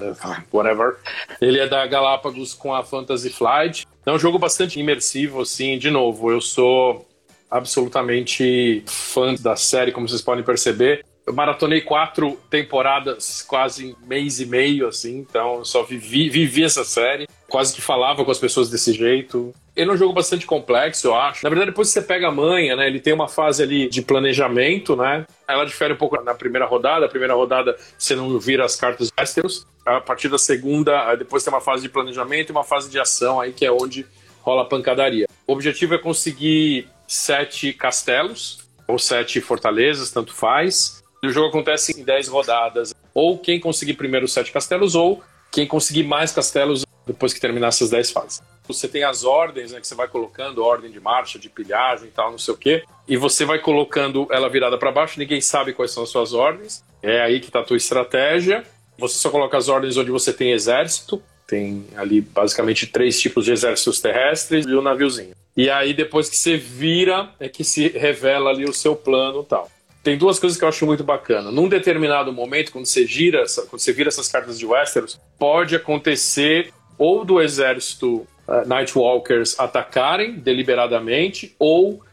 whatever. 0.53 0.97
Ele 1.41 1.59
é 1.59 1.67
da 1.67 1.85
Galápagos 1.87 2.53
com 2.53 2.73
a 2.73 2.83
Fantasy 2.83 3.31
Flight. 3.31 3.87
É 4.05 4.11
um 4.11 4.19
jogo 4.19 4.37
bastante 4.37 4.79
imersivo, 4.79 5.41
assim. 5.41 5.79
De 5.79 5.89
novo, 5.89 6.31
eu 6.31 6.39
sou 6.39 7.07
absolutamente 7.49 8.83
fã 8.85 9.33
da 9.33 9.55
série, 9.55 9.91
como 9.91 10.07
vocês 10.07 10.21
podem 10.21 10.43
perceber. 10.43 11.03
Eu 11.25 11.33
maratonei 11.33 11.81
quatro 11.81 12.39
temporadas, 12.51 13.41
quase 13.41 13.95
mês 14.05 14.39
e 14.39 14.45
meio, 14.45 14.87
assim, 14.87 15.17
então 15.17 15.55
eu 15.55 15.65
só 15.65 15.81
vivi, 15.81 16.29
vivi 16.29 16.63
essa 16.63 16.83
série. 16.83 17.27
Quase 17.49 17.73
que 17.73 17.81
falava 17.81 18.23
com 18.23 18.29
as 18.29 18.37
pessoas 18.37 18.69
desse 18.69 18.93
jeito. 18.93 19.53
Ele 19.75 19.89
é 19.89 19.93
um 19.93 19.97
jogo 19.97 20.13
bastante 20.13 20.45
complexo, 20.45 21.07
eu 21.07 21.15
acho. 21.15 21.43
Na 21.43 21.49
verdade, 21.49 21.71
depois 21.71 21.87
que 21.87 21.93
você 21.93 22.01
pega 22.01 22.27
a 22.27 22.31
manha, 22.31 22.75
né? 22.75 22.87
Ele 22.87 22.99
tem 22.99 23.13
uma 23.13 23.27
fase 23.27 23.63
ali 23.63 23.89
de 23.89 24.01
planejamento, 24.01 24.95
né? 24.95 25.25
Ela 25.47 25.65
difere 25.65 25.93
um 25.93 25.97
pouco 25.97 26.21
na 26.21 26.33
primeira 26.33 26.65
rodada. 26.65 27.05
A 27.05 27.09
primeira 27.09 27.33
rodada 27.33 27.75
você 27.97 28.15
não 28.15 28.37
vira 28.39 28.65
as 28.65 28.75
cartas 28.75 29.11
Westeros. 29.17 29.65
A 29.85 30.01
partir 30.01 30.29
da 30.29 30.37
segunda, 30.37 31.15
depois 31.15 31.43
tem 31.43 31.53
uma 31.53 31.61
fase 31.61 31.83
de 31.83 31.89
planejamento 31.89 32.49
e 32.49 32.51
uma 32.51 32.63
fase 32.63 32.89
de 32.89 32.99
ação 32.99 33.39
aí, 33.39 33.51
que 33.51 33.65
é 33.65 33.71
onde 33.71 34.05
rola 34.41 34.61
a 34.61 34.65
pancadaria. 34.65 35.27
O 35.47 35.53
objetivo 35.53 35.95
é 35.95 35.97
conseguir 35.97 36.87
sete 37.07 37.73
castelos, 37.73 38.59
ou 38.87 38.99
sete 38.99 39.41
fortalezas, 39.41 40.11
tanto 40.11 40.33
faz. 40.33 41.03
E 41.25 41.27
o 41.27 41.31
jogo 41.31 41.47
acontece 41.47 41.99
em 41.99 42.03
10 42.03 42.27
rodadas. 42.27 42.93
Ou 43.11 43.39
quem 43.39 43.59
conseguir 43.59 43.95
primeiro 43.95 44.27
os 44.27 44.33
sete 44.33 44.51
castelos, 44.51 44.93
ou 44.93 45.23
quem 45.51 45.65
conseguir 45.65 46.03
mais 46.03 46.31
castelos 46.31 46.85
depois 47.03 47.33
que 47.33 47.41
terminar 47.41 47.69
essas 47.69 47.89
10 47.89 48.11
fases. 48.11 48.43
Você 48.67 48.87
tem 48.87 49.03
as 49.03 49.23
ordens 49.23 49.71
né, 49.71 49.81
que 49.81 49.87
você 49.87 49.95
vai 49.95 50.07
colocando, 50.07 50.63
ordem 50.63 50.91
de 50.91 50.99
marcha, 50.99 51.39
de 51.39 51.49
pilhagem 51.49 52.09
e 52.09 52.11
tal, 52.11 52.29
não 52.29 52.37
sei 52.37 52.53
o 52.53 52.57
quê. 52.57 52.83
E 53.07 53.17
você 53.17 53.43
vai 53.43 53.57
colocando 53.57 54.27
ela 54.29 54.47
virada 54.47 54.77
para 54.77 54.91
baixo, 54.91 55.17
ninguém 55.17 55.41
sabe 55.41 55.73
quais 55.73 55.91
são 55.91 56.03
as 56.03 56.09
suas 56.09 56.31
ordens. 56.31 56.83
É 57.01 57.21
aí 57.21 57.39
que 57.39 57.47
está 57.47 57.61
a 57.61 57.63
tua 57.63 57.77
estratégia. 57.77 58.63
Você 58.95 59.17
só 59.17 59.31
coloca 59.31 59.57
as 59.57 59.67
ordens 59.67 59.97
onde 59.97 60.11
você 60.11 60.31
tem 60.31 60.51
exército. 60.51 61.23
Tem 61.47 61.87
ali 61.95 62.21
basicamente 62.21 62.85
três 62.85 63.19
tipos 63.19 63.45
de 63.45 63.51
exércitos 63.51 63.99
terrestres 63.99 64.63
e 64.63 64.73
o 64.73 64.79
um 64.79 64.83
naviozinho. 64.83 65.33
E 65.57 65.71
aí 65.71 65.91
depois 65.91 66.29
que 66.29 66.37
você 66.37 66.55
vira, 66.55 67.31
é 67.39 67.49
que 67.49 67.63
se 67.63 67.87
revela 67.87 68.51
ali 68.51 68.65
o 68.65 68.73
seu 68.73 68.95
plano 68.95 69.41
e 69.41 69.45
tal 69.45 69.74
tem 70.05 70.19
duas 70.19 70.37
coisas 70.37 70.55
que 70.55 70.63
eu 70.63 70.69
acho 70.69 70.85
muito 70.85 71.03
bacana. 71.03 71.51
Num 71.51 71.67
determinado 71.67 72.31
momento, 72.31 72.71
quando 72.71 72.85
você 72.85 73.07
gira, 73.07 73.43
quando 73.67 73.81
você 73.81 73.91
vira 73.91 74.07
essas 74.07 74.27
cartas 74.27 74.59
de 74.59 74.63
Westeros, 74.63 75.19
pode 75.39 75.75
acontecer 75.75 76.71
ou 76.95 77.25
do 77.25 77.41
exército 77.41 78.17
uh, 78.47 78.67
Nightwalkers 78.67 79.59
atacarem 79.59 80.33
deliberadamente, 80.33 81.55
ou 81.57 82.03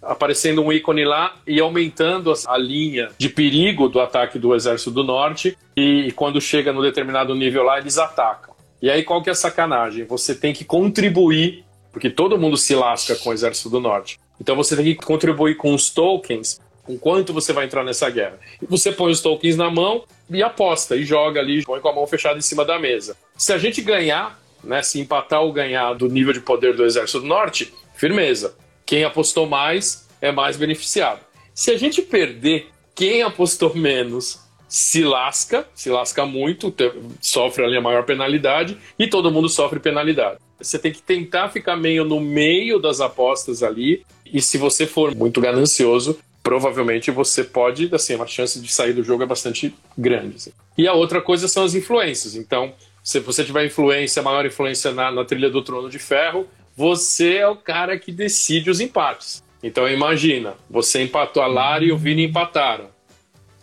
aparecendo 0.00 0.62
um 0.62 0.72
ícone 0.72 1.04
lá 1.04 1.34
e 1.44 1.58
aumentando 1.58 2.32
a 2.46 2.56
linha 2.56 3.08
de 3.18 3.28
perigo 3.28 3.88
do 3.88 3.98
ataque 3.98 4.38
do 4.38 4.54
exército 4.54 4.92
do 4.92 5.02
norte, 5.02 5.58
e, 5.76 6.12
quando 6.12 6.40
chega 6.40 6.72
no 6.72 6.80
determinado 6.80 7.34
nível 7.34 7.64
lá, 7.64 7.80
eles 7.80 7.98
atacam. 7.98 8.54
E 8.80 8.88
aí 8.88 9.02
qual 9.02 9.24
que 9.24 9.28
é 9.28 9.32
a 9.32 9.34
sacanagem? 9.34 10.04
Você 10.04 10.36
tem 10.36 10.52
que 10.52 10.64
contribuir, 10.64 11.64
porque 11.90 12.10
todo 12.10 12.38
mundo 12.38 12.56
se 12.56 12.76
lasca 12.76 13.16
com 13.16 13.30
o 13.30 13.32
exército 13.32 13.68
do 13.68 13.80
norte. 13.80 14.20
Então 14.40 14.54
você 14.54 14.76
tem 14.76 14.84
que 14.84 14.94
contribuir 14.94 15.56
com 15.56 15.74
os 15.74 15.90
tokens 15.90 16.60
com 16.84 16.98
quanto 16.98 17.32
você 17.32 17.52
vai 17.52 17.66
entrar 17.66 17.84
nessa 17.84 18.08
guerra. 18.10 18.38
E 18.60 18.66
você 18.66 18.92
põe 18.92 19.10
os 19.10 19.20
tokens 19.20 19.56
na 19.56 19.70
mão 19.70 20.04
e 20.28 20.42
aposta, 20.42 20.96
e 20.96 21.04
joga 21.04 21.40
ali, 21.40 21.64
põe 21.64 21.80
com 21.80 21.88
a 21.88 21.94
mão 21.94 22.06
fechada 22.06 22.38
em 22.38 22.42
cima 22.42 22.64
da 22.64 22.78
mesa. 22.78 23.16
Se 23.36 23.52
a 23.52 23.58
gente 23.58 23.80
ganhar, 23.80 24.40
né, 24.62 24.82
se 24.82 25.00
empatar 25.00 25.42
ou 25.42 25.52
ganhar 25.52 25.94
do 25.94 26.08
nível 26.08 26.32
de 26.32 26.40
poder 26.40 26.74
do 26.74 26.84
Exército 26.84 27.20
do 27.20 27.26
Norte, 27.26 27.72
firmeza. 27.94 28.54
Quem 28.86 29.04
apostou 29.04 29.46
mais 29.46 30.08
é 30.20 30.32
mais 30.32 30.56
beneficiado. 30.56 31.20
Se 31.54 31.70
a 31.70 31.76
gente 31.76 32.02
perder, 32.02 32.68
quem 32.94 33.22
apostou 33.22 33.74
menos 33.74 34.40
se 34.68 35.02
lasca, 35.02 35.66
se 35.74 35.90
lasca 35.90 36.24
muito, 36.24 36.72
sofre 37.20 37.64
ali 37.64 37.76
a 37.76 37.80
maior 37.80 38.04
penalidade 38.04 38.78
e 38.98 39.08
todo 39.08 39.30
mundo 39.30 39.48
sofre 39.48 39.80
penalidade. 39.80 40.38
Você 40.58 40.78
tem 40.78 40.92
que 40.92 41.02
tentar 41.02 41.48
ficar 41.48 41.76
meio 41.76 42.04
no 42.04 42.20
meio 42.20 42.78
das 42.78 43.00
apostas 43.00 43.62
ali, 43.62 44.04
e 44.24 44.40
se 44.40 44.58
você 44.58 44.86
for 44.86 45.14
muito 45.14 45.40
ganancioso, 45.40 46.18
provavelmente 46.42 47.10
você 47.10 47.44
pode, 47.44 47.88
assim, 47.92 48.14
uma 48.14 48.26
chance 48.26 48.60
de 48.60 48.72
sair 48.72 48.92
do 48.92 49.04
jogo 49.04 49.22
é 49.22 49.26
bastante 49.26 49.74
grande. 49.96 50.36
Assim. 50.36 50.52
E 50.76 50.88
a 50.88 50.92
outra 50.92 51.20
coisa 51.20 51.48
são 51.48 51.64
as 51.64 51.74
influências. 51.74 52.34
Então, 52.34 52.72
se 53.02 53.20
você 53.20 53.44
tiver 53.44 53.66
influência, 53.66 54.22
maior 54.22 54.44
influência 54.46 54.92
na, 54.92 55.10
na 55.10 55.24
trilha 55.24 55.50
do 55.50 55.62
Trono 55.62 55.88
de 55.88 55.98
Ferro, 55.98 56.46
você 56.76 57.36
é 57.36 57.48
o 57.48 57.56
cara 57.56 57.98
que 57.98 58.12
decide 58.12 58.70
os 58.70 58.80
empates. 58.80 59.42
Então, 59.62 59.88
imagina, 59.88 60.54
você 60.68 61.02
empatou 61.02 61.42
a 61.42 61.46
Lara 61.46 61.84
e 61.84 61.92
o 61.92 61.98
Vini 61.98 62.24
empataram. 62.24 62.88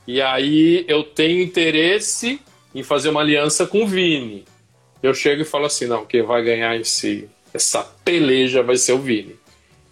E 0.08 0.22
aí 0.22 0.86
eu 0.88 1.04
tenho 1.04 1.42
interesse 1.42 2.40
em 2.74 2.84
fazer 2.84 3.10
uma 3.10 3.22
aliança 3.22 3.66
com 3.66 3.84
o 3.84 3.88
Vini. 3.88 4.46
Eu 5.02 5.14
chego 5.14 5.42
e 5.42 5.46
falo 5.46 5.66
assim, 5.66 5.86
não, 5.86 6.06
quem 6.06 6.22
vai 6.22 6.44
ganhar 6.44 6.80
esse, 6.80 7.28
essa 7.54 7.84
peleja 8.06 8.62
vai 8.62 8.78
ser 8.78 8.94
o 8.94 9.00
Vini. 9.00 9.36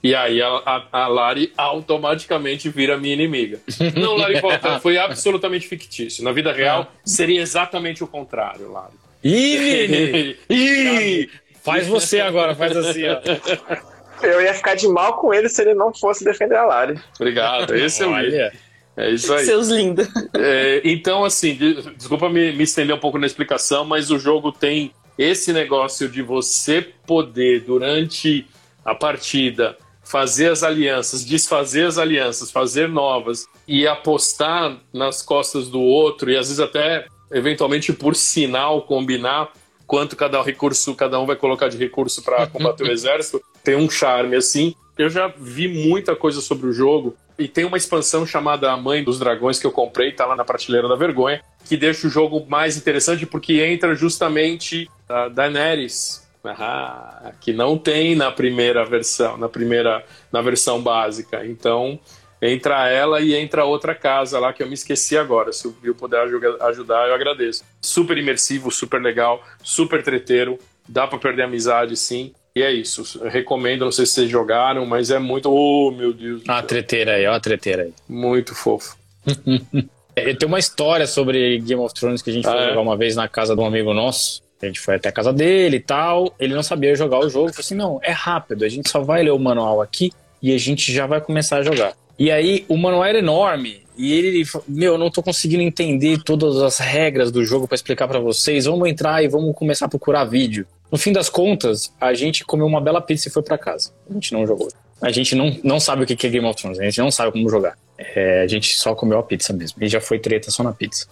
E 0.05 0.13
aí 0.13 0.39
a, 0.39 0.47
a, 0.47 0.83
a, 0.91 1.07
Lari 1.07 1.51
automaticamente 1.57 2.69
vira 2.69 2.95
minha 2.95 3.15
inimiga. 3.15 3.59
Não, 3.99 4.15
Lari 4.15 4.39
Volta, 4.39 4.79
foi 4.79 4.99
absolutamente 4.99 5.67
fictício. 5.67 6.23
Na 6.23 6.31
vida 6.31 6.53
real, 6.53 6.91
seria 7.03 7.41
exatamente 7.41 8.03
o 8.03 8.07
contrário, 8.07 8.71
Lari. 8.71 8.93
Ih! 9.25 10.37
Ih! 10.47 11.29
Faz 11.63 11.87
você 11.87 12.21
agora, 12.21 12.53
faz 12.53 12.77
assim, 12.77 13.01
ó. 13.07 13.19
Eu 14.21 14.43
ia 14.43 14.53
ficar 14.53 14.75
de 14.75 14.87
mal 14.87 15.17
com 15.17 15.33
ele 15.33 15.49
se 15.49 15.59
ele 15.63 15.73
não 15.73 15.91
fosse 15.91 16.23
defender 16.23 16.57
a 16.57 16.65
Lari. 16.65 16.99
Obrigado, 17.15 17.73
esse 17.75 18.03
é 18.03 18.05
o 18.05 18.11
Olha. 18.11 18.53
É 18.95 19.09
isso 19.09 19.33
aí. 19.33 19.43
Seus 19.43 19.69
lindos. 19.69 20.07
É, 20.35 20.81
então, 20.85 21.25
assim, 21.25 21.55
de, 21.55 21.81
desculpa 21.93 22.29
me, 22.29 22.51
me, 22.51 22.63
estender 22.63 22.95
um 22.95 22.99
pouco 22.99 23.17
na 23.17 23.25
explicação, 23.25 23.83
mas 23.83 24.11
o 24.11 24.19
jogo 24.19 24.51
tem 24.51 24.93
esse 25.17 25.51
negócio 25.51 26.07
de 26.07 26.21
você 26.21 26.93
poder, 27.07 27.61
durante 27.61 28.45
a 28.85 28.93
partida, 28.93 29.75
fazer 30.05 30.51
as 30.51 30.63
alianças, 30.63 31.25
desfazer 31.25 31.87
as 31.87 31.97
alianças, 31.97 32.51
fazer 32.51 32.87
novas 32.87 33.47
e 33.67 33.87
apostar 33.87 34.77
nas 34.93 35.21
costas 35.21 35.67
do 35.67 35.81
outro 35.81 36.31
e 36.31 36.37
às 36.37 36.47
vezes 36.47 36.59
até 36.59 37.07
eventualmente 37.31 37.91
por 37.91 38.15
sinal 38.15 38.83
combinar 38.83 39.51
quanto 39.87 40.15
cada 40.15 40.41
recurso 40.41 40.95
cada 40.95 41.19
um 41.19 41.25
vai 41.25 41.35
colocar 41.35 41.67
de 41.67 41.77
recurso 41.77 42.23
para 42.23 42.45
combater 42.47 42.83
o 42.83 42.91
exército 42.91 43.41
tem 43.65 43.75
um 43.75 43.89
charme 43.89 44.35
assim. 44.35 44.75
Eu 44.97 45.09
já 45.09 45.27
vi 45.27 45.67
muita 45.67 46.15
coisa 46.15 46.39
sobre 46.39 46.67
o 46.67 46.71
jogo 46.71 47.17
e 47.37 47.49
tem 47.49 47.65
uma 47.65 47.75
expansão 47.75 48.25
chamada 48.25 48.71
A 48.71 48.77
Mãe 48.77 49.03
dos 49.03 49.19
Dragões 49.19 49.59
que 49.59 49.67
eu 49.67 49.71
comprei, 49.71 50.13
tá 50.13 50.25
lá 50.25 50.37
na 50.37 50.45
prateleira 50.45 50.87
da 50.87 50.95
vergonha, 50.95 51.41
que 51.65 51.75
deixa 51.75 52.07
o 52.07 52.09
jogo 52.09 52.45
mais 52.47 52.77
interessante 52.77 53.25
porque 53.25 53.61
entra 53.61 53.93
justamente 53.93 54.89
a 55.09 55.27
Daenerys, 55.27 56.24
ah, 56.51 57.31
que 57.39 57.53
não 57.53 57.77
tem 57.77 58.15
na 58.15 58.31
primeira 58.31 58.85
versão, 58.85 59.37
na 59.37 59.49
primeira 59.49 60.03
na 60.31 60.41
versão 60.41 60.81
básica. 60.81 61.45
Então, 61.45 61.99
entra 62.41 62.89
ela 62.89 63.21
e 63.21 63.33
entra 63.33 63.65
outra 63.65 63.95
casa 63.95 64.39
lá 64.39 64.53
que 64.53 64.61
eu 64.61 64.67
me 64.67 64.73
esqueci 64.73 65.17
agora. 65.17 65.51
Se 65.51 65.67
o 65.67 65.71
Bill 65.71 65.95
puder 65.95 66.21
ajudar, 66.61 67.07
eu 67.07 67.15
agradeço. 67.15 67.63
Super 67.81 68.17
imersivo, 68.17 68.71
super 68.71 69.01
legal, 69.01 69.43
super 69.63 70.03
treteiro, 70.03 70.59
dá 70.87 71.07
para 71.07 71.19
perder 71.19 71.43
amizade 71.43 71.95
sim. 71.95 72.33
E 72.55 72.61
é 72.61 72.71
isso. 72.71 73.19
Eu 73.19 73.29
recomendo, 73.29 73.83
não 73.83 73.91
sei 73.91 74.05
se 74.05 74.13
vocês 74.13 74.29
jogaram, 74.29 74.85
mas 74.85 75.11
é 75.11 75.19
muito. 75.19 75.51
Oh, 75.51 75.91
meu 75.91 76.13
Deus. 76.13 76.41
Ah, 76.47 76.59
a 76.59 76.63
treteira 76.63 77.15
aí, 77.15 77.27
ó, 77.27 77.33
a 77.33 77.39
treteira 77.39 77.83
aí. 77.83 77.93
Muito 78.07 78.55
fofo. 78.55 78.95
Tem 80.15 80.47
uma 80.47 80.59
história 80.59 81.05
sobre 81.05 81.59
Game 81.59 81.81
of 81.81 81.93
Thrones 81.93 82.21
que 82.21 82.29
a 82.29 82.33
gente 82.33 82.47
ah, 82.47 82.51
foi 82.51 82.61
é? 82.61 82.69
jogar 82.69 82.79
uma 82.79 82.95
vez 82.95 83.17
na 83.17 83.27
casa 83.27 83.53
de 83.53 83.61
um 83.61 83.65
amigo 83.65 83.93
nosso. 83.93 84.41
A 84.65 84.69
gente 84.69 84.79
foi 84.79 84.95
até 84.95 85.09
a 85.09 85.11
casa 85.11 85.31
dele 85.31 85.77
e 85.77 85.79
tal. 85.79 86.33
Ele 86.39 86.53
não 86.53 86.63
sabia 86.63 86.95
jogar 86.95 87.19
o 87.19 87.29
jogo. 87.29 87.49
Falei 87.49 87.61
assim: 87.61 87.75
não, 87.75 87.99
é 88.03 88.11
rápido. 88.11 88.65
A 88.65 88.69
gente 88.69 88.89
só 88.89 89.01
vai 89.01 89.23
ler 89.23 89.31
o 89.31 89.39
manual 89.39 89.81
aqui 89.81 90.11
e 90.41 90.53
a 90.53 90.57
gente 90.57 90.91
já 90.91 91.05
vai 91.05 91.21
começar 91.21 91.57
a 91.57 91.63
jogar. 91.63 91.93
E 92.17 92.31
aí, 92.31 92.65
o 92.69 92.77
manual 92.77 93.05
era 93.05 93.19
enorme. 93.19 93.83
E 93.97 94.13
ele, 94.13 94.43
meu, 94.67 94.93
eu 94.93 94.97
não 94.97 95.09
tô 95.09 95.23
conseguindo 95.23 95.61
entender 95.61 96.21
todas 96.23 96.61
as 96.61 96.79
regras 96.79 97.31
do 97.31 97.43
jogo 97.45 97.67
para 97.67 97.75
explicar 97.75 98.07
para 98.07 98.19
vocês. 98.19 98.65
Vamos 98.65 98.89
entrar 98.89 99.23
e 99.23 99.27
vamos 99.27 99.55
começar 99.55 99.85
a 99.85 99.89
procurar 99.89 100.25
vídeo. 100.25 100.67
No 100.91 100.97
fim 100.97 101.11
das 101.11 101.29
contas, 101.29 101.93
a 101.99 102.13
gente 102.13 102.45
comeu 102.45 102.65
uma 102.65 102.81
bela 102.81 103.01
pizza 103.01 103.27
e 103.27 103.31
foi 103.31 103.41
para 103.41 103.57
casa. 103.57 103.91
A 104.09 104.13
gente 104.13 104.33
não 104.33 104.45
jogou. 104.45 104.67
A 105.01 105.11
gente 105.11 105.35
não, 105.35 105.57
não 105.63 105.79
sabe 105.79 106.03
o 106.03 106.05
que 106.05 106.25
é 106.25 106.29
Game 106.29 106.45
of 106.45 106.59
Thrones, 106.59 106.79
a 106.79 106.83
gente 106.83 106.99
não 106.99 107.11
sabe 107.11 107.31
como 107.31 107.49
jogar. 107.49 107.77
É, 107.97 108.41
a 108.41 108.47
gente 108.47 108.75
só 108.75 108.95
comeu 108.95 109.19
a 109.19 109.23
pizza 109.23 109.53
mesmo. 109.53 109.83
E 109.83 109.87
já 109.87 109.99
foi 109.99 110.19
treta 110.19 110.51
só 110.51 110.63
na 110.63 110.71
pizza. 110.71 111.07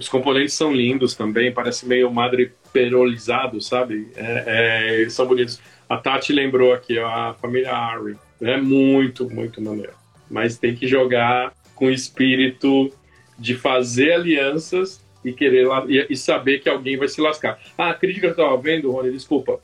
Os 0.00 0.08
componentes 0.08 0.54
são 0.54 0.72
lindos 0.72 1.14
também, 1.14 1.52
parece 1.52 1.86
meio 1.86 2.10
madreperolizado, 2.10 3.60
sabe? 3.60 4.10
É, 4.16 4.44
é, 4.46 5.00
eles 5.02 5.12
são 5.12 5.26
bonitos. 5.26 5.60
A 5.86 5.98
Tati 5.98 6.32
lembrou 6.32 6.72
aqui, 6.72 6.98
ó, 6.98 7.06
a 7.06 7.34
família 7.34 7.70
Harry. 7.70 8.16
É 8.40 8.56
muito, 8.56 9.28
muito 9.28 9.60
maneiro. 9.60 9.92
Mas 10.30 10.56
tem 10.56 10.74
que 10.74 10.88
jogar 10.88 11.52
com 11.74 11.84
o 11.84 11.90
espírito 11.90 12.90
de 13.38 13.54
fazer 13.54 14.12
alianças 14.12 15.04
e 15.22 15.34
querer 15.34 15.68
e, 15.86 16.06
e, 16.08 16.16
saber 16.16 16.60
que 16.60 16.70
alguém 16.70 16.96
vai 16.96 17.06
se 17.06 17.20
lascar. 17.20 17.60
Ah, 17.76 17.90
a 17.90 17.94
crítica 17.94 18.32
que 18.32 18.40
eu 18.40 18.44
estava 18.44 18.56
vendo, 18.56 18.90
Rony, 18.90 19.12
desculpa, 19.12 19.60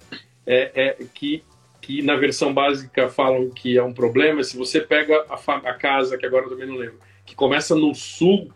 é, 0.47 0.71
é, 0.75 0.97
que, 1.15 1.43
que 1.81 2.03
na 2.03 2.15
versão 2.15 2.53
básica 2.53 3.09
falam 3.09 3.49
que 3.49 3.79
é 3.79 3.83
um 3.83 3.95
problema. 3.95 4.45
Se 4.45 4.55
você 4.55 4.83
pega 4.83 5.25
a, 5.31 5.55
a 5.55 5.73
casa, 5.73 6.19
que 6.19 6.27
agora 6.27 6.45
eu 6.45 6.51
também 6.51 6.67
não 6.67 6.77
lembro, 6.77 7.01
que 7.25 7.35
começa 7.35 7.75
no 7.75 7.95
sul, 7.95 8.53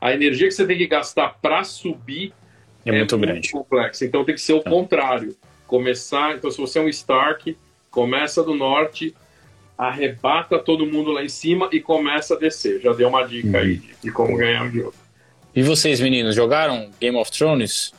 a 0.00 0.12
energia 0.12 0.48
que 0.48 0.54
você 0.54 0.66
tem 0.66 0.78
que 0.78 0.86
gastar 0.86 1.38
para 1.40 1.64
subir 1.64 2.32
é, 2.84 2.90
é 2.90 2.92
muito, 2.92 3.18
muito 3.18 3.30
grande. 3.30 3.50
complexa. 3.50 4.04
Então 4.04 4.24
tem 4.24 4.34
que 4.34 4.40
ser 4.40 4.54
o 4.54 4.58
é. 4.58 4.62
contrário. 4.62 5.36
Começar, 5.66 6.34
então 6.34 6.50
se 6.50 6.58
você 6.58 6.78
é 6.78 6.82
um 6.82 6.88
Stark, 6.88 7.56
começa 7.90 8.42
do 8.42 8.54
norte, 8.54 9.14
arrebata 9.76 10.58
todo 10.58 10.86
mundo 10.86 11.10
lá 11.10 11.22
em 11.22 11.28
cima 11.28 11.68
e 11.72 11.80
começa 11.80 12.34
a 12.34 12.38
descer. 12.38 12.80
Já 12.80 12.92
deu 12.92 13.08
uma 13.08 13.24
dica 13.24 13.58
aí 13.58 13.76
de, 13.76 13.94
de 14.02 14.10
como 14.10 14.36
ganhar 14.36 14.66
o 14.66 14.70
jogo. 14.70 14.94
E 15.54 15.62
vocês, 15.62 16.00
meninos, 16.00 16.34
jogaram 16.34 16.90
Game 17.00 17.16
of 17.16 17.30
Thrones? 17.30 17.92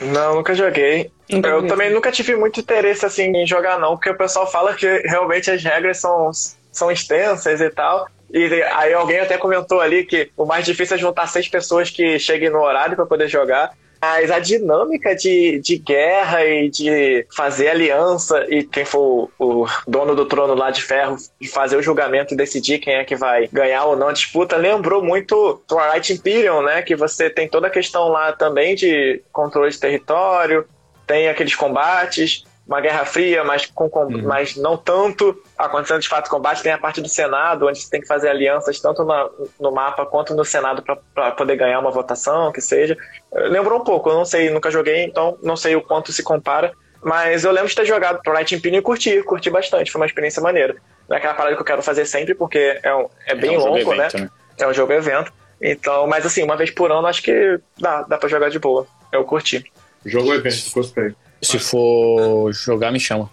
Não, 0.00 0.36
nunca 0.36 0.54
joguei. 0.54 1.10
eu 1.28 1.66
também 1.66 1.92
nunca 1.92 2.10
tive 2.10 2.34
muito 2.34 2.60
interesse 2.60 3.04
assim 3.04 3.24
em 3.36 3.46
jogar, 3.46 3.78
não, 3.78 3.90
porque 3.96 4.10
o 4.10 4.16
pessoal 4.16 4.50
fala 4.50 4.74
que 4.74 4.86
realmente 5.04 5.50
as 5.50 5.62
regras 5.62 5.98
são, 5.98 6.30
são 6.72 6.90
extensas 6.90 7.60
e 7.60 7.68
tal. 7.68 8.08
E 8.32 8.62
aí 8.76 8.92
alguém 8.92 9.20
até 9.20 9.36
comentou 9.36 9.80
ali 9.80 10.04
que 10.04 10.30
o 10.36 10.44
mais 10.44 10.64
difícil 10.64 10.96
é 10.96 10.98
juntar 10.98 11.26
seis 11.26 11.48
pessoas 11.48 11.90
que 11.90 12.18
cheguem 12.18 12.50
no 12.50 12.60
horário 12.60 12.96
para 12.96 13.06
poder 13.06 13.28
jogar. 13.28 13.72
Mas 14.00 14.30
a 14.30 14.38
dinâmica 14.38 15.14
de, 15.14 15.60
de 15.60 15.76
guerra 15.76 16.46
e 16.46 16.70
de 16.70 17.26
fazer 17.36 17.68
aliança 17.68 18.46
e 18.48 18.64
quem 18.64 18.84
for 18.84 19.30
o, 19.38 19.66
dono 19.86 20.14
do 20.14 20.24
trono 20.24 20.54
lá 20.54 20.70
de 20.70 20.80
ferro 20.80 21.16
de 21.38 21.46
fazer 21.48 21.76
o 21.76 21.82
julgamento 21.82 22.32
e 22.32 22.36
decidir 22.36 22.78
quem 22.78 22.94
é 22.94 23.04
que 23.04 23.14
vai 23.14 23.46
ganhar 23.52 23.84
ou 23.84 23.96
não 23.96 24.08
a 24.08 24.12
disputa 24.12 24.56
lembrou 24.56 25.02
muito 25.02 25.62
Twilight 25.68 26.14
Imperium, 26.14 26.62
né? 26.62 26.80
Que 26.80 26.96
você 26.96 27.28
tem 27.28 27.46
toda 27.46 27.66
a 27.66 27.70
questão 27.70 28.08
lá 28.08 28.32
também 28.32 28.74
de 28.74 29.22
controle 29.30 29.70
de 29.70 29.78
território, 29.78 30.64
tem 31.06 31.28
aqueles 31.28 31.54
combates 31.54 32.44
uma 32.70 32.80
Guerra 32.80 33.04
Fria, 33.04 33.42
mas, 33.42 33.66
com, 33.66 33.90
com 33.90 34.04
uhum. 34.04 34.22
mas 34.22 34.54
não 34.54 34.76
tanto 34.76 35.42
acontecendo 35.58 36.00
de 36.00 36.08
fato 36.08 36.30
combate. 36.30 36.62
Tem 36.62 36.70
a 36.70 36.78
parte 36.78 37.00
do 37.00 37.08
Senado, 37.08 37.66
onde 37.66 37.80
você 37.80 37.90
tem 37.90 38.00
que 38.00 38.06
fazer 38.06 38.28
alianças 38.28 38.78
tanto 38.78 39.04
na, 39.04 39.28
no 39.58 39.72
mapa 39.72 40.06
quanto 40.06 40.36
no 40.36 40.44
Senado 40.44 40.80
para 40.80 41.32
poder 41.32 41.56
ganhar 41.56 41.80
uma 41.80 41.90
votação, 41.90 42.52
que 42.52 42.60
seja. 42.60 42.96
Lembrou 43.32 43.80
um 43.80 43.84
pouco, 43.84 44.08
eu 44.08 44.14
não 44.14 44.24
sei, 44.24 44.50
nunca 44.50 44.70
joguei, 44.70 45.02
então 45.02 45.36
não 45.42 45.56
sei 45.56 45.74
o 45.74 45.82
quanto 45.82 46.12
se 46.12 46.22
compara. 46.22 46.72
Mas 47.02 47.42
eu 47.42 47.50
lembro 47.50 47.68
de 47.68 47.74
ter 47.74 47.84
jogado 47.84 48.22
pro 48.22 48.32
Light 48.32 48.54
Empire 48.54 48.76
e 48.76 48.82
curti, 48.82 49.20
curti 49.24 49.50
bastante, 49.50 49.90
foi 49.90 50.00
uma 50.00 50.06
experiência 50.06 50.40
maneira. 50.40 50.76
Não 51.08 51.16
é 51.16 51.18
aquela 51.18 51.34
parada 51.34 51.56
que 51.56 51.62
eu 51.62 51.66
quero 51.66 51.82
fazer 51.82 52.06
sempre, 52.06 52.36
porque 52.36 52.78
é, 52.84 52.94
um, 52.94 53.08
é 53.26 53.34
bem 53.34 53.56
é 53.56 53.58
um 53.58 53.62
longo, 53.62 53.94
né? 53.96 54.06
evento, 54.06 54.16
né? 54.16 54.22
né? 54.22 54.30
É 54.58 54.68
um 54.68 54.72
jogo 54.72 54.92
evento. 54.92 55.32
Então, 55.60 56.06
mas 56.06 56.24
assim, 56.24 56.44
uma 56.44 56.56
vez 56.56 56.70
por 56.70 56.92
ano 56.92 57.08
acho 57.08 57.20
que 57.20 57.58
dá, 57.80 58.02
dá 58.02 58.16
pra 58.16 58.28
jogar 58.28 58.48
de 58.48 58.60
boa. 58.60 58.86
Eu 59.10 59.24
curti. 59.24 59.64
Jogo 60.06 60.32
evento, 60.32 60.70
gostei. 60.72 61.14
Se 61.42 61.58
for 61.58 62.52
jogar, 62.52 62.92
me 62.92 63.00
chama. 63.00 63.28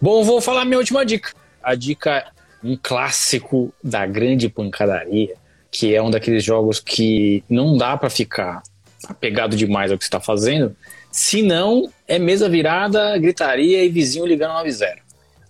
Bom, 0.00 0.24
vou 0.24 0.40
falar 0.40 0.64
minha 0.64 0.78
última 0.78 1.04
dica. 1.04 1.32
A 1.62 1.74
dica 1.74 2.32
um 2.62 2.78
clássico 2.80 3.74
da 3.82 4.06
grande 4.06 4.48
pancadaria, 4.48 5.34
que 5.70 5.92
é 5.94 6.02
um 6.02 6.10
daqueles 6.10 6.44
jogos 6.44 6.80
que 6.80 7.42
não 7.48 7.74
dá 7.76 7.96
para 7.96 8.10
ficar 8.10 8.62
apegado 9.08 9.56
demais 9.56 9.90
ao 9.90 9.96
que 9.96 10.04
você 10.04 10.08
está 10.08 10.20
fazendo, 10.20 10.76
se 11.10 11.40
não 11.42 11.90
é 12.06 12.18
mesa 12.18 12.46
virada, 12.48 13.16
gritaria 13.18 13.82
e 13.84 13.88
vizinho 13.88 14.26
ligando 14.26 14.52
90. 14.54 14.98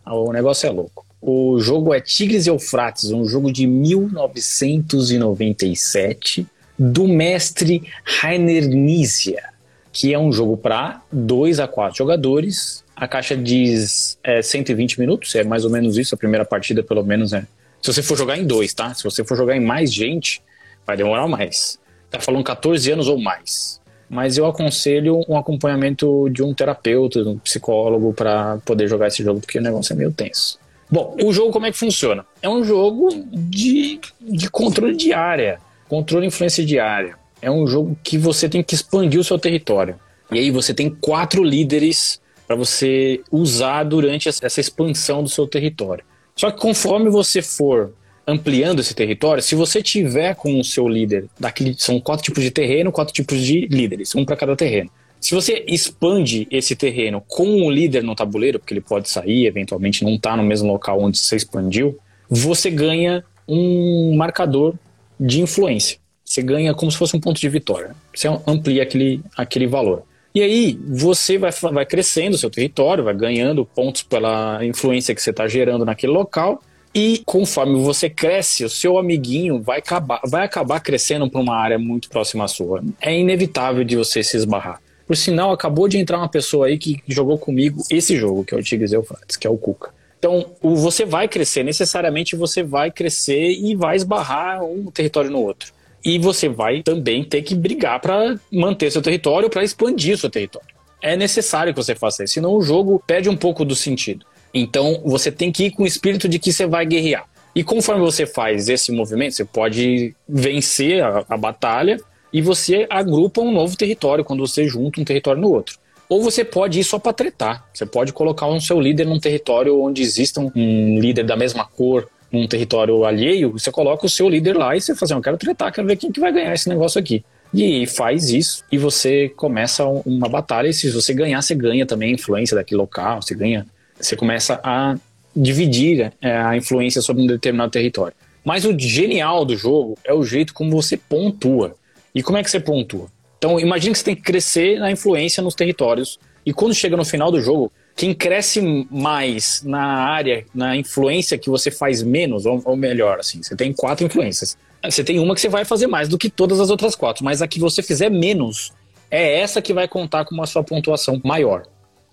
O 0.07 0.33
negócio 0.33 0.67
é 0.67 0.71
louco. 0.71 1.05
O 1.21 1.61
jogo 1.61 1.93
é 1.93 2.01
Tigres 2.01 2.47
e 2.47 2.51
Eufrates, 2.51 3.11
um 3.11 3.27
jogo 3.27 3.53
de 3.53 3.67
1997 3.67 6.47
do 6.79 7.07
mestre 7.07 7.83
Rainer 8.05 8.67
Nizia 8.67 9.50
que 9.93 10.15
é 10.15 10.19
um 10.19 10.33
jogo 10.33 10.57
para 10.57 11.03
2 11.13 11.61
a 11.61 11.67
4 11.67 11.97
jogadores. 11.97 12.85
A 12.95 13.09
caixa 13.09 13.37
diz 13.37 14.19
é, 14.23 14.43
120 14.43 15.01
minutos, 15.01 15.35
é 15.35 15.43
mais 15.43 15.65
ou 15.65 15.71
menos 15.71 15.97
isso, 15.97 16.15
a 16.15 16.19
primeira 16.19 16.45
partida, 16.45 16.83
pelo 16.83 17.05
menos, 17.05 17.33
é. 17.33 17.47
Se 17.83 17.93
você 17.93 18.03
for 18.03 18.17
jogar 18.17 18.37
em 18.37 18.47
dois, 18.47 18.75
tá? 18.75 18.93
Se 18.93 19.03
você 19.03 19.25
for 19.25 19.37
jogar 19.37 19.57
em 19.57 19.61
mais 19.61 19.93
gente, 19.93 20.43
vai 20.87 20.97
demorar 20.97 21.27
mais. 21.27 21.79
Tá 22.11 22.21
falando 22.21 22.45
14 22.45 22.91
anos 22.93 23.09
ou 23.09 23.19
mais. 23.19 23.81
Mas 24.09 24.37
eu 24.37 24.45
aconselho 24.45 25.25
um 25.29 25.37
acompanhamento 25.37 26.29
de 26.31 26.43
um 26.43 26.53
terapeuta, 26.53 27.23
de 27.23 27.29
um 27.29 27.39
psicólogo, 27.39 28.13
para 28.13 28.59
poder 28.67 28.87
jogar 28.87 29.07
esse 29.07 29.23
jogo, 29.23 29.41
porque 29.41 29.59
o 29.59 29.63
negócio 29.63 29.95
é 29.95 29.97
meio 29.97 30.13
tenso. 30.13 30.59
Bom, 30.91 31.17
o 31.23 31.33
jogo 31.33 31.53
como 31.53 31.67
é 31.67 31.71
que 31.71 31.79
funciona? 31.79 32.27
É 32.43 32.49
um 32.49 32.65
jogo 32.65 33.09
de, 33.33 34.01
de 34.21 34.51
controle 34.51 34.97
de 34.97 35.13
área, 35.13 35.59
controle 35.89 36.27
e 36.27 36.29
influência 36.29 36.67
de 36.67 36.79
área 36.79 37.20
é 37.43 37.51
um 37.51 37.67
jogo 37.67 37.97
que 38.03 38.19
você 38.19 38.49
tem 38.49 38.63
que 38.63 38.75
expandir 38.75 39.21
o 39.21 39.25
seu 39.25 39.39
território. 39.39 39.97
E 40.31 40.39
aí 40.39 40.51
você 40.51 40.73
tem 40.73 40.91
quatro 40.91 41.43
líderes 41.43 42.21
para 42.47 42.57
você 42.57 43.21
usar 43.31 43.85
durante 43.85 44.29
essa 44.29 44.61
expansão 44.61 45.23
do 45.23 45.29
seu 45.29 45.47
território. 45.47 46.05
Só 46.37 46.51
que 46.51 46.61
conforme 46.61 47.11
você 47.11 47.43
for 47.43 47.93
ampliando 48.27 48.81
esse 48.81 48.95
território, 48.95 49.43
se 49.43 49.55
você 49.55 49.83
tiver 49.83 50.35
com 50.35 50.59
o 50.59 50.65
seu 50.65 50.89
líder, 50.89 51.27
daquele, 51.39 51.75
são 51.79 52.01
quatro 52.01 52.25
tipos 52.25 52.43
de 52.43 52.51
terreno, 52.51 52.93
quatro 52.93 53.13
tipos 53.13 53.41
de 53.41 53.67
líderes, 53.67 54.15
um 54.15 54.25
para 54.25 54.37
cada 54.37 54.55
terreno. 54.55 54.91
Se 55.21 55.35
você 55.35 55.65
expande 55.67 56.47
esse 56.51 56.75
terreno 56.75 57.23
com 57.29 57.63
o 57.63 57.71
líder 57.71 58.03
no 58.03 58.15
tabuleiro, 58.15 58.59
porque 58.59 58.73
ele 58.73 58.81
pode 58.81 59.09
sair, 59.09 59.47
eventualmente 59.47 60.05
não 60.05 60.15
está 60.15 60.37
no 60.37 60.43
mesmo 60.43 60.73
local 60.73 61.01
onde 61.01 61.19
você 61.19 61.37
expandiu, 61.37 61.99
você 62.29 62.71
ganha 62.71 63.25
um 63.47 64.15
marcador 64.17 64.75
de 65.19 65.43
influência 65.43 65.99
você 66.31 66.43
ganha 66.43 66.73
como 66.73 66.93
se 66.93 66.97
fosse 66.97 67.17
um 67.17 67.21
ponto 67.21 67.41
de 67.41 67.49
vitória. 67.49 67.91
Você 68.15 68.29
amplia 68.47 68.85
aquele, 68.85 69.21
aquele 69.37 69.67
valor. 69.67 70.05
E 70.33 70.41
aí 70.41 70.79
você 70.87 71.37
vai, 71.37 71.51
vai 71.51 71.85
crescendo 71.85 72.37
o 72.37 72.39
seu 72.39 72.49
território, 72.49 73.03
vai 73.03 73.15
ganhando 73.15 73.65
pontos 73.67 74.05
pela 74.05 74.65
influência 74.65 75.13
que 75.13 75.21
você 75.21 75.31
está 75.31 75.49
gerando 75.49 75.85
naquele 75.85 76.13
local. 76.13 76.63
E 76.95 77.21
conforme 77.27 77.83
você 77.83 78.09
cresce, 78.09 78.65
o 78.65 78.71
seu 78.71 78.97
amiguinho 78.97 79.61
vai 79.61 79.81
acabar, 79.81 80.21
vai 80.25 80.45
acabar 80.45 80.79
crescendo 80.79 81.29
para 81.29 81.41
uma 81.41 81.57
área 81.57 81.81
muito 81.81 82.09
próxima 82.09 82.45
à 82.45 82.49
sua. 82.49 82.81
É 83.01 83.13
inevitável 83.19 83.83
de 83.83 83.97
você 83.97 84.23
se 84.23 84.37
esbarrar. 84.37 84.81
Por 85.09 85.17
sinal, 85.17 85.51
acabou 85.51 85.89
de 85.89 85.99
entrar 85.99 86.19
uma 86.19 86.29
pessoa 86.29 86.69
aí 86.69 86.79
que 86.79 87.03
jogou 87.09 87.39
comigo 87.39 87.83
esse 87.91 88.17
jogo, 88.17 88.45
que 88.45 88.55
é 88.55 88.57
o 88.57 88.63
Tigres 88.63 88.93
Eufrates, 88.93 89.37
que 89.37 89.49
é 89.49 89.51
o 89.51 89.59
Cuca. 89.59 89.91
Então, 90.17 90.47
você 90.63 91.05
vai 91.05 91.27
crescer, 91.27 91.65
necessariamente 91.65 92.37
você 92.37 92.63
vai 92.63 92.93
crescer 92.93 93.51
e 93.51 93.75
vai 93.75 93.97
esbarrar 93.97 94.63
um 94.63 94.93
território 94.93 95.29
no 95.29 95.41
outro. 95.41 95.73
E 96.05 96.19
você 96.19 96.49
vai 96.49 96.83
também 96.83 97.25
ter 97.25 97.43
que 97.43 97.55
brigar 97.55 98.01
para 98.01 98.39
manter 98.51 98.91
seu 98.91 99.03
território, 99.03 99.51
para 99.51 99.63
expandir 99.63 100.17
seu 100.17 100.31
território. 100.31 100.69
É 101.03 101.17
necessário 101.17 101.73
que 101.73 101.83
você 101.83 101.95
faça 101.95 102.25
isso, 102.25 102.35
senão 102.35 102.55
o 102.55 102.63
jogo 102.63 103.03
perde 103.07 103.29
um 103.29 103.37
pouco 103.37 103.65
do 103.65 103.75
sentido. 103.75 104.27
Então, 104.53 105.01
você 105.05 105.31
tem 105.31 105.53
que 105.53 105.65
ir 105.65 105.71
com 105.71 105.85
o 105.85 105.87
espírito 105.87 106.29
de 106.29 106.39
que 106.39 106.53
você 106.53 106.67
vai 106.67 106.85
guerrear. 106.85 107.27
E 107.55 107.65
conforme 107.65 108.03
você 108.03 108.27
faz 108.27 108.69
esse 108.69 108.93
movimento, 108.93 109.35
você 109.35 109.45
pode 109.45 110.15
vencer 110.29 111.03
a, 111.03 111.25
a 111.29 111.37
batalha 111.37 111.99
e 112.33 112.41
você 112.41 112.87
agrupa 112.89 113.41
um 113.41 113.53
novo 113.53 113.77
território 113.77 114.25
quando 114.25 114.47
você 114.47 114.67
junta 114.67 115.01
um 115.01 115.05
território 115.05 115.41
no 115.41 115.51
outro. 115.51 115.79
Ou 116.09 116.23
você 116.23 116.45
pode 116.45 116.81
ir 116.81 116.85
só 116.85 116.99
para 116.99 117.13
tretar. 117.13 117.69
Você 117.73 117.87
pode 117.87 118.13
colocar 118.13 118.47
um 118.47 118.61
seu 118.61 118.81
líder 118.81 119.07
num 119.07 119.19
território 119.19 119.81
onde 119.81 120.03
exista 120.03 120.41
um 120.41 120.99
líder 120.99 121.25
da 121.25 121.37
mesma 121.37 121.65
cor, 121.65 122.09
num 122.33 122.47
território 122.47 123.05
alheio, 123.05 123.53
você 123.53 123.71
coloca 123.71 124.07
o 124.07 124.09
seu 124.09 124.29
líder 124.29 124.57
lá 124.57 124.77
e 124.77 124.81
você 124.81 124.95
fala 124.95 125.05
assim, 125.05 125.15
eu 125.15 125.23
quero 125.23 125.37
tretar, 125.37 125.73
quero 125.73 125.87
ver 125.87 125.97
quem 125.97 126.13
que 126.13 126.21
vai 126.21 126.33
ganhar 126.33 126.55
esse 126.55 126.69
negócio 126.69 127.01
aqui. 127.01 127.25
E 127.53 127.87
faz 127.87 128.31
isso 128.31 128.65
e 128.71 128.79
você 128.79 129.29
começa 129.31 129.85
uma 129.85 130.29
batalha 130.29 130.69
e 130.69 130.73
se 130.73 130.89
você 130.91 131.13
ganhar, 131.13 131.43
você 131.43 131.55
ganha 131.55 131.85
também 131.85 132.11
a 132.11 132.15
influência 132.15 132.55
daquele 132.55 132.81
local, 132.81 133.21
você 133.21 133.35
ganha, 133.35 133.67
você 133.99 134.15
começa 134.15 134.61
a 134.63 134.97
dividir 135.35 136.13
é, 136.21 136.37
a 136.37 136.57
influência 136.57 137.03
sobre 137.03 137.23
um 137.23 137.27
determinado 137.27 137.71
território. 137.71 138.15
Mas 138.45 138.65
o 138.65 138.79
genial 138.79 139.45
do 139.45 139.57
jogo 139.57 139.99
é 140.05 140.15
o 140.15 140.25
jeito 140.25 140.55
como 140.55 140.71
você 140.71 140.97
pontua. 140.97 141.75
E 142.15 142.23
como 142.23 142.39
é 142.39 142.43
que 142.43 142.51
você 142.51 142.61
pontua? 142.61 143.09
Então, 143.39 143.59
imagine 143.59 143.93
que 143.93 143.99
você 143.99 144.05
tem 144.05 144.17
que 144.17 144.23
crescer 144.23 144.79
na 144.79 144.91
influência 144.91 145.43
nos 145.43 145.55
territórios. 145.55 146.19
E 146.45 146.53
quando 146.53 146.75
chega 146.75 146.97
no 146.97 147.05
final 147.05 147.31
do 147.31 147.41
jogo, 147.41 147.73
quem 147.97 148.15
cresce 148.15 148.61
mais 148.91 149.63
na 149.65 149.83
área, 149.83 150.45
na 150.55 150.77
influência 150.77 151.39
que 151.39 151.51
você 151.51 151.71
faz 151.71 152.03
menos, 152.03 152.47
ou, 152.47 152.61
ou 152.65 152.77
melhor, 152.77 153.19
assim, 153.21 153.43
você 153.43 153.55
tem 153.55 153.73
quatro 153.73 154.07
influências. 154.07 154.57
Você 154.83 155.05
tem 155.05 155.19
uma 155.19 155.35
que 155.35 155.41
você 155.41 155.49
vai 155.49 155.65
fazer 155.65 155.87
mais 155.87 156.09
do 156.09 156.17
que 156.17 156.31
todas 156.31 156.59
as 156.61 156.71
outras 156.71 156.95
quatro, 156.95 157.25
mas 157.25 157.43
a 157.43 157.49
que 157.49 157.61
você 157.61 157.83
fizer 157.83 158.11
menos 158.11 158.73
é 159.11 159.41
essa 159.41 159.61
que 159.61 159.75
vai 159.75 159.87
contar 159.87 160.25
com 160.25 160.41
a 160.43 160.47
sua 160.47 160.63
pontuação 160.63 161.21
maior. 161.25 161.65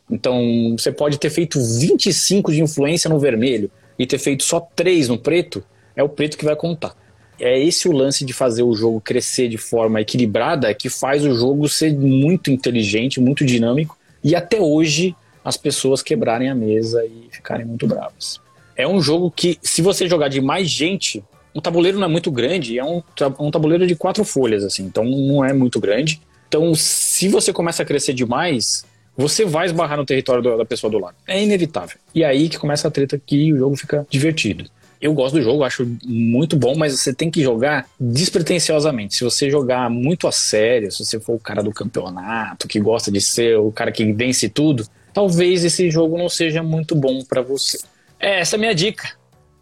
Então, 0.09 0.75
você 0.77 0.91
pode 0.91 1.17
ter 1.17 1.29
feito 1.29 1.59
25 1.59 2.51
de 2.51 2.61
influência 2.61 3.09
no 3.09 3.19
vermelho 3.19 3.71
e 3.97 4.05
ter 4.05 4.17
feito 4.17 4.43
só 4.43 4.59
3 4.59 5.09
no 5.09 5.17
preto, 5.17 5.63
é 5.95 6.03
o 6.03 6.09
preto 6.09 6.37
que 6.37 6.45
vai 6.45 6.55
contar 6.55 6.95
é 7.39 7.59
esse 7.59 7.87
o 7.87 7.91
lance 7.91 8.25
de 8.25 8.33
fazer 8.33 8.63
o 8.63 8.73
jogo 8.73 8.99
crescer 8.99 9.47
de 9.47 9.57
forma 9.57 10.01
equilibrada 10.01 10.73
que 10.73 10.89
faz 10.89 11.23
o 11.23 11.33
jogo 11.33 11.69
ser 11.69 11.93
muito 11.93 12.49
inteligente, 12.49 13.19
muito 13.19 13.45
dinâmico 13.45 13.97
e 14.23 14.35
até 14.35 14.59
hoje 14.59 15.15
as 15.47 15.55
pessoas 15.55 16.01
quebrarem 16.01 16.49
a 16.49 16.53
mesa 16.53 17.05
e 17.05 17.29
ficarem 17.31 17.65
muito 17.65 17.87
bravas. 17.87 18.41
É 18.75 18.85
um 18.85 19.01
jogo 19.01 19.31
que, 19.31 19.57
se 19.61 19.81
você 19.81 20.05
jogar 20.05 20.27
de 20.27 20.41
mais 20.41 20.69
gente, 20.69 21.23
o 21.53 21.61
tabuleiro 21.61 21.97
não 21.97 22.05
é 22.05 22.09
muito 22.09 22.29
grande, 22.29 22.77
é 22.77 22.83
um, 22.83 23.01
um 23.39 23.49
tabuleiro 23.49 23.87
de 23.87 23.95
quatro 23.95 24.25
folhas, 24.25 24.61
assim, 24.65 24.83
então 24.83 25.05
não 25.05 25.45
é 25.45 25.53
muito 25.53 25.79
grande. 25.79 26.21
Então, 26.49 26.75
se 26.75 27.29
você 27.29 27.53
começa 27.53 27.81
a 27.81 27.85
crescer 27.85 28.13
demais, 28.13 28.85
você 29.15 29.45
vai 29.45 29.67
esbarrar 29.67 29.97
no 29.97 30.05
território 30.05 30.57
da 30.57 30.65
pessoa 30.65 30.91
do 30.91 30.99
lado. 30.99 31.15
É 31.25 31.41
inevitável. 31.41 31.97
E 32.13 32.25
aí 32.25 32.49
que 32.49 32.59
começa 32.59 32.89
a 32.89 32.91
treta 32.91 33.17
que 33.17 33.53
o 33.53 33.57
jogo 33.57 33.77
fica 33.77 34.05
divertido. 34.09 34.69
Eu 34.99 35.13
gosto 35.13 35.35
do 35.35 35.41
jogo, 35.41 35.63
acho 35.63 35.87
muito 36.03 36.57
bom, 36.57 36.75
mas 36.75 36.99
você 36.99 37.13
tem 37.13 37.31
que 37.31 37.41
jogar 37.41 37.87
despretensiosamente. 37.97 39.15
Se 39.15 39.23
você 39.23 39.49
jogar 39.49 39.89
muito 39.89 40.27
a 40.27 40.31
sério, 40.31 40.91
se 40.91 41.05
você 41.05 41.21
for 41.21 41.35
o 41.35 41.39
cara 41.39 41.63
do 41.63 41.71
campeonato, 41.71 42.67
que 42.67 42.81
gosta 42.81 43.09
de 43.09 43.21
ser 43.21 43.57
o 43.57 43.71
cara 43.71 43.93
que 43.93 44.11
vence 44.11 44.49
tudo, 44.49 44.85
talvez 45.17 45.65
esse 45.65 45.89
jogo 45.89 46.15
não 46.15 46.29
seja 46.29 46.61
muito 46.61 46.93
bom 46.93 47.23
para 47.27 47.41
você. 47.41 47.79
É, 48.19 48.39
essa 48.41 48.55
é 48.55 48.57
a 48.57 48.59
minha 48.59 48.75
dica. 48.75 49.17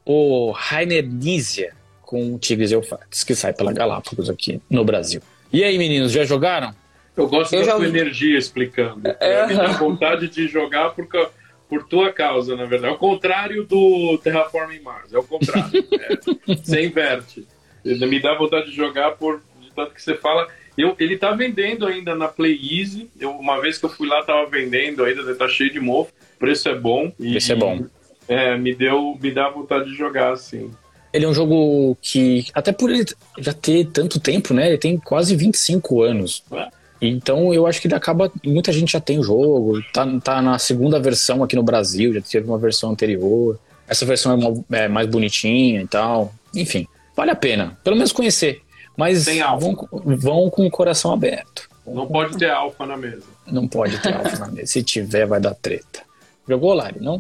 O 0.06 0.52
Rainer 0.52 1.08
Nizia 1.08 1.72
com 2.02 2.38
Tigres 2.38 2.74
Eufrates, 2.74 3.24
que 3.24 3.34
sai 3.34 3.54
pela 3.54 3.72
Galápagos 3.72 4.30
aqui 4.30 4.62
no 4.70 4.84
Brasil. 4.84 5.22
E 5.54 5.64
aí, 5.64 5.78
meninos, 5.78 6.12
já 6.12 6.26
jogaram? 6.26 6.76
Eu 7.16 7.30
gosto 7.30 7.54
Eu 7.54 7.60
da 7.60 7.66
já 7.68 7.72
sua 7.72 7.86
ouvi. 7.86 7.98
energia 7.98 8.38
explicando. 8.38 9.02
É. 9.18 9.48
Me 9.48 9.54
dá 9.56 9.68
vontade 9.68 10.28
de 10.28 10.46
jogar 10.46 10.90
porque 10.90 11.26
por 11.70 11.84
tua 11.88 12.12
causa, 12.12 12.58
na 12.58 12.66
verdade. 12.66 12.92
É 12.92 12.96
o 12.96 13.00
contrário 13.00 13.64
do 13.64 14.20
Terraforming 14.22 14.82
Mars, 14.82 15.14
é 15.14 15.18
o 15.18 15.24
contrário. 15.24 15.72
É, 15.94 16.18
você 16.54 16.86
inverte. 16.86 17.48
Me 17.86 18.20
dá 18.20 18.36
vontade 18.38 18.72
de 18.72 18.76
jogar 18.76 19.12
por 19.12 19.42
de 19.62 19.72
tanto 19.74 19.94
que 19.94 20.02
você 20.02 20.16
fala. 20.16 20.50
Eu, 20.78 20.96
ele 21.00 21.18
tá 21.18 21.32
vendendo 21.32 21.86
ainda 21.86 22.14
na 22.16 22.28
Play 22.28 22.60
Easy. 22.80 23.10
Eu, 23.20 23.32
uma 23.32 23.60
vez 23.62 23.78
que 23.78 23.86
eu 23.86 23.90
fui 23.90 24.08
lá, 24.08 24.24
tava 24.24 24.46
vendendo 24.50 25.04
ainda, 25.04 25.34
tá 25.36 25.48
cheio 25.48 25.72
de 25.72 25.80
mofo. 25.80 26.12
O 26.36 26.40
preço 26.40 26.68
é 26.70 26.76
bom. 26.76 27.12
E, 27.20 27.38
Esse 27.38 27.54
é 27.54 27.56
bom. 27.56 27.86
É, 28.28 28.58
me 28.58 28.74
deu, 28.76 29.18
me 29.22 29.32
dá 29.32 29.50
vontade 29.50 29.86
de 29.90 29.96
jogar, 29.96 30.34
assim. 30.34 30.70
Ele 31.14 31.24
é 31.24 31.28
um 31.30 31.34
jogo 31.34 31.98
que, 32.02 32.46
até 32.54 32.74
por 32.74 32.90
ele 32.92 33.06
já 33.38 33.54
ter 33.54 33.86
tanto 33.88 34.20
tempo, 34.20 34.54
né? 34.54 34.68
Ele 34.68 34.78
tem 34.78 34.98
quase 34.98 35.34
25 35.36 36.02
anos. 36.02 36.44
É. 36.52 36.68
Então 37.02 37.54
eu 37.54 37.66
acho 37.68 37.80
que 37.80 37.88
ele 37.88 37.96
acaba. 37.96 38.32
Muita 38.46 38.72
gente 38.74 38.92
já 38.94 39.00
tem 39.00 39.20
o 39.20 39.24
jogo, 39.24 39.82
tá, 39.94 40.06
tá 40.20 40.42
na 40.42 40.58
segunda 40.60 41.00
versão 41.00 41.44
aqui 41.44 41.56
no 41.56 41.64
Brasil, 41.64 42.14
já 42.14 42.22
teve 42.22 42.48
uma 42.48 42.58
versão 42.58 42.92
anterior. 42.92 43.58
Essa 43.88 44.06
versão 44.06 44.32
é, 44.32 44.36
uma- 44.36 44.66
é 44.72 44.88
mais 44.88 45.08
bonitinha 45.08 45.82
e 45.82 45.88
tal. 45.88 46.34
Enfim, 46.54 46.88
vale 47.16 47.32
a 47.32 47.36
pena, 47.36 47.78
pelo 47.84 47.96
menos 47.96 48.12
conhecer. 48.12 48.62
Mas 48.98 49.26
vão, 49.60 49.76
com- 49.76 49.88
vão 50.16 50.50
com 50.50 50.66
o 50.66 50.72
coração 50.72 51.12
aberto. 51.14 51.68
Não 51.86 52.08
pode 52.08 52.38
ter 52.38 52.50
alfa 52.50 52.86
na 52.86 52.98
mesa. 52.98 53.24
Não 53.46 53.68
pode 53.68 53.98
ter 54.00 54.16
alfa 54.16 54.38
na 54.40 54.48
mesa. 54.48 54.68
Se 54.68 54.82
tiver, 54.84 55.26
vai 55.28 55.40
dar 55.40 55.54
treta. 55.56 56.02
Jogou, 56.48 56.74
Lari, 56.74 57.00
não? 57.00 57.20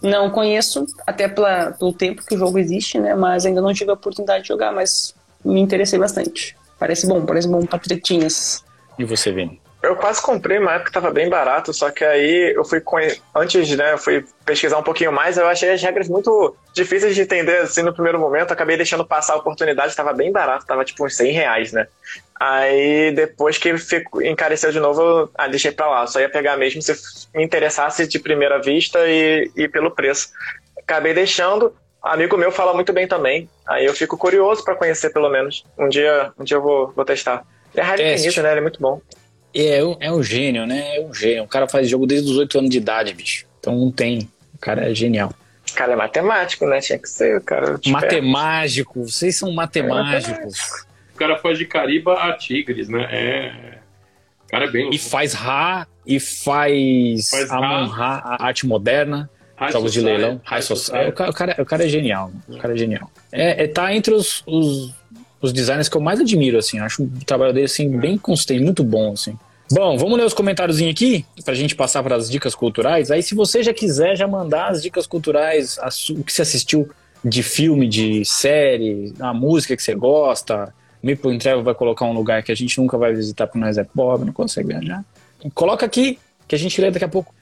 Não 0.00 0.30
conheço, 0.30 0.86
até 1.06 1.26
pela, 1.28 1.72
pelo 1.72 1.92
tempo 1.92 2.24
que 2.24 2.34
o 2.34 2.38
jogo 2.38 2.58
existe, 2.58 2.98
né? 3.00 3.14
Mas 3.14 3.44
ainda 3.44 3.60
não 3.60 3.74
tive 3.74 3.90
a 3.90 3.94
oportunidade 3.94 4.42
de 4.42 4.48
jogar, 4.48 4.72
mas 4.72 5.14
me 5.44 5.60
interessei 5.60 5.98
bastante. 5.98 6.56
Parece 6.78 7.06
bom, 7.06 7.24
parece 7.26 7.48
bom 7.48 7.66
pra 7.66 7.78
tretinhas. 7.80 8.64
E 8.98 9.04
você, 9.04 9.32
Vini? 9.32 9.60
Eu 9.80 9.94
quase 9.94 10.20
comprei 10.20 10.58
uma 10.58 10.72
época 10.72 10.86
que 10.86 10.94
tava 10.94 11.10
bem 11.12 11.28
barato, 11.28 11.72
só 11.72 11.88
que 11.90 12.04
aí 12.04 12.52
eu 12.54 12.64
fui 12.64 12.82
antes, 13.34 13.76
né, 13.76 13.92
eu 13.92 13.98
fui 13.98 14.24
pesquisar 14.44 14.76
um 14.76 14.82
pouquinho 14.82 15.12
mais, 15.12 15.38
eu 15.38 15.46
achei 15.46 15.70
as 15.70 15.80
regras 15.80 16.08
muito 16.08 16.56
difíceis 16.74 17.14
de 17.14 17.22
entender 17.22 17.58
assim 17.58 17.82
no 17.82 17.92
primeiro 17.92 18.18
momento, 18.18 18.50
acabei 18.50 18.76
deixando 18.76 19.06
passar 19.06 19.34
a 19.34 19.36
oportunidade, 19.36 19.94
tava 19.94 20.12
bem 20.12 20.32
barato, 20.32 20.66
tava 20.66 20.84
tipo 20.84 21.06
uns 21.06 21.14
100 21.14 21.32
reais, 21.32 21.72
né? 21.72 21.86
Aí 22.40 23.12
depois 23.12 23.56
que 23.56 23.78
ficou, 23.78 24.20
encareceu 24.20 24.72
de 24.72 24.80
novo, 24.80 25.00
eu 25.00 25.30
ah, 25.36 25.46
deixei 25.46 25.70
pra 25.70 25.88
lá, 25.88 26.06
só 26.08 26.18
ia 26.18 26.28
pegar 26.28 26.56
mesmo 26.56 26.82
se 26.82 26.92
me 27.32 27.44
interessasse 27.44 28.04
de 28.08 28.18
primeira 28.18 28.60
vista 28.60 28.98
e, 29.06 29.48
e 29.56 29.68
pelo 29.68 29.92
preço. 29.92 30.30
Acabei 30.76 31.14
deixando, 31.14 31.72
amigo 32.02 32.36
meu 32.36 32.50
fala 32.50 32.74
muito 32.74 32.92
bem 32.92 33.06
também, 33.06 33.48
aí 33.64 33.84
eu 33.84 33.94
fico 33.94 34.18
curioso 34.18 34.64
pra 34.64 34.74
conhecer 34.74 35.10
pelo 35.10 35.28
menos. 35.28 35.64
Um 35.78 35.88
dia, 35.88 36.32
um 36.36 36.42
dia 36.42 36.56
eu 36.56 36.62
vou, 36.62 36.92
vou 36.96 37.04
testar. 37.04 37.44
É 37.76 37.80
raro 37.80 38.02
infinito, 38.02 38.42
né? 38.42 38.50
Ele 38.50 38.58
é 38.58 38.62
muito 38.62 38.80
bom. 38.80 39.00
É, 39.54 39.82
um- 39.84 39.96
é 40.00 40.12
um 40.12 40.22
gênio, 40.22 40.66
né? 40.66 40.96
É 40.96 41.00
um 41.00 41.12
gênio. 41.14 41.44
O 41.44 41.48
cara 41.48 41.66
faz 41.68 41.88
jogo 41.88 42.06
desde 42.06 42.30
os 42.30 42.36
8 42.36 42.58
anos 42.58 42.70
de 42.70 42.78
idade, 42.78 43.12
bicho. 43.14 43.46
Então 43.60 43.76
não 43.76 43.90
tem. 43.90 44.28
O 44.54 44.58
cara 44.58 44.90
é 44.90 44.94
genial. 44.94 45.32
O 45.70 45.74
cara 45.74 45.92
é 45.92 45.96
matemático, 45.96 46.66
né? 46.66 46.80
Tinha 46.80 46.98
que 46.98 47.08
ser, 47.08 47.40
cara. 47.42 47.64
esperto. 47.74 47.90
Matemágico, 47.90 49.04
vocês 49.04 49.36
são 49.36 49.52
matemágicos. 49.52 50.58
O 51.14 51.18
cara 51.18 51.36
faz 51.38 51.58
de 51.58 51.66
Cariba 51.66 52.14
a 52.14 52.32
Tigres, 52.32 52.88
né? 52.88 53.06
É. 53.10 53.78
O 54.46 54.50
cara 54.50 54.64
é 54.66 54.70
bem. 54.70 54.90
E 54.92 54.98
faz 54.98 55.34
Ra, 55.34 55.86
e 56.06 56.18
faz, 56.18 57.28
Faz 57.30 57.50
Amon 57.50 57.86
Ra. 57.86 58.22
A 58.24 58.46
arte 58.46 58.66
moderna, 58.66 59.28
High 59.56 59.72
jogos 59.72 59.92
de 59.92 60.00
Society, 60.00 60.22
leilão, 60.22 60.40
High 60.44 60.62
Society. 60.62 61.04
É, 61.04 61.08
o, 61.08 61.12
cara, 61.12 61.30
o, 61.30 61.34
cara, 61.34 61.56
o 61.62 61.66
cara 61.66 61.84
é 61.84 61.88
genial. 61.88 62.32
O 62.48 62.56
cara 62.58 62.72
é 62.74 62.76
genial. 62.76 63.10
É, 63.30 63.64
é, 63.64 63.66
tá 63.66 63.92
entre 63.94 64.14
os, 64.14 64.42
os, 64.46 64.94
os 65.40 65.52
designers 65.52 65.88
que 65.88 65.96
eu 65.96 66.00
mais 66.00 66.20
admiro, 66.20 66.58
assim. 66.58 66.78
Acho 66.78 67.04
o 67.04 67.10
trabalho 67.24 67.52
dele, 67.52 67.66
assim, 67.66 67.88
bem 67.88 68.18
consistente, 68.18 68.62
muito 68.62 68.82
bom, 68.82 69.12
assim. 69.12 69.36
Bom, 69.70 69.98
vamos 69.98 70.16
ler 70.16 70.24
os 70.24 70.32
comentários 70.32 70.80
aqui, 70.80 71.26
pra 71.44 71.54
gente 71.54 71.76
passar 71.76 72.02
para 72.02 72.16
as 72.16 72.30
dicas 72.30 72.54
culturais. 72.54 73.10
Aí, 73.10 73.22
se 73.22 73.34
você 73.34 73.62
já 73.62 73.74
quiser 73.74 74.16
já 74.16 74.26
mandar 74.26 74.68
as 74.68 74.82
dicas 74.82 75.06
culturais, 75.06 75.78
a 75.78 75.88
o 76.12 76.24
que 76.24 76.32
você 76.32 76.42
assistiu 76.42 76.88
de 77.22 77.42
filme, 77.42 77.86
de 77.86 78.24
série, 78.24 79.12
a 79.20 79.34
música 79.34 79.76
que 79.76 79.82
você 79.82 79.94
gosta, 79.94 80.72
Maple 81.02 81.38
Travel 81.38 81.62
vai 81.62 81.74
colocar 81.74 82.06
um 82.06 82.12
lugar 82.12 82.42
que 82.42 82.50
a 82.50 82.54
gente 82.54 82.78
nunca 82.80 82.96
vai 82.96 83.12
visitar 83.12 83.46
porque 83.46 83.58
nós 83.58 83.76
é 83.76 83.84
pobre, 83.84 84.26
não 84.26 84.32
consegue 84.32 84.68
viajar. 84.68 85.04
Coloca 85.54 85.84
aqui, 85.84 86.18
que 86.46 86.54
a 86.54 86.58
gente 86.58 86.80
lê 86.80 86.90
daqui 86.90 87.04
a 87.04 87.08
pouco. 87.08 87.34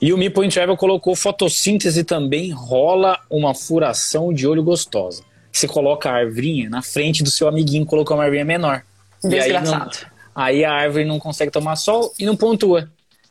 E 0.00 0.12
o 0.12 0.18
Meeple 0.18 0.46
in 0.46 0.50
Travel 0.50 0.76
colocou 0.76 1.16
fotossíntese 1.16 2.04
também 2.04 2.50
rola 2.50 3.18
uma 3.30 3.54
furação 3.54 4.32
de 4.32 4.46
olho 4.46 4.62
gostosa. 4.62 5.22
Você 5.54 5.68
coloca 5.68 6.10
a 6.10 6.14
arvrinha 6.16 6.68
na 6.68 6.82
frente 6.82 7.22
do 7.22 7.30
seu 7.30 7.46
amiguinho, 7.46 7.86
colocou 7.86 8.16
uma 8.16 8.24
arvrinha 8.24 8.44
menor. 8.44 8.82
E 9.22 9.26
aí, 9.38 9.52
não- 9.52 9.62
Desgraçado. 9.62 9.98
aí 10.34 10.64
a 10.64 10.72
árvore 10.72 11.04
não 11.04 11.18
consegue 11.20 11.50
tomar 11.52 11.76
sol 11.76 12.12
e 12.18 12.26
não 12.26 12.36
pontua. 12.36 12.90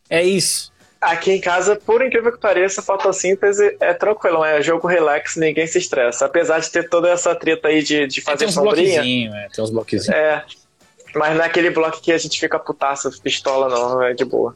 É 0.10 0.24
isso. 0.24 0.72
Aqui 1.02 1.34
em 1.34 1.42
casa, 1.42 1.76
por 1.76 2.02
incrível 2.02 2.32
que 2.32 2.40
pareça, 2.40 2.82
fotossíntese 2.82 3.76
é 3.82 3.94
tranquilo, 3.94 4.42
é 4.46 4.62
jogo 4.62 4.88
relax, 4.88 5.36
ninguém 5.36 5.68
se 5.68 5.78
estressa. 5.78 6.26
Apesar 6.26 6.60
de 6.60 6.72
ter 6.72 6.88
toda 6.88 7.10
essa 7.10 7.36
treta 7.36 7.68
aí 7.68 7.84
de, 7.84 8.08
de 8.08 8.22
É, 8.22 8.24
fazer 8.24 8.38
tem 8.38 8.48
uns 8.48 8.54
sombrinha. 8.54 9.02
é, 9.36 9.50
tem 9.54 9.62
uns 9.64 9.70
bloquezinhos. 9.70 10.18
É. 10.18 10.46
Mas 11.16 11.38
naquele 11.38 11.70
bloco 11.70 12.02
que 12.02 12.12
a 12.12 12.18
gente 12.18 12.40
fica 12.40 12.58
putaça, 12.58 13.10
pistola 13.24 13.70
não, 13.70 14.02
é 14.02 14.14
de 14.14 14.26
boa. 14.26 14.56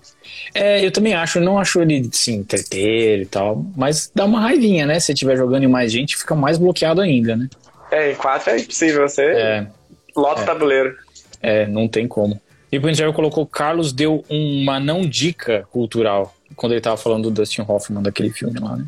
É, 0.55 0.84
eu 0.84 0.91
também 0.91 1.14
acho, 1.14 1.39
não 1.39 1.60
acho 1.60 1.80
ele, 1.82 2.10
assim, 2.12 2.36
entreter 2.36 3.22
e 3.22 3.26
tal, 3.26 3.64
mas 3.76 4.12
dá 4.16 4.26
uma 4.26 4.41
raivinha, 4.41 4.86
né? 4.86 4.99
Se 4.99 5.12
estiver 5.14 5.38
jogando 5.38 5.64
em 5.64 5.68
mais 5.68 5.91
gente, 5.91 6.18
fica 6.18 6.34
mais 6.36 6.58
bloqueado 6.58 6.99
ainda, 7.01 7.36
né? 7.36 7.47
É, 7.91 8.12
em 8.12 8.16
quatro 8.16 8.49
é 8.49 8.60
impossível, 8.60 9.08
você 9.08 9.22
É, 9.24 9.68
lota 10.16 10.41
o 10.41 10.43
É. 10.43 10.45
tabuleiro. 10.47 10.95
é, 11.41 11.68
não 11.68 11.88
tem 11.88 12.08
como. 12.08 12.41
E 12.72 12.78
o 12.78 12.82
Pinterest 12.82 13.16
colocou, 13.16 13.45
Carlos 13.45 13.93
deu 13.93 14.26
uma 14.30 14.80
não 14.80 15.01
dica 15.01 15.66
cultural, 15.72 16.36
quando 16.55 16.72
ele 16.74 16.82
tava 16.82 16.97
falando 16.97 17.24
do 17.30 17.32
Dustin 17.32 17.64
Hoffman, 17.68 18.01
daquele 18.01 18.32
filme 18.32 18.60
lá, 18.60 18.76
né? 18.76 18.86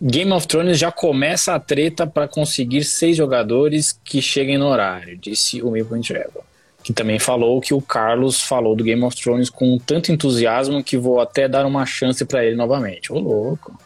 Game 0.00 0.32
of 0.32 0.48
Thrones 0.48 0.78
já 0.78 0.90
começa 0.90 1.54
a 1.54 1.60
treta 1.60 2.04
para 2.06 2.26
conseguir 2.26 2.82
seis 2.82 3.16
jogadores 3.16 3.92
que 4.02 4.20
cheguem 4.20 4.58
no 4.58 4.66
horário, 4.66 5.16
disse 5.16 5.62
o 5.62 5.66
Maple 5.70 6.00
Travel. 6.00 6.42
Que 6.82 6.92
também 6.92 7.18
falou 7.18 7.60
que 7.60 7.72
o 7.72 7.80
Carlos 7.80 8.42
falou 8.42 8.74
do 8.74 8.82
Game 8.82 9.02
of 9.04 9.16
Thrones 9.16 9.48
com 9.48 9.78
tanto 9.78 10.10
entusiasmo 10.10 10.82
que 10.82 10.96
vou 10.96 11.20
até 11.20 11.48
dar 11.48 11.64
uma 11.64 11.86
chance 11.86 12.24
para 12.24 12.44
ele 12.44 12.56
novamente. 12.56 13.12
Ô, 13.12 13.18
louco. 13.18 13.78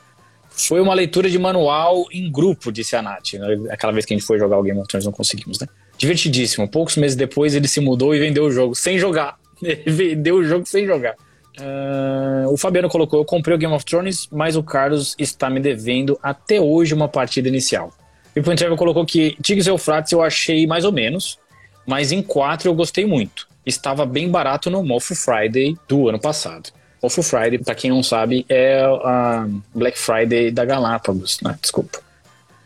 Foi 0.51 0.81
uma 0.81 0.95
leitura 0.95 1.29
de 1.29 1.39
manual 1.39 2.07
em 2.11 2.33
grupo, 2.33 2.73
disse 2.73 2.97
a 2.97 3.03
Nath. 3.03 3.35
Aquela 3.71 3.93
vez 3.93 4.07
que 4.07 4.15
a 4.15 4.17
gente 4.17 4.27
foi 4.27 4.39
jogar 4.39 4.59
o 4.59 4.63
Game 4.63 4.79
of 4.79 4.89
Thrones, 4.89 5.05
não 5.05 5.13
conseguimos, 5.13 5.61
né? 5.61 5.69
Divertidíssimo. 5.99 6.67
Poucos 6.67 6.97
meses 6.97 7.15
depois 7.15 7.55
ele 7.55 7.69
se 7.69 7.81
mudou 7.81 8.15
e 8.15 8.19
vendeu 8.19 8.45
o 8.45 8.51
jogo 8.51 8.75
sem 8.75 8.99
jogar. 8.99 9.37
Ele 9.63 9.91
vendeu 9.91 10.37
o 10.37 10.45
jogo 10.45 10.67
sem 10.67 10.87
jogar. 10.87 11.15
Ah, 11.59 12.45
o 12.49 12.57
Fabiano 12.57 12.89
colocou: 12.89 13.21
Eu 13.21 13.25
comprei 13.25 13.55
o 13.55 13.59
Game 13.59 13.73
of 13.73 13.85
Thrones, 13.85 14.29
mas 14.31 14.57
o 14.57 14.63
Carlos 14.63 15.15
está 15.19 15.49
me 15.49 15.61
devendo 15.61 16.19
até 16.23 16.61
hoje 16.61 16.95
uma 16.95 17.09
partida 17.09 17.49
inicial. 17.49 17.93
E 18.35 18.41
o 18.41 18.43
Pinterest 18.43 18.77
colocou 18.77 19.05
que 19.07 19.37
Tigres 19.43 19.67
Eufrates 19.67 20.13
eu 20.13 20.23
achei 20.23 20.67
mais 20.67 20.85
ou 20.85 20.93
menos, 20.93 21.39
mas 21.87 22.13
em 22.13 22.23
4 22.23 22.69
eu 22.69 22.75
gostei 22.75 23.07
muito. 23.07 23.49
Estava 23.65 24.07
bem 24.07 24.31
barato 24.31 24.71
no 24.71 24.83
Mofo 24.83 25.15
Friday 25.15 25.77
do 25.89 26.09
ano 26.09 26.21
passado. 26.21 26.71
Mofo 27.03 27.23
Friday, 27.23 27.59
para 27.59 27.75
quem 27.75 27.91
não 27.91 28.03
sabe, 28.03 28.45
é 28.49 28.81
a 28.83 29.47
Black 29.75 29.99
Friday 29.99 30.51
da 30.51 30.65
Galápagos, 30.65 31.41
né? 31.41 31.57
Desculpa. 31.61 32.01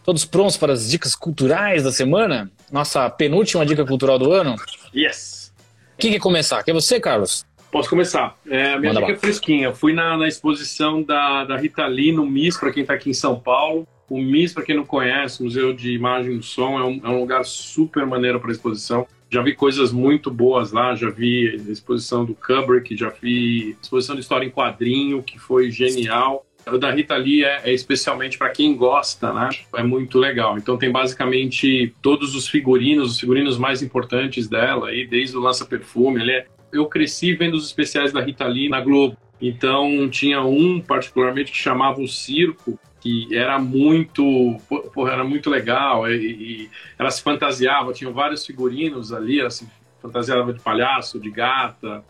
Todos 0.04 0.24
prontos 0.24 0.56
para 0.56 0.72
as 0.72 0.88
dicas 0.90 1.14
culturais 1.14 1.82
da 1.82 1.92
semana? 1.92 2.50
Nossa 2.72 3.08
penúltima 3.10 3.66
dica 3.66 3.84
cultural 3.84 4.18
do 4.18 4.32
ano? 4.32 4.56
Yes! 4.94 5.52
Quem 5.98 6.12
quer 6.12 6.18
começar? 6.18 6.62
Quer 6.62 6.72
você, 6.72 6.98
Carlos? 6.98 7.44
Posso 7.70 7.88
começar? 7.88 8.36
É, 8.46 8.78
minha 8.78 8.92
Manda 8.92 9.00
dica 9.00 9.12
lá. 9.12 9.12
é 9.12 9.16
fresquinha. 9.16 9.72
Fui 9.72 9.92
na, 9.92 10.16
na 10.16 10.26
exposição 10.26 11.02
da, 11.02 11.44
da 11.44 11.56
Rita 11.56 11.86
Lee 11.86 12.12
no 12.12 12.26
MIS, 12.26 12.56
para 12.56 12.72
quem 12.72 12.82
está 12.82 12.94
aqui 12.94 13.10
em 13.10 13.14
São 13.14 13.38
Paulo. 13.38 13.86
O 14.10 14.20
MIS, 14.20 14.52
para 14.52 14.64
quem 14.64 14.74
não 14.74 14.84
conhece, 14.84 15.40
Museu 15.40 15.72
de 15.72 15.92
Imagem 15.92 16.36
e 16.36 16.42
Som, 16.42 16.76
é 16.76 16.84
um, 16.84 17.00
é 17.04 17.08
um 17.08 17.20
lugar 17.20 17.44
super 17.44 18.04
maneiro 18.04 18.40
para 18.40 18.50
exposição. 18.50 19.06
Já 19.30 19.40
vi 19.40 19.54
coisas 19.54 19.92
muito 19.92 20.32
boas 20.32 20.72
lá, 20.72 20.96
já 20.96 21.08
vi 21.08 21.54
exposição 21.70 22.24
do 22.24 22.34
Kubrick, 22.34 22.96
já 22.96 23.08
vi 23.08 23.76
exposição 23.80 24.16
de 24.16 24.22
história 24.22 24.44
em 24.44 24.50
quadrinho, 24.50 25.22
que 25.22 25.38
foi 25.38 25.70
genial. 25.70 26.44
O 26.66 26.76
da 26.76 26.90
Rita 26.90 27.16
Lee 27.16 27.44
é, 27.44 27.60
é 27.62 27.72
especialmente 27.72 28.36
para 28.36 28.50
quem 28.50 28.76
gosta, 28.76 29.32
né? 29.32 29.48
É 29.76 29.82
muito 29.84 30.18
legal. 30.18 30.58
Então 30.58 30.76
tem 30.76 30.90
basicamente 30.90 31.94
todos 32.02 32.34
os 32.34 32.48
figurinos, 32.48 33.12
os 33.12 33.20
figurinos 33.20 33.56
mais 33.56 33.80
importantes 33.80 34.48
dela, 34.48 34.88
aí, 34.88 35.06
desde 35.06 35.36
o 35.36 35.40
lança-perfume. 35.40 36.20
Ele 36.20 36.32
é... 36.32 36.46
Eu 36.72 36.86
cresci 36.86 37.32
vendo 37.34 37.54
os 37.54 37.66
especiais 37.66 38.12
da 38.12 38.20
Rita 38.20 38.46
Lee 38.46 38.68
na 38.68 38.80
Globo. 38.80 39.16
Então 39.40 40.08
tinha 40.10 40.42
um 40.42 40.80
particularmente 40.80 41.52
que 41.52 41.56
chamava 41.56 42.00
o 42.00 42.08
Circo, 42.08 42.78
que 43.00 43.34
era 43.34 43.58
muito, 43.58 44.56
pô, 44.92 45.08
era 45.08 45.24
muito 45.24 45.48
legal. 45.48 46.08
E, 46.08 46.14
e 46.14 46.70
ela 46.98 47.10
se 47.10 47.22
fantasiava, 47.22 47.92
tinha 47.92 48.10
vários 48.10 48.44
figurinos 48.44 49.12
ali, 49.12 49.40
ela 49.40 49.50
se 49.50 49.66
fantasiava 50.00 50.52
de 50.52 50.60
palhaço, 50.60 51.18
de 51.18 51.30
gata, 51.30 52.04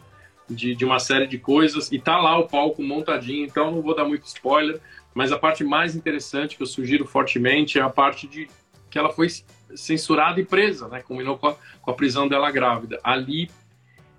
de, 0.48 0.74
de 0.74 0.84
uma 0.84 0.98
série 0.98 1.26
de 1.26 1.38
coisas. 1.38 1.90
E 1.92 1.98
tá 1.98 2.18
lá 2.18 2.36
o 2.38 2.48
palco 2.48 2.82
montadinho, 2.82 3.46
então 3.46 3.70
não 3.70 3.80
vou 3.80 3.94
dar 3.94 4.04
muito 4.04 4.26
spoiler. 4.26 4.80
Mas 5.14 5.32
a 5.32 5.38
parte 5.38 5.64
mais 5.64 5.94
interessante 5.94 6.56
que 6.56 6.62
eu 6.62 6.66
sugiro 6.66 7.06
fortemente 7.06 7.78
é 7.78 7.82
a 7.82 7.90
parte 7.90 8.26
de 8.26 8.48
que 8.90 8.98
ela 8.98 9.10
foi 9.10 9.28
censurada 9.74 10.40
e 10.40 10.44
presa, 10.44 10.88
né? 10.88 11.00
Combinou 11.00 11.38
com 11.38 11.48
a, 11.48 11.56
com 11.80 11.90
a 11.90 11.94
prisão 11.94 12.26
dela 12.26 12.50
grávida. 12.50 12.98
Ali 13.04 13.48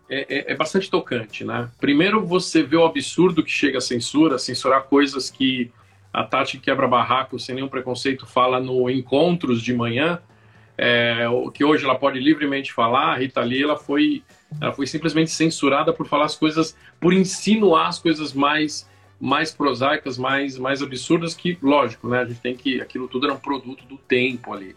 é, 0.10 0.22
é, 0.30 0.52
é, 0.52 0.56
bastante 0.56 0.90
tocante, 0.90 1.44
né? 1.44 1.70
Primeiro 1.80 2.26
você 2.26 2.64
vê 2.64 2.78
o 2.78 2.86
absurdo 2.86 3.44
que 3.44 3.52
chega 3.52 3.78
a 3.78 3.82
censura, 3.82 4.38
censurar 4.38 4.84
coisas 4.84 5.30
que 5.30 5.72
a 6.14 6.24
Tati 6.24 6.60
quebra 6.60 6.88
barraco 6.88 7.40
sem 7.40 7.56
nenhum 7.56 7.68
preconceito 7.68 8.26
fala 8.26 8.60
no 8.60 8.90
encontros 8.90 9.62
de 9.62 9.74
manhã, 9.74 10.20
é, 10.78 11.26
que 11.54 11.64
hoje 11.64 11.86
ela 11.86 11.96
pode 11.96 12.20
livremente 12.20 12.74
falar. 12.74 13.14
A 13.14 13.18
Rita 13.18 13.42
Lee 13.42 13.64
ela 13.64 13.78
foi, 13.78 14.24
ela 14.60 14.74
foi 14.74 14.88
simplesmente 14.88 15.32
censurada 15.32 15.94
por 15.94 16.08
falar 16.08 16.26
as 16.26 16.36
coisas, 16.36 16.76
por 17.00 17.14
insinuar 17.14 17.88
as 17.88 18.00
coisas 18.00 18.34
mais 18.34 18.90
mais 19.20 19.52
prosaicas, 19.52 20.18
mais 20.18 20.58
mais 20.58 20.82
absurdas 20.82 21.36
que, 21.36 21.56
lógico, 21.62 22.10
né? 22.10 22.22
A 22.22 22.26
gente 22.26 22.42
tem 22.42 22.56
que 22.56 22.82
aquilo 22.82 23.08
tudo 23.08 23.28
era 23.28 23.36
um 23.36 23.40
produto 23.40 23.86
do 23.86 23.96
tempo 23.96 24.52
ali. 24.52 24.76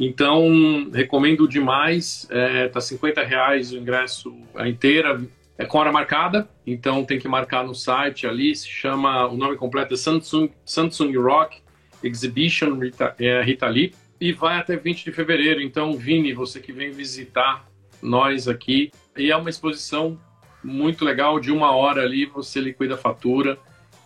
Então, 0.00 0.90
recomendo 0.92 1.46
demais. 1.46 2.26
É, 2.30 2.68
tá 2.68 2.80
50 2.80 3.22
reais 3.22 3.72
o 3.72 3.76
ingresso 3.76 4.34
a 4.54 4.68
inteira. 4.68 5.20
É 5.56 5.64
com 5.64 5.78
hora 5.78 5.92
marcada, 5.92 6.48
então 6.66 7.04
tem 7.04 7.18
que 7.18 7.28
marcar 7.28 7.64
no 7.64 7.74
site 7.74 8.26
ali. 8.26 8.54
Se 8.54 8.68
chama, 8.68 9.26
o 9.26 9.36
nome 9.36 9.56
completo 9.56 9.94
é 9.94 9.96
Samsung, 9.96 10.50
Samsung 10.64 11.16
Rock 11.16 11.62
Exhibition 12.02 12.78
Rita, 12.78 13.14
é, 13.18 13.42
Rita 13.42 13.66
Lee. 13.68 13.94
E 14.20 14.32
vai 14.32 14.58
até 14.58 14.76
20 14.76 15.04
de 15.04 15.12
fevereiro. 15.12 15.60
Então, 15.60 15.96
Vini, 15.96 16.32
você 16.32 16.60
que 16.60 16.72
vem 16.72 16.90
visitar 16.90 17.66
nós 18.00 18.46
aqui. 18.46 18.90
E 19.16 19.30
é 19.30 19.36
uma 19.36 19.50
exposição 19.50 20.18
muito 20.62 21.04
legal, 21.04 21.38
de 21.40 21.50
uma 21.50 21.72
hora 21.72 22.02
ali, 22.02 22.26
você 22.26 22.60
liquida 22.60 22.94
a 22.94 22.98
fatura. 22.98 23.58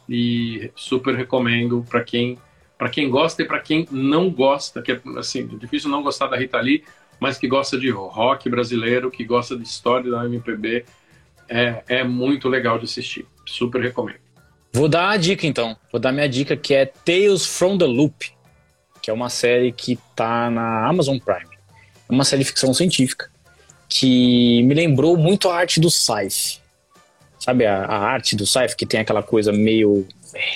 E 0.08 0.70
super 0.74 1.14
recomendo 1.14 1.84
para 1.88 2.02
quem 2.02 2.38
para 2.78 2.88
quem 2.88 3.10
gosta 3.10 3.42
e 3.42 3.44
para 3.44 3.58
quem 3.58 3.88
não 3.90 4.30
gosta, 4.30 4.80
que 4.80 4.92
é 4.92 5.00
assim, 5.16 5.44
difícil 5.44 5.90
não 5.90 6.00
gostar 6.00 6.28
da 6.28 6.36
Rita 6.36 6.60
Lee, 6.60 6.84
mas 7.18 7.36
que 7.36 7.48
gosta 7.48 7.76
de 7.76 7.90
rock 7.90 8.48
brasileiro, 8.48 9.10
que 9.10 9.24
gosta 9.24 9.56
de 9.56 9.64
história 9.64 10.08
da 10.08 10.24
MPB, 10.24 10.84
é, 11.48 11.82
é 11.88 12.04
muito 12.04 12.48
legal 12.48 12.78
de 12.78 12.84
assistir. 12.84 13.26
Super 13.46 13.80
recomendo. 13.80 14.18
Vou 14.72 14.88
dar 14.88 15.10
a 15.10 15.16
dica 15.16 15.46
então. 15.46 15.76
Vou 15.90 16.00
dar 16.00 16.12
minha 16.12 16.28
dica 16.28 16.56
que 16.56 16.74
é 16.74 16.84
Tales 16.84 17.46
from 17.46 17.78
the 17.78 17.86
Loop, 17.86 18.30
que 19.02 19.10
é 19.10 19.12
uma 19.14 19.30
série 19.30 19.72
que 19.72 19.98
tá 20.14 20.50
na 20.50 20.86
Amazon 20.86 21.18
Prime. 21.18 21.48
É 22.08 22.12
uma 22.12 22.24
série 22.24 22.42
de 22.42 22.48
ficção 22.48 22.72
científica 22.74 23.30
que 23.88 24.62
me 24.64 24.74
lembrou 24.74 25.16
muito 25.16 25.48
a 25.48 25.56
arte 25.56 25.80
do 25.80 25.90
sci 25.90 26.60
Sabe 27.38 27.64
a, 27.64 27.84
a 27.84 27.98
arte 27.98 28.36
do 28.36 28.44
sci 28.44 28.76
que 28.76 28.84
tem 28.84 29.00
aquela 29.00 29.22
coisa 29.22 29.52
meio 29.52 30.06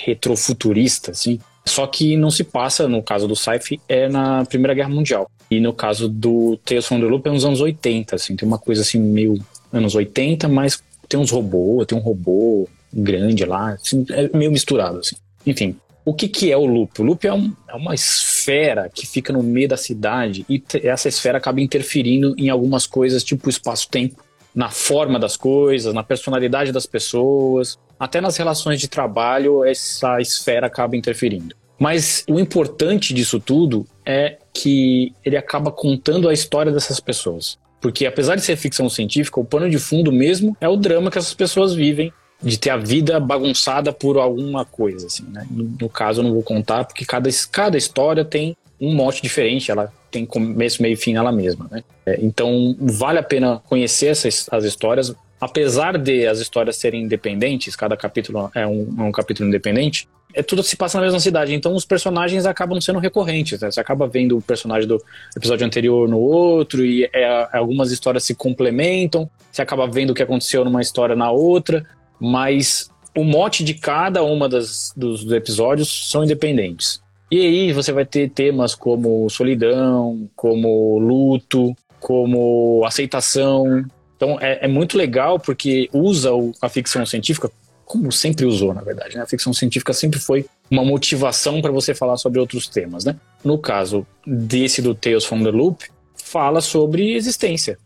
retrofuturista, 0.05 1.11
assim? 1.11 1.39
Só 1.65 1.87
que 1.87 2.17
não 2.17 2.29
se 2.29 2.43
passa, 2.43 2.87
no 2.87 3.01
caso 3.01 3.27
do 3.27 3.35
sci 3.35 3.79
é 3.87 4.09
na 4.09 4.45
Primeira 4.45 4.73
Guerra 4.73 4.89
Mundial. 4.89 5.29
E 5.49 5.59
no 5.59 5.73
caso 5.73 6.09
do 6.09 6.57
Tales 6.65 6.85
from 6.85 6.99
the 6.99 7.05
Loop 7.05 7.25
é 7.27 7.31
nos 7.31 7.45
anos 7.45 7.61
80, 7.61 8.15
assim. 8.15 8.35
Tem 8.35 8.47
uma 8.47 8.59
coisa 8.59 8.81
assim 8.81 8.99
meio 8.99 9.39
anos 9.73 9.95
80, 9.95 10.47
mas 10.47 10.81
tem 11.09 11.19
uns 11.19 11.31
robôs, 11.31 11.85
tem 11.85 11.97
um 11.97 12.01
robô 12.01 12.69
grande 12.93 13.43
lá, 13.43 13.73
assim, 13.73 14.05
é 14.11 14.29
meio 14.37 14.51
misturado, 14.51 14.99
assim. 14.99 15.15
Enfim, 15.45 15.75
o 16.05 16.13
que, 16.13 16.27
que 16.27 16.51
é 16.51 16.57
o 16.57 16.65
loop? 16.65 17.01
O 17.01 17.03
loop 17.03 17.25
é, 17.25 17.33
um, 17.33 17.53
é, 17.67 17.75
uma 17.75 17.95
esfera 17.95 18.89
que 18.93 19.07
fica 19.07 19.33
no 19.33 19.41
meio 19.41 19.67
da 19.67 19.77
cidade 19.77 20.45
e 20.49 20.61
essa 20.83 21.07
esfera 21.07 21.37
acaba 21.37 21.61
interferindo 21.61 22.35
em 22.37 22.49
algumas 22.49 22.85
coisas, 22.85 23.23
tipo 23.23 23.49
espaço-tempo, 23.49 24.23
na 24.53 24.69
forma 24.69 25.17
das 25.17 25.35
coisas, 25.35 25.93
na 25.93 26.03
personalidade 26.03 26.71
das 26.71 26.85
pessoas, 26.85 27.79
até 27.99 28.21
nas 28.21 28.37
relações 28.37 28.79
de 28.79 28.87
trabalho, 28.87 29.63
essa 29.63 30.19
esfera 30.19 30.67
acaba 30.67 30.95
interferindo. 30.95 31.55
Mas 31.79 32.23
o 32.29 32.39
importante 32.39 33.13
disso 33.13 33.39
tudo 33.39 33.85
é 34.05 34.37
que 34.53 35.13
ele 35.25 35.37
acaba 35.37 35.71
contando 35.71 36.29
a 36.29 36.33
história 36.33 36.71
dessas 36.71 36.99
pessoas. 36.99 37.57
Porque 37.83 38.05
apesar 38.05 38.35
de 38.35 38.41
ser 38.41 38.55
ficção 38.55 38.87
científica, 38.87 39.41
o 39.41 39.43
pano 39.43 39.69
de 39.69 39.77
fundo 39.77 40.09
mesmo 40.09 40.55
é 40.61 40.69
o 40.69 40.77
drama 40.77 41.11
que 41.11 41.17
essas 41.17 41.33
pessoas 41.33 41.73
vivem 41.73 42.13
de 42.41 42.57
ter 42.57 42.69
a 42.69 42.77
vida 42.77 43.19
bagunçada 43.19 43.91
por 43.91 44.17
alguma 44.17 44.63
coisa, 44.63 45.07
assim, 45.07 45.25
né? 45.29 45.45
No, 45.51 45.65
no, 45.81 45.89
caso, 45.89 46.21
eu 46.21 46.23
não 46.23 46.31
vou 46.31 46.41
contar, 46.41 46.85
porque 46.85 47.03
cada, 47.03 47.29
cada 47.51 47.77
história 47.77 48.23
tem 48.23 48.55
um 48.79 48.95
mote 48.95 49.21
diferente, 49.21 49.69
ela 49.69 49.91
tem 50.09 50.25
começo, 50.25 50.81
meio 50.81 50.93
e 50.93 50.95
fim 50.95 51.15
ela 51.15 51.29
mesma, 51.29 51.67
né? 51.69 51.83
É, 52.05 52.19
então, 52.21 52.73
vale 52.79 53.19
a 53.19 53.23
pena 53.23 53.61
conhecer 53.67 54.07
essas 54.07 54.47
as 54.49 54.63
histórias, 54.63 55.13
apesar 55.41 55.97
de 55.97 56.25
as 56.25 56.39
histórias 56.39 56.77
serem 56.77 57.03
independentes, 57.03 57.75
cada 57.75 57.97
capítulo 57.97 58.49
é 58.55 58.65
um, 58.65 58.95
é 58.97 59.03
um 59.03 59.11
capítulo 59.11 59.49
independente, 59.49 60.07
é 60.33 60.43
tudo 60.43 60.63
se 60.63 60.75
passa 60.75 60.97
na 60.97 61.05
mesma 61.05 61.19
cidade, 61.19 61.53
então 61.53 61.75
os 61.75 61.85
personagens 61.85 62.45
acabam 62.45 62.79
sendo 62.81 62.99
recorrentes, 62.99 63.59
né? 63.61 63.71
Você 63.71 63.79
acaba 63.79 64.07
vendo 64.07 64.37
o 64.37 64.41
personagem 64.41 64.87
do 64.87 65.01
episódio 65.35 65.65
anterior 65.65 66.09
no 66.09 66.19
outro, 66.19 66.85
e 66.85 67.09
é, 67.13 67.47
algumas 67.53 67.91
histórias 67.91 68.23
se 68.23 68.33
complementam, 68.33 69.29
você 69.51 69.61
acaba 69.61 69.87
vendo 69.87 70.09
o 70.11 70.13
que 70.13 70.23
aconteceu 70.23 70.65
numa 70.65 70.81
história 70.81 71.15
na 71.15 71.31
outra, 71.31 71.85
mas 72.19 72.89
o 73.15 73.23
mote 73.23 73.63
de 73.63 73.73
cada 73.75 74.23
uma 74.23 74.49
das, 74.49 74.91
dos, 74.95 75.23
dos 75.23 75.33
episódios 75.33 76.09
são 76.09 76.23
independentes. 76.23 77.01
E 77.31 77.39
aí 77.39 77.73
você 77.73 77.91
vai 77.91 78.05
ter 78.05 78.29
temas 78.29 78.75
como 78.75 79.29
solidão, 79.29 80.29
como 80.35 80.99
luto, 80.99 81.75
como 81.99 82.83
aceitação. 82.85 83.85
Então 84.15 84.37
é, 84.39 84.65
é 84.65 84.67
muito 84.67 84.97
legal 84.97 85.39
porque 85.39 85.89
usa 85.91 86.33
o, 86.33 86.51
a 86.61 86.69
ficção 86.69 87.05
científica, 87.05 87.49
como 87.85 88.11
sempre 88.11 88.45
usou, 88.45 88.73
na 88.73 88.81
verdade. 88.81 89.15
Né? 89.15 89.23
A 89.23 89.27
ficção 89.27 89.53
científica 89.53 89.93
sempre 89.93 90.19
foi 90.19 90.45
uma 90.69 90.83
motivação 90.83 91.61
para 91.61 91.71
você 91.71 91.93
falar 91.93 92.17
sobre 92.17 92.39
outros 92.39 92.67
temas. 92.67 93.05
Né? 93.05 93.15
No 93.43 93.57
caso 93.57 94.05
desse 94.25 94.81
do 94.81 94.95
Tales 94.95 95.25
from 95.25 95.43
the 95.43 95.51
Loop, 95.51 95.85
fala 96.15 96.61
sobre 96.61 97.13
existência. 97.13 97.77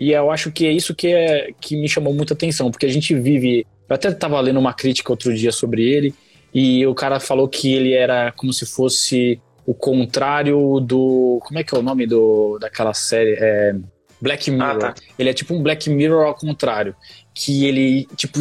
E 0.00 0.12
eu 0.12 0.30
acho 0.30 0.50
que 0.50 0.66
é 0.66 0.72
isso 0.72 0.94
que, 0.94 1.08
é, 1.08 1.52
que 1.60 1.76
me 1.76 1.88
chamou 1.88 2.12
muita 2.12 2.34
atenção, 2.34 2.70
porque 2.70 2.86
a 2.86 2.92
gente 2.92 3.14
vive. 3.14 3.66
Eu 3.88 3.94
até 3.94 4.08
estava 4.08 4.40
lendo 4.40 4.58
uma 4.58 4.72
crítica 4.72 5.12
outro 5.12 5.32
dia 5.34 5.52
sobre 5.52 5.82
ele, 5.82 6.12
e 6.52 6.84
o 6.86 6.94
cara 6.94 7.20
falou 7.20 7.46
que 7.46 7.72
ele 7.72 7.92
era 7.92 8.32
como 8.32 8.52
se 8.52 8.66
fosse 8.66 9.40
o 9.64 9.72
contrário 9.72 10.80
do. 10.80 11.40
Como 11.44 11.58
é 11.58 11.62
que 11.62 11.74
é 11.74 11.78
o 11.78 11.82
nome 11.82 12.06
do, 12.06 12.58
daquela 12.58 12.92
série? 12.92 13.36
É, 13.38 13.76
Black 14.20 14.50
Mirror. 14.50 14.70
Ah, 14.70 14.78
tá. 14.78 14.94
Ele 15.18 15.30
é 15.30 15.34
tipo 15.34 15.54
um 15.54 15.62
Black 15.62 15.88
Mirror 15.88 16.26
ao 16.26 16.34
contrário. 16.34 16.96
Que 17.34 17.66
ele, 17.66 18.06
tipo, 18.16 18.40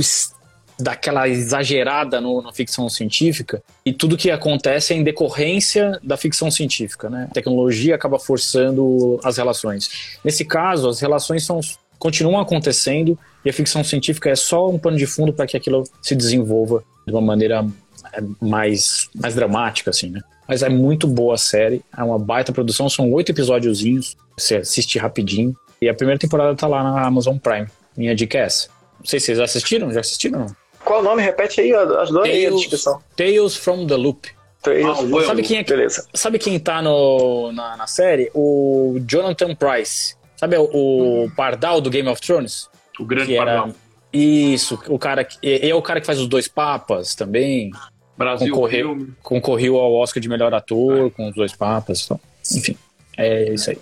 daquela 0.81 1.27
exagerada 1.27 2.19
no, 2.19 2.41
na 2.41 2.51
ficção 2.51 2.89
científica 2.89 3.61
e 3.85 3.93
tudo 3.93 4.17
que 4.17 4.31
acontece 4.31 4.93
é 4.93 4.97
em 4.97 5.03
decorrência 5.03 5.99
da 6.03 6.17
ficção 6.17 6.49
científica, 6.49 7.09
né? 7.09 7.27
A 7.29 7.33
tecnologia 7.33 7.95
acaba 7.95 8.19
forçando 8.19 9.19
as 9.23 9.37
relações. 9.37 10.17
Nesse 10.23 10.43
caso, 10.43 10.89
as 10.89 10.99
relações 10.99 11.45
são, 11.45 11.59
continuam 11.97 12.39
acontecendo 12.39 13.17
e 13.45 13.49
a 13.49 13.53
ficção 13.53 13.83
científica 13.83 14.29
é 14.29 14.35
só 14.35 14.69
um 14.69 14.77
pano 14.77 14.97
de 14.97 15.05
fundo 15.05 15.33
para 15.33 15.47
que 15.47 15.55
aquilo 15.55 15.83
se 16.01 16.15
desenvolva 16.15 16.83
de 17.05 17.13
uma 17.13 17.21
maneira 17.21 17.65
é, 18.13 18.21
mais, 18.39 19.09
mais 19.15 19.35
dramática, 19.35 19.89
assim, 19.89 20.09
né? 20.09 20.21
Mas 20.47 20.63
é 20.63 20.69
muito 20.69 21.07
boa 21.07 21.35
a 21.35 21.37
série, 21.37 21.81
é 21.95 22.03
uma 22.03 22.19
baita 22.19 22.51
produção, 22.51 22.89
são 22.89 23.11
oito 23.13 23.31
episódiozinhos, 23.31 24.17
você 24.37 24.57
assiste 24.57 24.99
rapidinho. 24.99 25.55
E 25.81 25.87
a 25.87 25.93
primeira 25.93 26.19
temporada 26.19 26.55
tá 26.55 26.67
lá 26.67 26.83
na 26.83 27.05
Amazon 27.05 27.37
Prime. 27.37 27.67
Minha 27.95 28.13
dica 28.13 28.37
é 28.37 28.41
essa. 28.41 28.67
Não 28.99 29.05
sei 29.05 29.19
se 29.19 29.27
vocês 29.27 29.39
assistiram, 29.39 29.91
já 29.91 29.99
assistiram? 29.99 30.45
Qual 30.91 30.99
o 30.99 31.03
nome? 31.05 31.21
Repete 31.23 31.61
aí, 31.61 31.73
ajudou 31.73 32.23
aí 32.23 32.47
a 32.47 32.49
descrição. 32.49 33.01
Tales 33.15 33.55
from 33.55 33.87
the 33.87 33.95
Loop. 33.95 34.27
Tales 34.61 34.85
ah, 34.85 35.25
sabe, 35.25 35.41
quem 35.41 35.59
é, 35.59 35.63
Beleza. 35.63 36.05
sabe 36.13 36.37
quem 36.37 36.59
tá 36.59 36.81
no, 36.81 37.53
na, 37.53 37.77
na 37.77 37.87
série? 37.87 38.29
O 38.33 38.99
Jonathan 39.07 39.55
Price. 39.55 40.17
Sabe 40.35 40.57
o, 40.57 40.63
o 40.63 41.21
uhum. 41.21 41.29
Pardal 41.29 41.79
do 41.79 41.89
Game 41.89 42.09
of 42.09 42.19
Thrones? 42.19 42.69
O 42.99 43.05
grande 43.05 43.37
Pardal. 43.37 43.67
Era, 43.67 43.75
isso, 44.11 44.77
o 44.89 44.99
cara 44.99 45.23
que 45.23 45.37
é, 45.41 45.69
é 45.69 45.73
o 45.73 45.81
cara 45.81 46.01
que 46.01 46.05
faz 46.05 46.19
os 46.19 46.27
dois 46.27 46.49
papas 46.49 47.15
também. 47.15 47.71
Brasil 48.17 48.53
concorreu, 48.53 49.07
concorreu 49.23 49.77
ao 49.77 49.93
Oscar 49.93 50.21
de 50.21 50.27
melhor 50.27 50.53
ator 50.53 51.07
é. 51.07 51.09
com 51.09 51.29
os 51.29 51.35
dois 51.35 51.53
papas. 51.53 52.03
Então, 52.03 52.19
enfim, 52.53 52.77
é 53.17 53.53
isso 53.53 53.69
aí. 53.69 53.77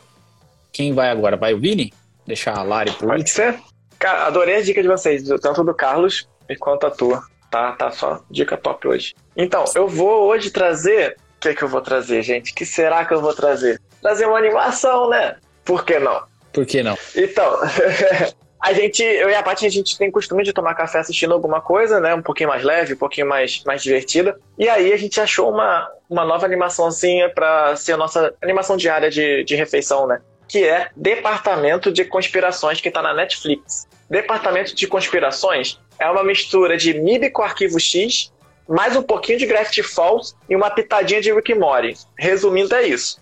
Quem 0.71 0.93
vai 0.93 1.09
agora? 1.09 1.35
Vai 1.35 1.55
o 1.55 1.59
Vini? 1.59 1.91
Deixar 2.27 2.55
a 2.55 2.61
Lari 2.61 2.91
por 2.91 3.07
Pode 3.07 3.27
ser. 3.31 3.57
Cara, 3.97 4.27
adorei 4.27 4.57
a 4.57 4.61
dica 4.61 4.79
de 4.79 4.87
vocês, 4.87 5.27
tanto 5.41 5.63
do 5.63 5.73
Carlos 5.73 6.27
quanto 6.55 6.85
a 6.85 6.91
tua. 6.91 7.23
Tá, 7.49 7.71
tá 7.71 7.91
só 7.91 8.21
dica 8.29 8.55
top 8.57 8.87
hoje. 8.87 9.15
Então, 9.35 9.65
eu 9.75 9.87
vou 9.87 10.27
hoje 10.27 10.51
trazer. 10.51 11.17
O 11.37 11.39
que, 11.39 11.49
é 11.49 11.53
que 11.53 11.63
eu 11.63 11.67
vou 11.67 11.81
trazer, 11.81 12.21
gente? 12.21 12.53
que 12.53 12.65
será 12.65 13.05
que 13.05 13.13
eu 13.13 13.21
vou 13.21 13.33
trazer? 13.33 13.81
Trazer 14.01 14.25
uma 14.25 14.37
animação, 14.37 15.09
né? 15.09 15.37
Por 15.63 15.85
que 15.85 15.99
não? 15.99 16.23
Por 16.53 16.65
que 16.65 16.83
não? 16.83 16.97
Então, 17.15 17.59
a 18.61 18.73
gente, 18.73 19.01
eu 19.01 19.29
e 19.29 19.35
a 19.35 19.41
Paty, 19.41 19.65
a 19.65 19.69
gente 19.69 19.97
tem 19.97 20.11
costume 20.11 20.43
de 20.43 20.51
tomar 20.51 20.75
café 20.75 20.99
assistindo 20.99 21.33
alguma 21.33 21.61
coisa, 21.61 21.99
né? 21.99 22.13
Um 22.13 22.21
pouquinho 22.21 22.49
mais 22.49 22.63
leve, 22.63 22.93
um 22.93 22.97
pouquinho 22.97 23.27
mais, 23.27 23.63
mais 23.65 23.81
divertida. 23.81 24.37
E 24.57 24.67
aí 24.67 24.91
a 24.91 24.97
gente 24.97 25.19
achou 25.21 25.49
uma, 25.49 25.89
uma 26.09 26.25
nova 26.25 26.45
animaçãozinha 26.45 27.29
para 27.29 27.75
ser 27.75 27.93
a 27.93 27.97
nossa 27.97 28.33
animação 28.41 28.75
diária 28.75 29.09
de, 29.09 29.43
de 29.43 29.55
refeição, 29.55 30.05
né? 30.05 30.21
Que 30.49 30.65
é 30.65 30.89
Departamento 30.95 31.91
de 31.91 32.03
Conspirações, 32.03 32.81
que 32.81 32.91
tá 32.91 33.01
na 33.01 33.13
Netflix. 33.13 33.87
Departamento 34.09 34.75
de 34.75 34.87
Conspirações 34.87 35.79
é 35.99 36.09
uma 36.09 36.23
mistura 36.23 36.75
de 36.75 36.93
MIB 36.93 37.29
com 37.29 37.43
arquivo 37.43 37.79
X, 37.79 38.33
mais 38.67 38.95
um 38.95 39.03
pouquinho 39.03 39.37
de 39.37 39.45
Gravity 39.45 39.83
Falls 39.83 40.35
e 40.49 40.55
uma 40.55 40.69
pitadinha 40.69 41.21
de 41.21 41.31
Rick 41.31 41.53
Mori. 41.53 41.95
Resumindo, 42.17 42.73
é 42.75 42.87
isso. 42.87 43.21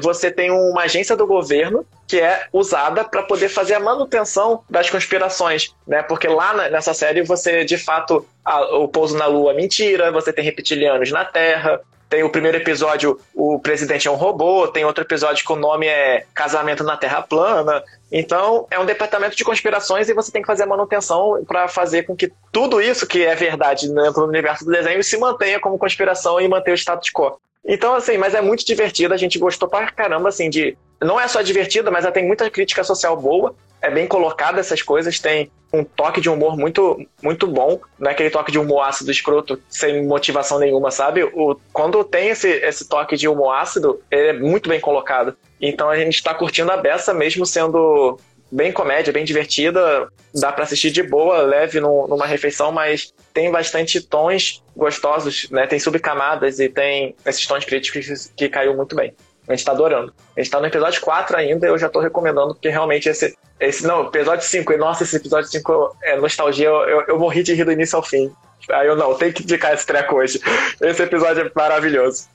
Você 0.00 0.30
tem 0.30 0.50
uma 0.50 0.82
agência 0.82 1.16
do 1.16 1.26
governo 1.26 1.86
que 2.06 2.20
é 2.20 2.46
usada 2.52 3.04
para 3.04 3.22
poder 3.22 3.48
fazer 3.48 3.74
a 3.74 3.80
manutenção 3.80 4.62
das 4.68 4.90
conspirações, 4.90 5.74
né? 5.86 6.02
Porque 6.02 6.28
lá 6.28 6.68
nessa 6.68 6.92
série 6.92 7.22
você, 7.22 7.64
de 7.64 7.78
fato, 7.78 8.26
a, 8.44 8.76
o 8.76 8.88
pouso 8.88 9.16
na 9.16 9.26
Lua 9.26 9.52
é 9.52 9.54
mentira, 9.54 10.12
você 10.12 10.32
tem 10.32 10.44
reptilianos 10.44 11.10
na 11.10 11.24
Terra, 11.24 11.80
tem 12.08 12.22
o 12.22 12.30
primeiro 12.30 12.56
episódio, 12.56 13.18
o 13.34 13.58
presidente 13.58 14.06
é 14.06 14.10
um 14.10 14.14
robô, 14.14 14.68
tem 14.68 14.84
outro 14.84 15.02
episódio 15.02 15.44
que 15.44 15.52
o 15.52 15.56
nome 15.56 15.86
é 15.86 16.24
Casamento 16.32 16.84
na 16.84 16.96
Terra 16.96 17.20
Plana. 17.20 17.82
Então, 18.10 18.66
é 18.70 18.78
um 18.78 18.86
departamento 18.86 19.36
de 19.36 19.44
conspirações 19.44 20.08
e 20.08 20.14
você 20.14 20.30
tem 20.30 20.40
que 20.40 20.46
fazer 20.46 20.62
a 20.62 20.66
manutenção 20.66 21.44
para 21.46 21.66
fazer 21.66 22.04
com 22.04 22.14
que 22.14 22.32
tudo 22.52 22.80
isso 22.80 23.06
que 23.06 23.24
é 23.24 23.34
verdade 23.34 23.92
dentro 23.92 24.22
do 24.22 24.28
universo 24.28 24.64
do 24.64 24.70
desenho 24.70 25.02
se 25.02 25.18
mantenha 25.18 25.58
como 25.58 25.78
conspiração 25.78 26.40
e 26.40 26.46
manter 26.46 26.70
o 26.70 26.76
status 26.76 27.10
quo. 27.10 27.38
Então, 27.64 27.94
assim, 27.94 28.16
mas 28.16 28.34
é 28.34 28.40
muito 28.40 28.64
divertido, 28.64 29.12
a 29.12 29.16
gente 29.16 29.38
gostou 29.38 29.68
pra 29.68 29.90
caramba, 29.90 30.28
assim, 30.28 30.48
de. 30.48 30.78
Não 31.00 31.18
é 31.18 31.26
só 31.26 31.42
divertida, 31.42 31.90
mas 31.90 32.04
ela 32.04 32.12
tem 32.12 32.24
muita 32.24 32.48
crítica 32.48 32.84
social 32.84 33.16
boa 33.16 33.54
é 33.86 33.90
bem 33.90 34.06
colocada 34.06 34.58
essas 34.58 34.82
coisas, 34.82 35.20
tem 35.20 35.50
um 35.72 35.84
toque 35.84 36.20
de 36.20 36.28
humor 36.28 36.56
muito, 36.56 37.06
muito 37.22 37.46
bom, 37.46 37.80
não 37.98 38.10
é 38.10 38.12
aquele 38.12 38.30
toque 38.30 38.50
de 38.50 38.58
humor 38.58 38.82
ácido 38.82 39.10
escroto 39.10 39.60
sem 39.68 40.04
motivação 40.04 40.58
nenhuma, 40.58 40.90
sabe? 40.90 41.22
O, 41.22 41.56
quando 41.72 42.02
tem 42.02 42.28
esse, 42.28 42.48
esse 42.48 42.88
toque 42.88 43.16
de 43.16 43.28
humor 43.28 43.54
ácido, 43.54 44.02
ele 44.10 44.28
é 44.28 44.32
muito 44.32 44.68
bem 44.68 44.80
colocado. 44.80 45.36
Então 45.60 45.88
a 45.88 45.96
gente 45.96 46.14
está 46.16 46.34
curtindo 46.34 46.72
a 46.72 46.76
beça, 46.76 47.14
mesmo 47.14 47.46
sendo 47.46 48.18
bem 48.50 48.72
comédia, 48.72 49.12
bem 49.12 49.24
divertida, 49.24 50.08
dá 50.34 50.52
para 50.52 50.64
assistir 50.64 50.90
de 50.90 51.02
boa, 51.02 51.42
leve 51.42 51.80
no, 51.80 52.06
numa 52.08 52.26
refeição, 52.26 52.72
mas 52.72 53.12
tem 53.32 53.50
bastante 53.50 54.00
tons 54.00 54.62
gostosos, 54.76 55.48
né? 55.50 55.66
Tem 55.66 55.78
subcamadas 55.78 56.58
e 56.58 56.68
tem 56.68 57.14
esses 57.24 57.46
tons 57.46 57.64
críticos 57.64 58.30
que 58.36 58.48
caiu 58.48 58.76
muito 58.76 58.96
bem. 58.96 59.14
A 59.48 59.54
gente 59.54 59.64
tá 59.64 59.72
adorando. 59.72 60.12
A 60.36 60.40
gente 60.40 60.50
tá 60.50 60.60
no 60.60 60.66
episódio 60.66 61.00
4 61.00 61.36
ainda, 61.36 61.66
eu 61.66 61.78
já 61.78 61.88
tô 61.88 62.00
recomendando, 62.00 62.54
porque 62.54 62.68
realmente 62.68 63.08
esse. 63.08 63.36
esse 63.60 63.86
não, 63.86 64.06
episódio 64.06 64.44
5, 64.44 64.72
e 64.72 64.76
nossa, 64.76 65.04
esse 65.04 65.16
episódio 65.16 65.48
5 65.50 65.96
é 66.02 66.16
nostalgia, 66.16 66.66
eu, 66.66 66.76
eu, 66.88 67.00
eu 67.08 67.18
morri 67.18 67.42
de 67.42 67.54
rir 67.54 67.64
do 67.64 67.72
início 67.72 67.96
ao 67.96 68.02
fim. 68.02 68.32
Aí 68.70 68.86
eu 68.86 68.96
não, 68.96 69.14
tem 69.14 69.32
que 69.32 69.42
indicar 69.42 69.72
esse 69.72 69.86
treco 69.86 70.16
hoje. 70.16 70.40
Esse 70.80 71.02
episódio 71.02 71.46
é 71.46 71.50
maravilhoso. 71.54 72.26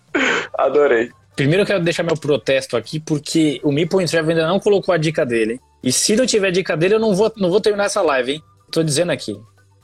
Adorei. 0.58 1.12
Primeiro 1.36 1.64
eu 1.64 1.68
quero 1.68 1.80
deixar 1.82 2.04
meu 2.04 2.16
protesto 2.16 2.78
aqui, 2.78 3.00
porque 3.00 3.60
o 3.64 3.72
Meeple 3.72 4.06
Travel 4.06 4.32
ainda 4.32 4.48
não 4.48 4.60
colocou 4.60 4.94
a 4.94 4.98
dica 4.98 5.26
dele. 5.26 5.60
E 5.84 5.92
se 5.92 6.16
não 6.16 6.26
tiver 6.26 6.52
dica 6.52 6.78
dele, 6.78 6.96
eu 6.96 7.00
não 7.00 7.16
vou, 7.16 7.32
não 7.38 7.50
vou 7.50 7.60
terminar 7.60 7.86
essa 7.86 8.02
live, 8.02 8.34
hein? 8.34 8.44
Tô 8.72 8.84
dizendo 8.84 9.12
aqui. 9.12 9.40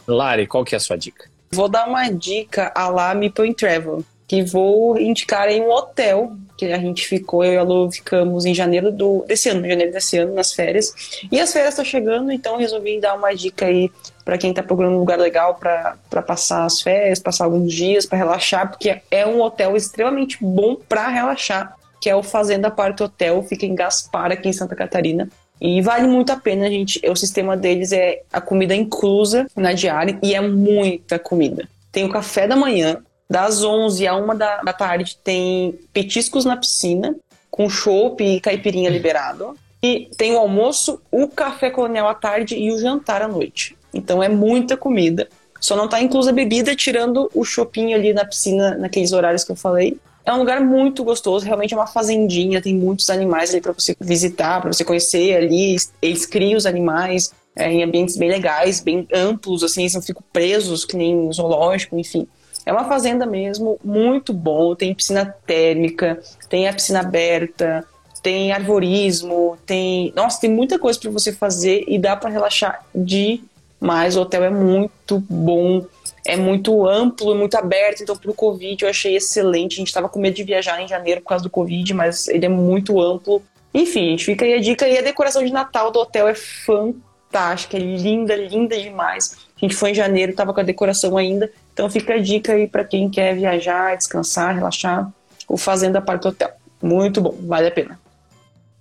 Lari, 0.07 0.47
qual 0.47 0.63
que 0.63 0.75
é 0.75 0.77
a 0.77 0.79
sua 0.79 0.97
dica? 0.97 1.29
Vou 1.51 1.67
dar 1.67 1.87
uma 1.87 2.09
dica 2.09 2.71
a 2.75 2.89
lá 2.89 3.13
Meeple 3.13 3.53
Travel 3.53 4.03
que 4.27 4.43
vou 4.43 4.99
indicar 4.99 5.47
em 5.49 5.61
um 5.61 5.71
hotel 5.71 6.35
que 6.57 6.65
a 6.65 6.77
gente 6.79 7.07
ficou, 7.07 7.45
eu 7.45 7.53
e 7.53 7.57
a 7.57 7.63
Lu 7.63 7.89
ficamos 7.91 8.45
em 8.45 8.53
janeiro 8.53 8.91
do, 8.91 9.23
desse 9.27 9.47
ano, 9.47 9.67
janeiro 9.67 9.91
desse 9.93 10.17
ano, 10.17 10.33
nas 10.33 10.51
férias. 10.53 11.21
E 11.31 11.39
as 11.39 11.53
férias 11.53 11.69
estão 11.69 11.85
chegando, 11.85 12.31
então 12.31 12.57
resolvi 12.57 12.99
dar 12.99 13.13
uma 13.13 13.33
dica 13.33 13.67
aí 13.67 13.91
para 14.25 14.37
quem 14.37 14.49
está 14.49 14.63
procurando 14.63 14.95
um 14.95 14.99
lugar 14.99 15.19
legal 15.19 15.55
para 15.55 16.21
passar 16.23 16.65
as 16.65 16.81
férias, 16.81 17.19
passar 17.19 17.45
alguns 17.45 17.71
dias, 17.71 18.05
para 18.05 18.17
relaxar, 18.17 18.69
porque 18.69 18.99
é 19.11 19.25
um 19.25 19.39
hotel 19.41 19.77
extremamente 19.77 20.37
bom 20.41 20.75
para 20.75 21.07
relaxar, 21.07 21.77
que 22.01 22.09
é 22.09 22.15
o 22.15 22.23
Fazenda 22.23 22.71
Parque 22.71 23.03
Hotel, 23.03 23.41
fica 23.43 23.65
em 23.65 23.75
Gaspar, 23.75 24.31
aqui 24.31 24.49
em 24.49 24.53
Santa 24.53 24.75
Catarina. 24.75 25.29
E 25.61 25.81
vale 25.81 26.07
muito 26.07 26.31
a 26.31 26.37
pena, 26.37 26.69
gente. 26.69 26.99
O 27.07 27.15
sistema 27.15 27.55
deles 27.55 27.91
é 27.91 28.21
a 28.33 28.41
comida 28.41 28.75
inclusa 28.75 29.47
na 29.55 29.73
diária 29.73 30.17
e 30.21 30.33
é 30.33 30.41
muita 30.41 31.17
comida. 31.17 31.67
Tem 31.91 32.03
o 32.03 32.09
café 32.09 32.47
da 32.47 32.55
manhã, 32.55 33.01
das 33.29 33.63
11 33.63 34.07
a 34.07 34.15
1 34.15 34.37
da, 34.37 34.57
da 34.61 34.73
tarde 34.73 35.17
tem 35.23 35.77
petiscos 35.91 36.45
na 36.45 36.55
piscina, 36.55 37.15
com 37.51 37.69
chopp 37.69 38.23
e 38.23 38.39
caipirinha 38.39 38.89
liberado. 38.89 39.55
E 39.81 40.09
tem 40.17 40.33
o 40.33 40.39
almoço, 40.39 41.01
o 41.11 41.27
café 41.27 41.69
colonial 41.69 42.07
à 42.07 42.13
tarde 42.13 42.55
e 42.55 42.71
o 42.71 42.79
jantar 42.79 43.21
à 43.21 43.27
noite. 43.27 43.77
Então 43.93 44.23
é 44.23 44.29
muita 44.29 44.75
comida. 44.75 45.27
Só 45.59 45.75
não 45.75 45.85
está 45.85 46.01
inclusa 46.01 46.31
bebida, 46.31 46.75
tirando 46.75 47.29
o 47.33 47.43
chopinho 47.43 47.95
ali 47.95 48.13
na 48.13 48.25
piscina, 48.25 48.75
naqueles 48.77 49.11
horários 49.11 49.43
que 49.43 49.51
eu 49.51 49.55
falei. 49.55 49.97
É 50.25 50.33
um 50.33 50.39
lugar 50.39 50.59
muito 50.59 51.03
gostoso, 51.03 51.45
realmente 51.45 51.73
é 51.73 51.77
uma 51.77 51.87
fazendinha, 51.87 52.61
tem 52.61 52.75
muitos 52.75 53.09
animais 53.09 53.51
ali 53.51 53.61
para 53.61 53.71
você 53.71 53.95
visitar, 53.99 54.61
para 54.61 54.73
você 54.73 54.83
conhecer 54.83 55.35
ali. 55.35 55.77
Eles 56.01 56.25
criam 56.25 56.57
os 56.57 56.65
animais 56.65 57.31
é, 57.55 57.71
em 57.71 57.81
ambientes 57.81 58.17
bem 58.17 58.29
legais, 58.29 58.81
bem 58.81 59.07
amplos, 59.13 59.63
assim, 59.63 59.81
eles 59.81 59.93
não 59.93 60.01
ficam 60.01 60.21
presos 60.33 60.85
que 60.85 60.97
nem 60.97 61.31
zoológico, 61.31 61.97
enfim. 61.97 62.27
É 62.67 62.73
uma 62.73 62.83
fazenda 62.83 63.25
mesmo, 63.25 63.79
muito 63.81 64.33
bom. 64.33 64.75
Tem 64.75 64.93
piscina 64.93 65.33
térmica, 65.45 66.19
tem 66.49 66.67
a 66.67 66.73
piscina 66.73 66.99
aberta, 66.99 67.85
tem 68.21 68.51
arvorismo, 68.51 69.57
tem. 69.65 70.11
Nossa, 70.13 70.41
tem 70.41 70.49
muita 70.49 70.77
coisa 70.77 70.99
para 70.99 71.09
você 71.09 71.31
fazer 71.31 71.85
e 71.87 71.97
dá 71.97 72.13
para 72.17 72.29
relaxar 72.29 72.85
demais. 72.93 74.17
O 74.17 74.21
hotel 74.21 74.43
é 74.43 74.49
muito 74.49 75.23
bom, 75.29 75.85
é 76.25 76.35
muito 76.35 76.85
amplo, 76.85 77.33
muito 77.35 77.55
aberto. 77.55 78.03
Então, 78.03 78.17
para 78.17 78.31
o 78.31 78.33
Covid, 78.33 78.83
eu 78.83 78.89
achei 78.89 79.15
excelente. 79.15 79.75
A 79.75 79.77
gente 79.77 79.87
estava 79.87 80.09
com 80.09 80.19
medo 80.19 80.35
de 80.35 80.43
viajar 80.43 80.81
em 80.81 80.89
janeiro 80.89 81.21
por 81.21 81.29
causa 81.29 81.45
do 81.45 81.49
Covid, 81.49 81.93
mas 81.93 82.27
ele 82.27 82.47
é 82.47 82.49
muito 82.49 82.99
amplo. 82.99 83.41
Enfim, 83.73 84.17
fica 84.17 84.43
aí 84.43 84.55
a 84.55 84.59
dica. 84.59 84.85
E 84.85 84.97
a 84.97 85.01
decoração 85.01 85.41
de 85.41 85.53
Natal 85.53 85.89
do 85.89 85.99
hotel 85.99 86.27
é 86.27 86.35
fantástica 86.35 87.07
fantástica, 87.27 87.77
linda, 87.77 88.35
linda 88.35 88.77
demais. 88.77 89.37
A 89.55 89.59
gente 89.59 89.75
foi 89.75 89.91
em 89.91 89.95
janeiro, 89.95 90.33
tava 90.33 90.53
com 90.53 90.59
a 90.59 90.63
decoração 90.63 91.17
ainda. 91.17 91.51
Então 91.77 91.87
fica 91.91 92.15
a 92.15 92.17
dica 92.17 92.53
aí 92.53 92.67
para 92.67 92.83
quem 92.83 93.07
quer 93.07 93.35
viajar, 93.35 93.95
descansar, 93.95 94.55
relaxar. 94.55 95.07
O 95.47 95.57
Fazenda 95.57 96.01
Park 96.01 96.25
Hotel. 96.25 96.49
Muito 96.81 97.21
bom, 97.21 97.37
vale 97.41 97.67
a 97.67 97.71
pena. 97.71 97.99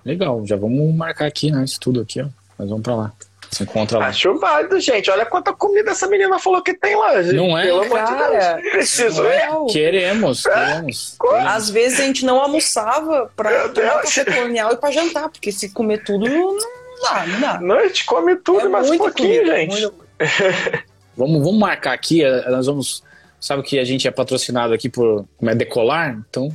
Legal, 0.03 0.42
já 0.47 0.57
vamos 0.57 0.94
marcar 0.94 1.26
aqui, 1.26 1.51
né? 1.51 1.62
Isso 1.62 1.78
tudo 1.78 2.01
aqui, 2.01 2.22
ó. 2.22 2.26
Nós 2.59 2.70
vamos 2.70 2.82
pra 2.82 2.94
lá. 2.94 3.12
Se 3.51 3.64
encontra 3.64 3.99
lá. 3.99 4.07
Acho 4.07 4.38
válido, 4.38 4.80
gente. 4.80 5.11
Olha 5.11 5.26
quanta 5.26 5.53
comida 5.53 5.90
essa 5.90 6.07
menina 6.07 6.38
falou 6.38 6.62
que 6.62 6.72
tem 6.72 6.97
lá, 6.97 7.22
gente. 7.22 7.34
Não 7.36 7.57
é? 7.59 7.66
Pelo 7.66 7.82
amor 7.82 8.03
de 8.03 8.14
Deus. 8.14 8.70
Preciso 8.72 9.22
ir. 9.24 9.26
é? 9.26 9.49
Queremos, 9.70 10.42
queremos. 10.42 11.18
Às 11.47 11.68
vezes 11.68 12.01
a 12.01 12.05
gente 12.05 12.24
não 12.24 12.40
almoçava 12.40 13.30
pra 13.36 13.68
tomar 13.68 14.01
café 14.01 14.24
colonial 14.24 14.72
e 14.72 14.76
pra 14.78 14.90
jantar, 14.90 15.28
porque 15.28 15.53
se 15.53 15.68
comer 15.68 16.03
tudo, 16.03 16.26
não 16.26 16.57
dá, 17.03 17.26
não 17.26 17.40
dá. 17.42 17.61
Não, 17.61 17.76
a 17.78 17.86
gente 17.88 18.07
come 18.07 18.36
tudo, 18.36 18.61
É 18.66 18.68
mas 18.70 18.90
um 18.90 18.97
pouquinho, 18.97 19.40
comida, 19.42 19.55
gente. 19.55 19.80
muita- 19.82 19.94
Vamos, 21.16 21.42
vamos 21.42 21.58
marcar 21.58 21.92
aqui, 21.92 22.22
eh, 22.22 22.50
nós 22.50 22.66
vamos. 22.66 23.02
Sabe 23.40 23.62
que 23.62 23.78
a 23.78 23.84
gente 23.84 24.08
é 24.08 24.10
patrocinado 24.10 24.72
aqui 24.74 24.88
por 24.88 25.26
é, 25.42 25.54
Decolar, 25.54 26.18
então 26.28 26.48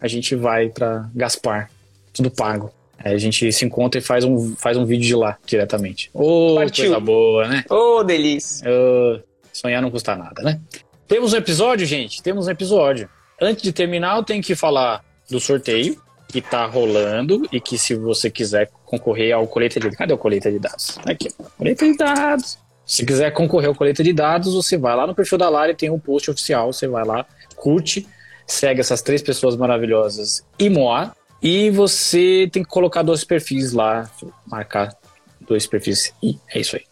a 0.00 0.08
gente 0.08 0.34
vai 0.34 0.68
pra 0.68 1.08
Gaspar, 1.14 1.70
tudo 2.12 2.30
pago. 2.30 2.72
Aí 2.98 3.14
a 3.14 3.18
gente 3.18 3.50
se 3.52 3.64
encontra 3.64 3.98
e 3.98 4.02
faz 4.02 4.24
um, 4.24 4.54
faz 4.56 4.76
um 4.76 4.84
vídeo 4.84 5.06
de 5.06 5.14
lá 5.14 5.38
diretamente. 5.46 6.10
Ô, 6.12 6.56
Partiu. 6.56 6.86
coisa 6.86 7.00
boa, 7.00 7.48
né? 7.48 7.64
Ô, 7.68 8.02
delícia. 8.02 8.68
Ô, 8.70 9.20
sonhar 9.52 9.80
não 9.82 9.90
custa 9.90 10.14
nada, 10.14 10.42
né? 10.42 10.60
Temos 11.08 11.32
um 11.32 11.36
episódio, 11.36 11.86
gente? 11.86 12.22
Temos 12.22 12.46
um 12.46 12.50
episódio. 12.50 13.08
Antes 13.40 13.62
de 13.62 13.72
terminar, 13.72 14.16
eu 14.16 14.22
tenho 14.22 14.42
que 14.42 14.54
falar 14.54 15.02
do 15.30 15.40
sorteio 15.40 16.00
que 16.28 16.40
tá 16.40 16.64
rolando 16.66 17.48
e 17.50 17.60
que 17.60 17.76
se 17.76 17.94
você 17.94 18.30
quiser 18.30 18.70
concorrer 18.84 19.34
ao 19.34 19.46
coleta 19.46 19.80
de 19.80 19.86
dados. 19.86 19.98
Cadê 19.98 20.12
o 20.12 20.18
coleta 20.18 20.50
de 20.50 20.58
dados? 20.58 20.98
Aqui, 21.04 21.28
ó. 21.38 21.44
coleta 21.56 21.84
de 21.84 21.96
dados. 21.96 22.58
Se 22.90 23.06
quiser 23.06 23.30
concorrer 23.30 23.68
ao 23.68 23.74
coleta 23.74 24.02
de 24.02 24.12
dados, 24.12 24.52
você 24.52 24.76
vai 24.76 24.96
lá 24.96 25.06
no 25.06 25.14
perfil 25.14 25.38
da 25.38 25.48
Lari, 25.48 25.76
tem 25.76 25.88
um 25.88 25.98
post 25.98 26.28
oficial, 26.28 26.72
você 26.72 26.88
vai 26.88 27.04
lá, 27.04 27.24
curte, 27.54 28.04
segue 28.44 28.80
essas 28.80 29.00
três 29.00 29.22
pessoas 29.22 29.54
maravilhosas 29.54 30.44
e 30.58 30.68
Moá. 30.68 31.14
E 31.40 31.70
você 31.70 32.50
tem 32.50 32.64
que 32.64 32.68
colocar 32.68 33.02
dois 33.02 33.22
perfis 33.22 33.72
lá, 33.72 34.10
marcar 34.44 34.92
dois 35.40 35.68
perfis 35.68 36.12
e 36.20 36.36
é 36.52 36.58
isso 36.58 36.74
aí. 36.74 36.82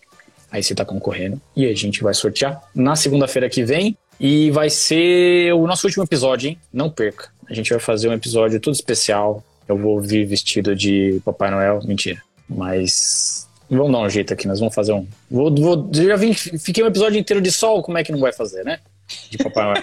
Aí 0.53 0.62
você 0.62 0.72
tá 0.72 0.84
concorrendo 0.84 1.40
e 1.57 1.66
a 1.66 1.74
gente 1.74 2.01
vai 2.01 2.14
sortear 2.14 2.62
na 2.72 2.94
segunda-feira 2.94 3.51
que 3.51 3.64
vem 3.64 3.99
e 4.20 4.53
vai 4.53 4.70
ser 4.70 5.53
o 5.53 5.66
nosso 5.66 5.84
último 5.84 6.05
episódio, 6.05 6.51
hein? 6.51 6.61
Não 6.72 6.88
perca. 6.88 7.28
A 7.51 7.55
gente 7.55 7.70
vai 7.70 7.80
fazer 7.80 8.09
um 8.09 8.12
episódio 8.12 8.61
todo 8.61 8.72
especial. 8.72 9.42
Eu 9.66 9.76
vou 9.76 10.01
vir 10.01 10.24
vestido 10.26 10.76
de 10.76 11.20
Papai 11.24 11.51
Noel, 11.51 11.80
mentira. 11.84 12.22
Mas 12.49 13.47
vamos 13.70 13.92
dar 13.92 13.98
um 13.98 14.10
jeito 14.10 14.32
aqui, 14.32 14.46
nós 14.48 14.58
vamos 14.60 14.74
fazer 14.74 14.92
um. 14.92 15.06
Vou, 15.30 15.54
vou, 15.54 15.90
eu 15.94 16.06
já 16.08 16.16
vim, 16.16 16.32
fiquei 16.32 16.82
um 16.82 16.86
episódio 16.86 17.18
inteiro 17.18 17.40
de 17.40 17.50
sol, 17.50 17.82
como 17.82 17.98
é 17.98 18.04
que 18.04 18.12
não 18.12 18.18
vai 18.18 18.32
fazer, 18.32 18.64
né? 18.64 18.78
De 19.30 19.38
Papai 19.38 19.64
Noel. 19.64 19.82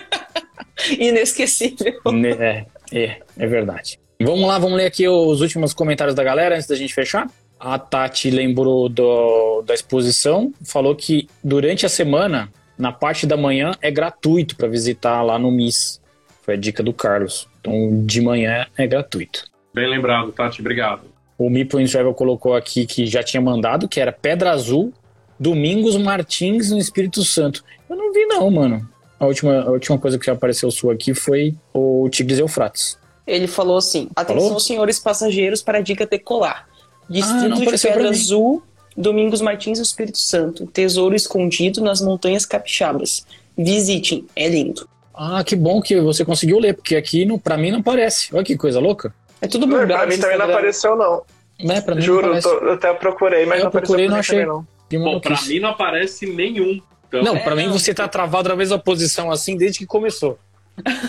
Inesquecível. 1.00 2.00
Ne- 2.12 2.32
é, 2.34 2.66
é, 2.92 3.22
é 3.38 3.48
verdade. 3.48 4.00
Vamos 4.22 4.48
lá, 4.48 4.58
vamos 4.58 4.78
ler 4.78 4.86
aqui 4.86 5.08
os 5.08 5.42
últimos 5.42 5.74
comentários 5.74 6.16
da 6.16 6.24
galera 6.24 6.56
antes 6.56 6.68
da 6.68 6.76
gente 6.76 6.94
fechar. 6.94 7.30
A 7.60 7.80
Tati 7.80 8.30
lembrou 8.30 8.88
do, 8.90 9.62
da 9.64 9.74
exposição, 9.74 10.54
falou 10.64 10.96
que 10.96 11.28
durante 11.44 11.86
a 11.86 11.90
semana, 11.90 12.50
na 12.78 12.92
parte 12.92 13.26
da 13.26 13.36
manhã, 13.38 13.72
é 13.82 13.90
gratuito 13.90 14.56
para 14.56 14.68
visitar 14.68 15.22
lá 15.22 15.40
no 15.40 15.52
MIS. 15.52 16.02
Foi 16.44 16.54
a 16.54 16.58
dica 16.58 16.84
do 16.84 16.94
Carlos. 16.94 17.48
Então, 17.60 18.06
de 18.06 18.22
manhã 18.22 18.68
é 18.78 18.86
gratuito. 18.86 19.46
Bem 19.74 19.90
lembrado, 19.90 20.32
Tati, 20.32 20.62
obrigado. 20.62 21.15
O 21.38 21.50
Meeple 21.50 21.84
in 21.84 21.88
Travel 21.88 22.14
colocou 22.14 22.56
aqui 22.56 22.86
que 22.86 23.06
já 23.06 23.22
tinha 23.22 23.42
mandado, 23.42 23.88
que 23.88 24.00
era 24.00 24.12
Pedra 24.12 24.52
Azul, 24.52 24.94
Domingos 25.40 25.98
Martins 25.98 26.72
no 26.72 26.78
Espírito 26.78 27.24
Santo. 27.24 27.64
Eu 27.90 27.96
não 27.96 28.14
vi 28.14 28.26
não, 28.26 28.50
mano. 28.50 28.90
A 29.20 29.26
última, 29.26 29.62
a 29.62 29.72
última 29.72 29.98
coisa 29.98 30.18
que 30.18 30.30
apareceu 30.30 30.70
sua 30.72 30.94
aqui 30.94 31.14
foi 31.14 31.56
o 31.74 32.08
Tigres 32.10 32.40
Eufrates. 32.40 32.98
Ele 33.26 33.48
falou 33.48 33.78
assim: 33.78 34.10
atenção, 34.16 34.46
Falou? 34.46 34.60
senhores 34.60 35.00
passageiros, 35.00 35.62
para 35.62 35.80
a 35.80 35.82
dica 35.82 36.06
decolar. 36.06 36.68
Ah, 36.68 37.06
Distrito 37.10 37.56
de 37.56 37.62
apareceu 37.64 37.92
pra 37.92 38.02
Pedra. 38.02 38.16
Azul, 38.16 38.64
Domingos 38.96 39.42
Martins, 39.42 39.80
Espírito 39.80 40.18
Santo. 40.18 40.66
Tesouro 40.68 41.16
escondido 41.16 41.82
nas 41.82 42.02
montanhas 42.02 42.46
capixabas. 42.46 43.26
Visitem, 43.58 44.26
é 44.36 44.48
lindo. 44.48 44.88
Ah, 45.14 45.44
que 45.44 45.56
bom 45.56 45.82
que 45.82 46.00
você 46.02 46.26
conseguiu 46.26 46.60
ler, 46.60 46.76
porque 46.76 46.96
aqui 46.96 47.26
pra 47.40 47.58
mim 47.58 47.72
não 47.72 47.80
aparece. 47.80 48.30
Olha 48.34 48.44
que 48.44 48.58
coisa 48.58 48.80
louca. 48.80 49.14
É 49.42 49.48
tudo 49.48 49.66
Não, 49.68 49.78
bugado. 49.80 49.94
pra 50.00 50.08
mim 50.08 50.18
também 50.20 50.38
não 50.38 50.46
apareceu, 50.46 50.96
não. 50.96 51.22
Né, 51.60 51.82
pra 51.82 51.96
mim 51.96 52.02
Juro, 52.02 52.34
não 52.34 52.42
tô- 52.42 52.50
eu 52.60 52.74
até 52.74 52.94
procurei, 52.94 53.46
mas 53.46 53.60
Eu 53.60 53.64
não 53.64 53.68
apareceu 53.70 53.72
procurei 53.96 54.06
pra 54.06 54.10
não 54.12 54.16
mim 54.16 54.20
achei. 54.20 54.40
também, 54.46 54.66
não. 55.00 55.04
Bom, 55.14 55.20
pra 55.20 55.42
mim 55.42 55.60
não 55.60 55.70
aparece 55.70 56.26
nenhum. 56.28 56.82
Então, 57.08 57.24
Não, 57.24 57.36
É, 57.36 57.40
pra 57.40 57.56
mim 57.56 57.66
não. 57.68 57.74
você 57.74 57.94
tá 57.94 58.08
travado 58.08 58.50
na 58.50 58.56
mesma 58.56 58.78
posição 58.80 59.32
assim 59.32 59.56
desde 59.58 59.80
que 59.80 59.86
começou. 59.86 60.38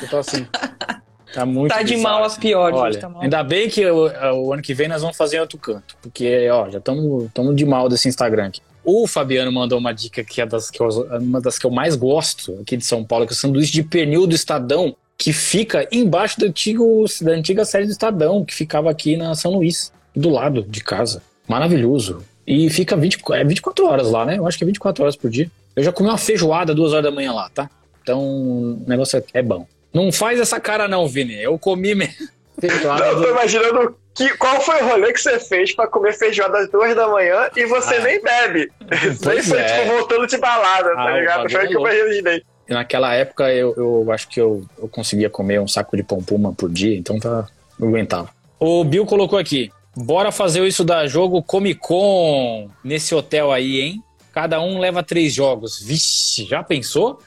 Eu 0.03 0.09
tô 0.09 0.19
assim. 0.19 0.47
Tá 1.35 1.45
muito 1.45 1.71
Tá 1.75 1.83
de 1.83 1.97
mal 1.99 2.23
a 2.23 2.27
assim. 2.27 2.41
pior, 2.41 2.71
gente, 2.73 2.81
Olha, 2.81 2.99
tá 3.01 3.09
mal. 3.11 3.21
ainda 3.21 3.43
bem 3.43 3.69
que 3.69 3.85
o, 3.85 4.07
o 4.37 4.53
ano 4.55 4.63
que 4.63 4.73
vem 4.73 4.89
nós 4.89 5.03
vamos 5.03 5.17
fazer 5.19 5.37
em 5.37 5.41
outro 5.41 5.59
canto. 5.59 5.95
Porque, 6.01 6.49
ó, 6.49 6.71
já 6.71 6.79
estamos 6.79 7.29
de 7.55 7.67
mal 7.67 7.89
desse 7.91 8.09
Instagram 8.09 8.47
aqui. 8.47 8.63
O 8.83 9.07
Fabiano 9.07 9.53
mandou 9.53 9.79
uma 9.79 9.93
dica 9.93 10.25
que 10.25 10.41
é 10.41 10.47
das 10.47 10.71
que 10.71 10.81
eu, 10.81 10.89
uma 11.21 11.39
das 11.41 11.59
que 11.59 11.67
eu 11.67 11.71
mais 11.71 11.95
gosto 11.95 12.57
aqui 12.63 12.77
de 12.77 12.87
São 12.87 13.05
Paulo, 13.05 13.27
que 13.27 13.33
é 13.33 13.35
o 13.35 13.37
sanduíche 13.37 13.73
de 13.73 13.83
pernil 13.83 14.27
do 14.27 14.35
Estadão, 14.35 14.97
que 15.19 15.33
fica 15.33 15.87
embaixo 15.91 16.39
do 16.39 16.47
antigo, 16.47 17.05
da 17.23 17.33
antiga 17.33 17.65
série 17.65 17.87
do 17.87 17.91
Estadão, 17.93 18.45
que 18.45 18.55
ficava 18.55 18.91
aqui 18.91 19.17
na 19.17 19.35
São 19.35 19.53
Luís, 19.53 19.93
do 20.15 20.29
lado 20.31 20.63
de 20.63 20.83
casa. 20.83 21.23
Maravilhoso. 21.49 22.23
E 22.47 22.69
fica 22.71 22.97
20, 22.97 23.19
é 23.33 23.45
24 23.45 23.87
horas 23.87 24.11
lá, 24.11 24.25
né? 24.25 24.39
Eu 24.39 24.47
acho 24.47 24.59
que 24.59 24.65
é 24.65 24.67
24 24.67 25.03
horas 25.03 25.17
por 25.17 25.31
dia. 25.31 25.51
Eu 25.75 25.83
já 25.83 25.93
comi 25.93 26.09
uma 26.09 26.19
feijoada 26.19 26.75
duas 26.75 26.93
horas 26.93 27.05
da 27.05 27.11
manhã 27.11 27.33
lá, 27.33 27.49
tá? 27.53 27.69
Então, 28.03 28.21
o 28.21 28.85
negócio 28.87 29.19
é, 29.19 29.39
é 29.39 29.43
bom. 29.43 29.67
Não 29.93 30.13
faz 30.13 30.39
essa 30.39 30.61
cara 30.61 30.87
não, 30.87 31.09
Vini. 31.09 31.41
Eu 31.43 31.59
comi 31.59 31.95
mesmo. 31.95 32.15
Feijoada 32.61 33.01
Não, 33.05 33.09
eu 33.11 33.17
tô 33.17 33.23
do- 33.23 33.29
imaginando 33.31 33.97
que, 34.15 34.31
qual 34.39 34.59
foi 34.63 34.81
o 34.81 34.87
rolê 34.89 35.13
que 35.13 35.21
você 35.21 35.39
fez 35.39 35.75
pra 35.75 35.87
comer 35.87 36.15
feijoada 36.15 36.59
às 36.59 36.71
duas 36.71 36.95
da 36.97 37.07
manhã 37.07 37.51
e 37.55 37.67
você 37.67 37.97
Ah. 37.97 38.01
nem 38.03 38.23
bebe. 38.23 38.73
nem 38.91 39.43
foi, 39.43 39.59
é. 39.59 39.65
tipo, 39.83 39.95
voltando 39.99 40.27
de 40.27 40.39
balada, 40.39 40.91
Ah, 40.93 41.05
tá 41.05 41.19
ligado? 41.19 41.51
Foi 41.51 41.61
o 41.61 41.65
é 41.65 41.67
que 41.67 41.75
eu 41.75 41.81
louco. 41.81 41.95
imaginei. 41.95 42.43
Naquela 42.69 43.15
época, 43.15 43.53
eu, 43.53 43.75
eu 43.77 44.11
acho 44.13 44.29
que 44.29 44.41
eu, 44.41 44.65
eu 44.79 44.89
conseguia 44.89 45.31
comer 45.31 45.61
um 45.61 45.69
saco 45.69 45.97
de 45.97 46.03
pão 46.03 46.23
puma 46.23 46.53
por 46.53 46.71
dia, 46.71 46.97
então 46.97 47.19
tá, 47.19 47.47
eu 47.79 47.89
aguentava. 47.89 48.29
O 48.59 48.83
Bill 48.83 49.07
colocou 49.07 49.39
aqui, 49.39 49.71
bora 49.97 50.33
fazer 50.33 50.67
isso 50.67 50.85
da 50.85 51.07
jogo 51.07 51.43
Comic 51.43 51.81
Con 51.81 52.69
nesse 52.83 53.15
hotel 53.15 53.53
aí, 53.53 53.81
hein? 53.81 54.03
Cada 54.33 54.61
um 54.61 54.79
leva 54.79 55.03
três 55.03 55.33
jogos. 55.33 55.81
Vixe, 55.81 56.45
já 56.45 56.63
pensou? 56.63 57.21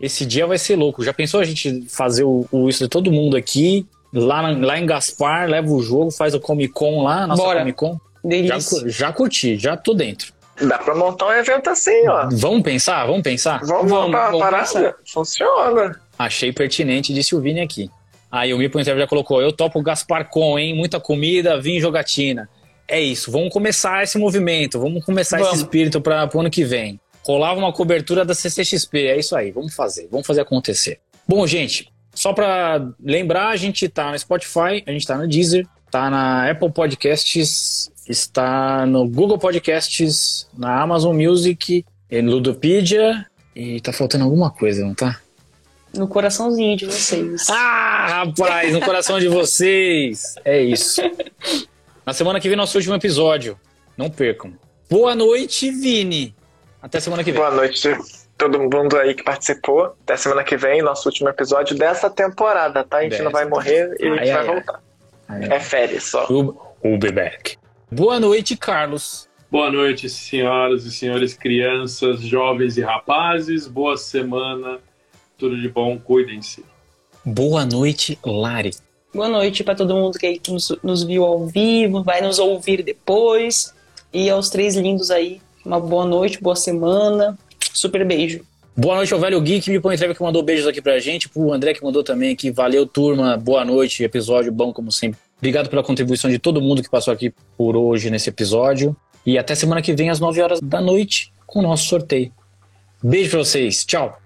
Esse 0.00 0.24
dia 0.24 0.46
vai 0.46 0.58
ser 0.58 0.76
louco. 0.76 1.04
Já 1.04 1.12
pensou 1.12 1.38
a 1.40 1.44
gente 1.44 1.84
fazer 1.88 2.24
o, 2.24 2.46
o 2.50 2.68
isso 2.68 2.82
de 2.84 2.88
todo 2.88 3.12
mundo 3.12 3.36
aqui, 3.36 3.86
lá, 4.12 4.40
na- 4.42 4.66
lá 4.66 4.78
em 4.78 4.86
Gaspar, 4.86 5.48
leva 5.48 5.68
o 5.70 5.82
jogo, 5.82 6.10
faz 6.10 6.34
o 6.34 6.40
Comic 6.40 6.72
Con 6.72 7.02
lá, 7.02 7.26
nossa 7.26 7.42
Bora. 7.42 7.58
Comic 7.60 7.76
Con? 7.76 7.92
Já, 7.92 8.28
Delícia. 8.28 8.80
cu- 8.80 8.88
já 8.88 9.12
curti, 9.12 9.56
já 9.58 9.76
tô 9.76 9.92
dentro. 9.94 10.32
Dá 10.60 10.78
pra 10.78 10.94
montar 10.94 11.26
um 11.26 11.32
evento 11.32 11.70
assim, 11.70 12.08
ó. 12.08 12.28
Vamos 12.32 12.62
pensar? 12.62 13.06
Vamos 13.06 13.22
pensar? 13.22 13.60
Vamos, 13.64 13.90
montar 13.90 14.06
uma 14.06 14.26
vamos 14.26 14.40
parada? 14.40 14.64
pensar. 14.64 14.94
Funciona. 15.06 16.00
Achei 16.18 16.52
pertinente, 16.52 17.14
disse 17.14 17.34
o 17.34 17.40
Vini 17.40 17.60
aqui. 17.60 17.90
Aí 18.30 18.52
o 18.52 18.58
Mipo 18.58 18.78
Interview 18.78 19.02
já 19.04 19.08
colocou: 19.08 19.40
Eu 19.40 19.52
topo 19.52 19.78
o 19.78 19.82
Gaspar 19.82 20.28
Com, 20.28 20.58
hein? 20.58 20.74
Muita 20.74 21.00
comida, 21.00 21.60
vinho 21.60 21.78
e 21.78 21.80
jogatina. 21.80 22.48
É 22.90 22.98
isso, 22.98 23.30
vamos 23.30 23.52
começar 23.52 24.02
esse 24.02 24.16
movimento, 24.16 24.80
vamos 24.80 25.04
começar 25.04 25.36
Vamos. 25.36 25.52
esse 25.52 25.62
espírito 25.62 26.00
para 26.00 26.28
o 26.32 26.40
ano 26.40 26.48
que 26.50 26.64
vem. 26.64 26.98
Rolava 27.22 27.60
uma 27.60 27.70
cobertura 27.70 28.24
da 28.24 28.34
CCXP, 28.34 29.08
é 29.08 29.18
isso 29.18 29.36
aí, 29.36 29.50
vamos 29.50 29.74
fazer, 29.74 30.08
vamos 30.10 30.26
fazer 30.26 30.40
acontecer. 30.40 30.98
Bom, 31.28 31.46
gente, 31.46 31.92
só 32.14 32.32
para 32.32 32.88
lembrar, 33.04 33.48
a 33.48 33.56
gente 33.56 33.86
tá 33.90 34.10
no 34.10 34.18
Spotify, 34.18 34.82
a 34.86 34.90
gente 34.90 35.06
tá 35.06 35.18
no 35.18 35.28
Deezer, 35.28 35.66
tá 35.90 36.08
na 36.08 36.50
Apple 36.50 36.72
Podcasts, 36.72 37.92
está 38.08 38.86
no 38.86 39.06
Google 39.08 39.38
Podcasts, 39.38 40.48
na 40.56 40.80
Amazon 40.82 41.14
Music, 41.16 41.84
em 42.10 42.22
Ludopedia, 42.22 43.26
e 43.54 43.80
tá 43.80 43.92
faltando 43.92 44.24
alguma 44.24 44.50
coisa, 44.50 44.84
não 44.84 44.94
tá? 44.94 45.20
No 45.94 46.06
coraçãozinho 46.08 46.76
de 46.76 46.86
vocês. 46.86 47.48
Ah, 47.50 48.24
rapaz, 48.24 48.72
no 48.72 48.80
coração 48.80 49.18
de 49.18 49.28
vocês. 49.28 50.34
É 50.44 50.60
isso. 50.60 51.00
Na 52.04 52.12
semana 52.12 52.40
que 52.40 52.48
vem, 52.48 52.56
nosso 52.56 52.76
último 52.78 52.94
episódio. 52.94 53.58
Não 53.96 54.08
percam. 54.08 54.52
Boa 54.88 55.14
noite, 55.14 55.70
Vini. 55.70 56.34
Até 56.80 57.00
semana 57.00 57.22
que 57.24 57.32
vem. 57.32 57.40
Boa 57.40 57.50
noite, 57.54 57.88
todo 58.36 58.58
mundo 58.60 58.96
aí 58.96 59.14
que 59.14 59.22
participou. 59.22 59.94
Até 60.04 60.16
semana 60.16 60.44
que 60.44 60.56
vem, 60.56 60.80
nosso 60.82 61.08
último 61.08 61.28
episódio 61.28 61.76
dessa 61.76 62.08
temporada, 62.08 62.84
tá? 62.84 62.98
A 62.98 63.02
gente 63.02 63.10
Dessa. 63.12 63.24
não 63.24 63.30
vai 63.32 63.44
morrer 63.46 63.94
e 63.98 64.06
a 64.06 64.10
gente 64.16 64.20
Ai, 64.20 64.26
vai 64.26 64.30
ai, 64.30 64.38
ai. 64.38 64.46
voltar. 64.46 64.80
Ai, 65.28 65.44
É 65.50 65.60
férias 65.60 66.04
só. 66.04 66.26
We'll 66.30 66.98
be 66.98 67.10
back. 67.12 67.58
Boa 67.90 68.20
noite, 68.20 68.56
Carlos. 68.56 69.28
boa 69.50 69.70
noite, 69.70 70.10
senhoras 70.10 70.84
e 70.84 70.90
senhores, 70.90 71.34
crianças, 71.34 72.20
jovens 72.20 72.76
e 72.76 72.82
rapazes. 72.82 73.66
Boa 73.66 73.96
semana. 73.96 74.78
Tudo 75.38 75.58
de 75.58 75.68
bom, 75.68 75.98
cuidem-se. 75.98 76.64
Boa 77.24 77.64
noite, 77.64 78.18
Lari. 78.24 78.70
Boa 79.14 79.28
noite 79.28 79.64
para 79.64 79.74
todo 79.74 79.94
mundo 79.94 80.18
que 80.18 80.26
aí 80.26 80.40
nos, 80.48 80.76
nos 80.82 81.02
viu 81.02 81.24
ao 81.24 81.46
vivo, 81.46 82.02
vai 82.02 82.20
nos 82.20 82.38
ouvir 82.38 82.82
depois. 82.82 83.74
E 84.12 84.28
aos 84.28 84.50
três 84.50 84.74
lindos 84.76 85.10
aí, 85.10 85.40
Uma 85.64 85.80
boa 85.80 86.04
noite, 86.04 86.42
boa 86.42 86.56
semana. 86.56 87.38
Super 87.72 88.04
beijo. 88.06 88.40
Boa 88.76 88.96
noite 88.96 89.12
ao 89.12 89.20
velho 89.20 89.40
Gui 89.40 89.60
que 89.60 89.70
me 89.70 89.80
põe 89.80 89.94
entrega 89.94 90.14
que 90.14 90.22
mandou 90.22 90.42
beijos 90.42 90.66
aqui 90.66 90.80
pra 90.80 90.98
gente. 90.98 91.28
Pro 91.28 91.52
André 91.52 91.74
que 91.74 91.82
mandou 91.82 92.04
também 92.04 92.32
aqui. 92.32 92.50
Valeu, 92.50 92.86
turma. 92.86 93.36
Boa 93.36 93.64
noite. 93.64 94.04
Episódio 94.04 94.52
bom, 94.52 94.72
como 94.72 94.92
sempre. 94.92 95.20
Obrigado 95.38 95.70
pela 95.70 95.82
contribuição 95.82 96.30
de 96.30 96.38
todo 96.38 96.60
mundo 96.60 96.82
que 96.82 96.90
passou 96.90 97.12
aqui 97.12 97.32
por 97.56 97.76
hoje 97.76 98.10
nesse 98.10 98.28
episódio. 98.28 98.96
E 99.24 99.38
até 99.38 99.54
semana 99.54 99.80
que 99.80 99.94
vem, 99.94 100.10
às 100.10 100.20
9 100.20 100.42
horas 100.42 100.60
da 100.60 100.80
noite, 100.80 101.32
com 101.46 101.60
o 101.60 101.62
nosso 101.62 101.86
sorteio. 101.86 102.32
Beijo 103.02 103.30
pra 103.30 103.38
vocês. 103.40 103.84
Tchau. 103.84 104.18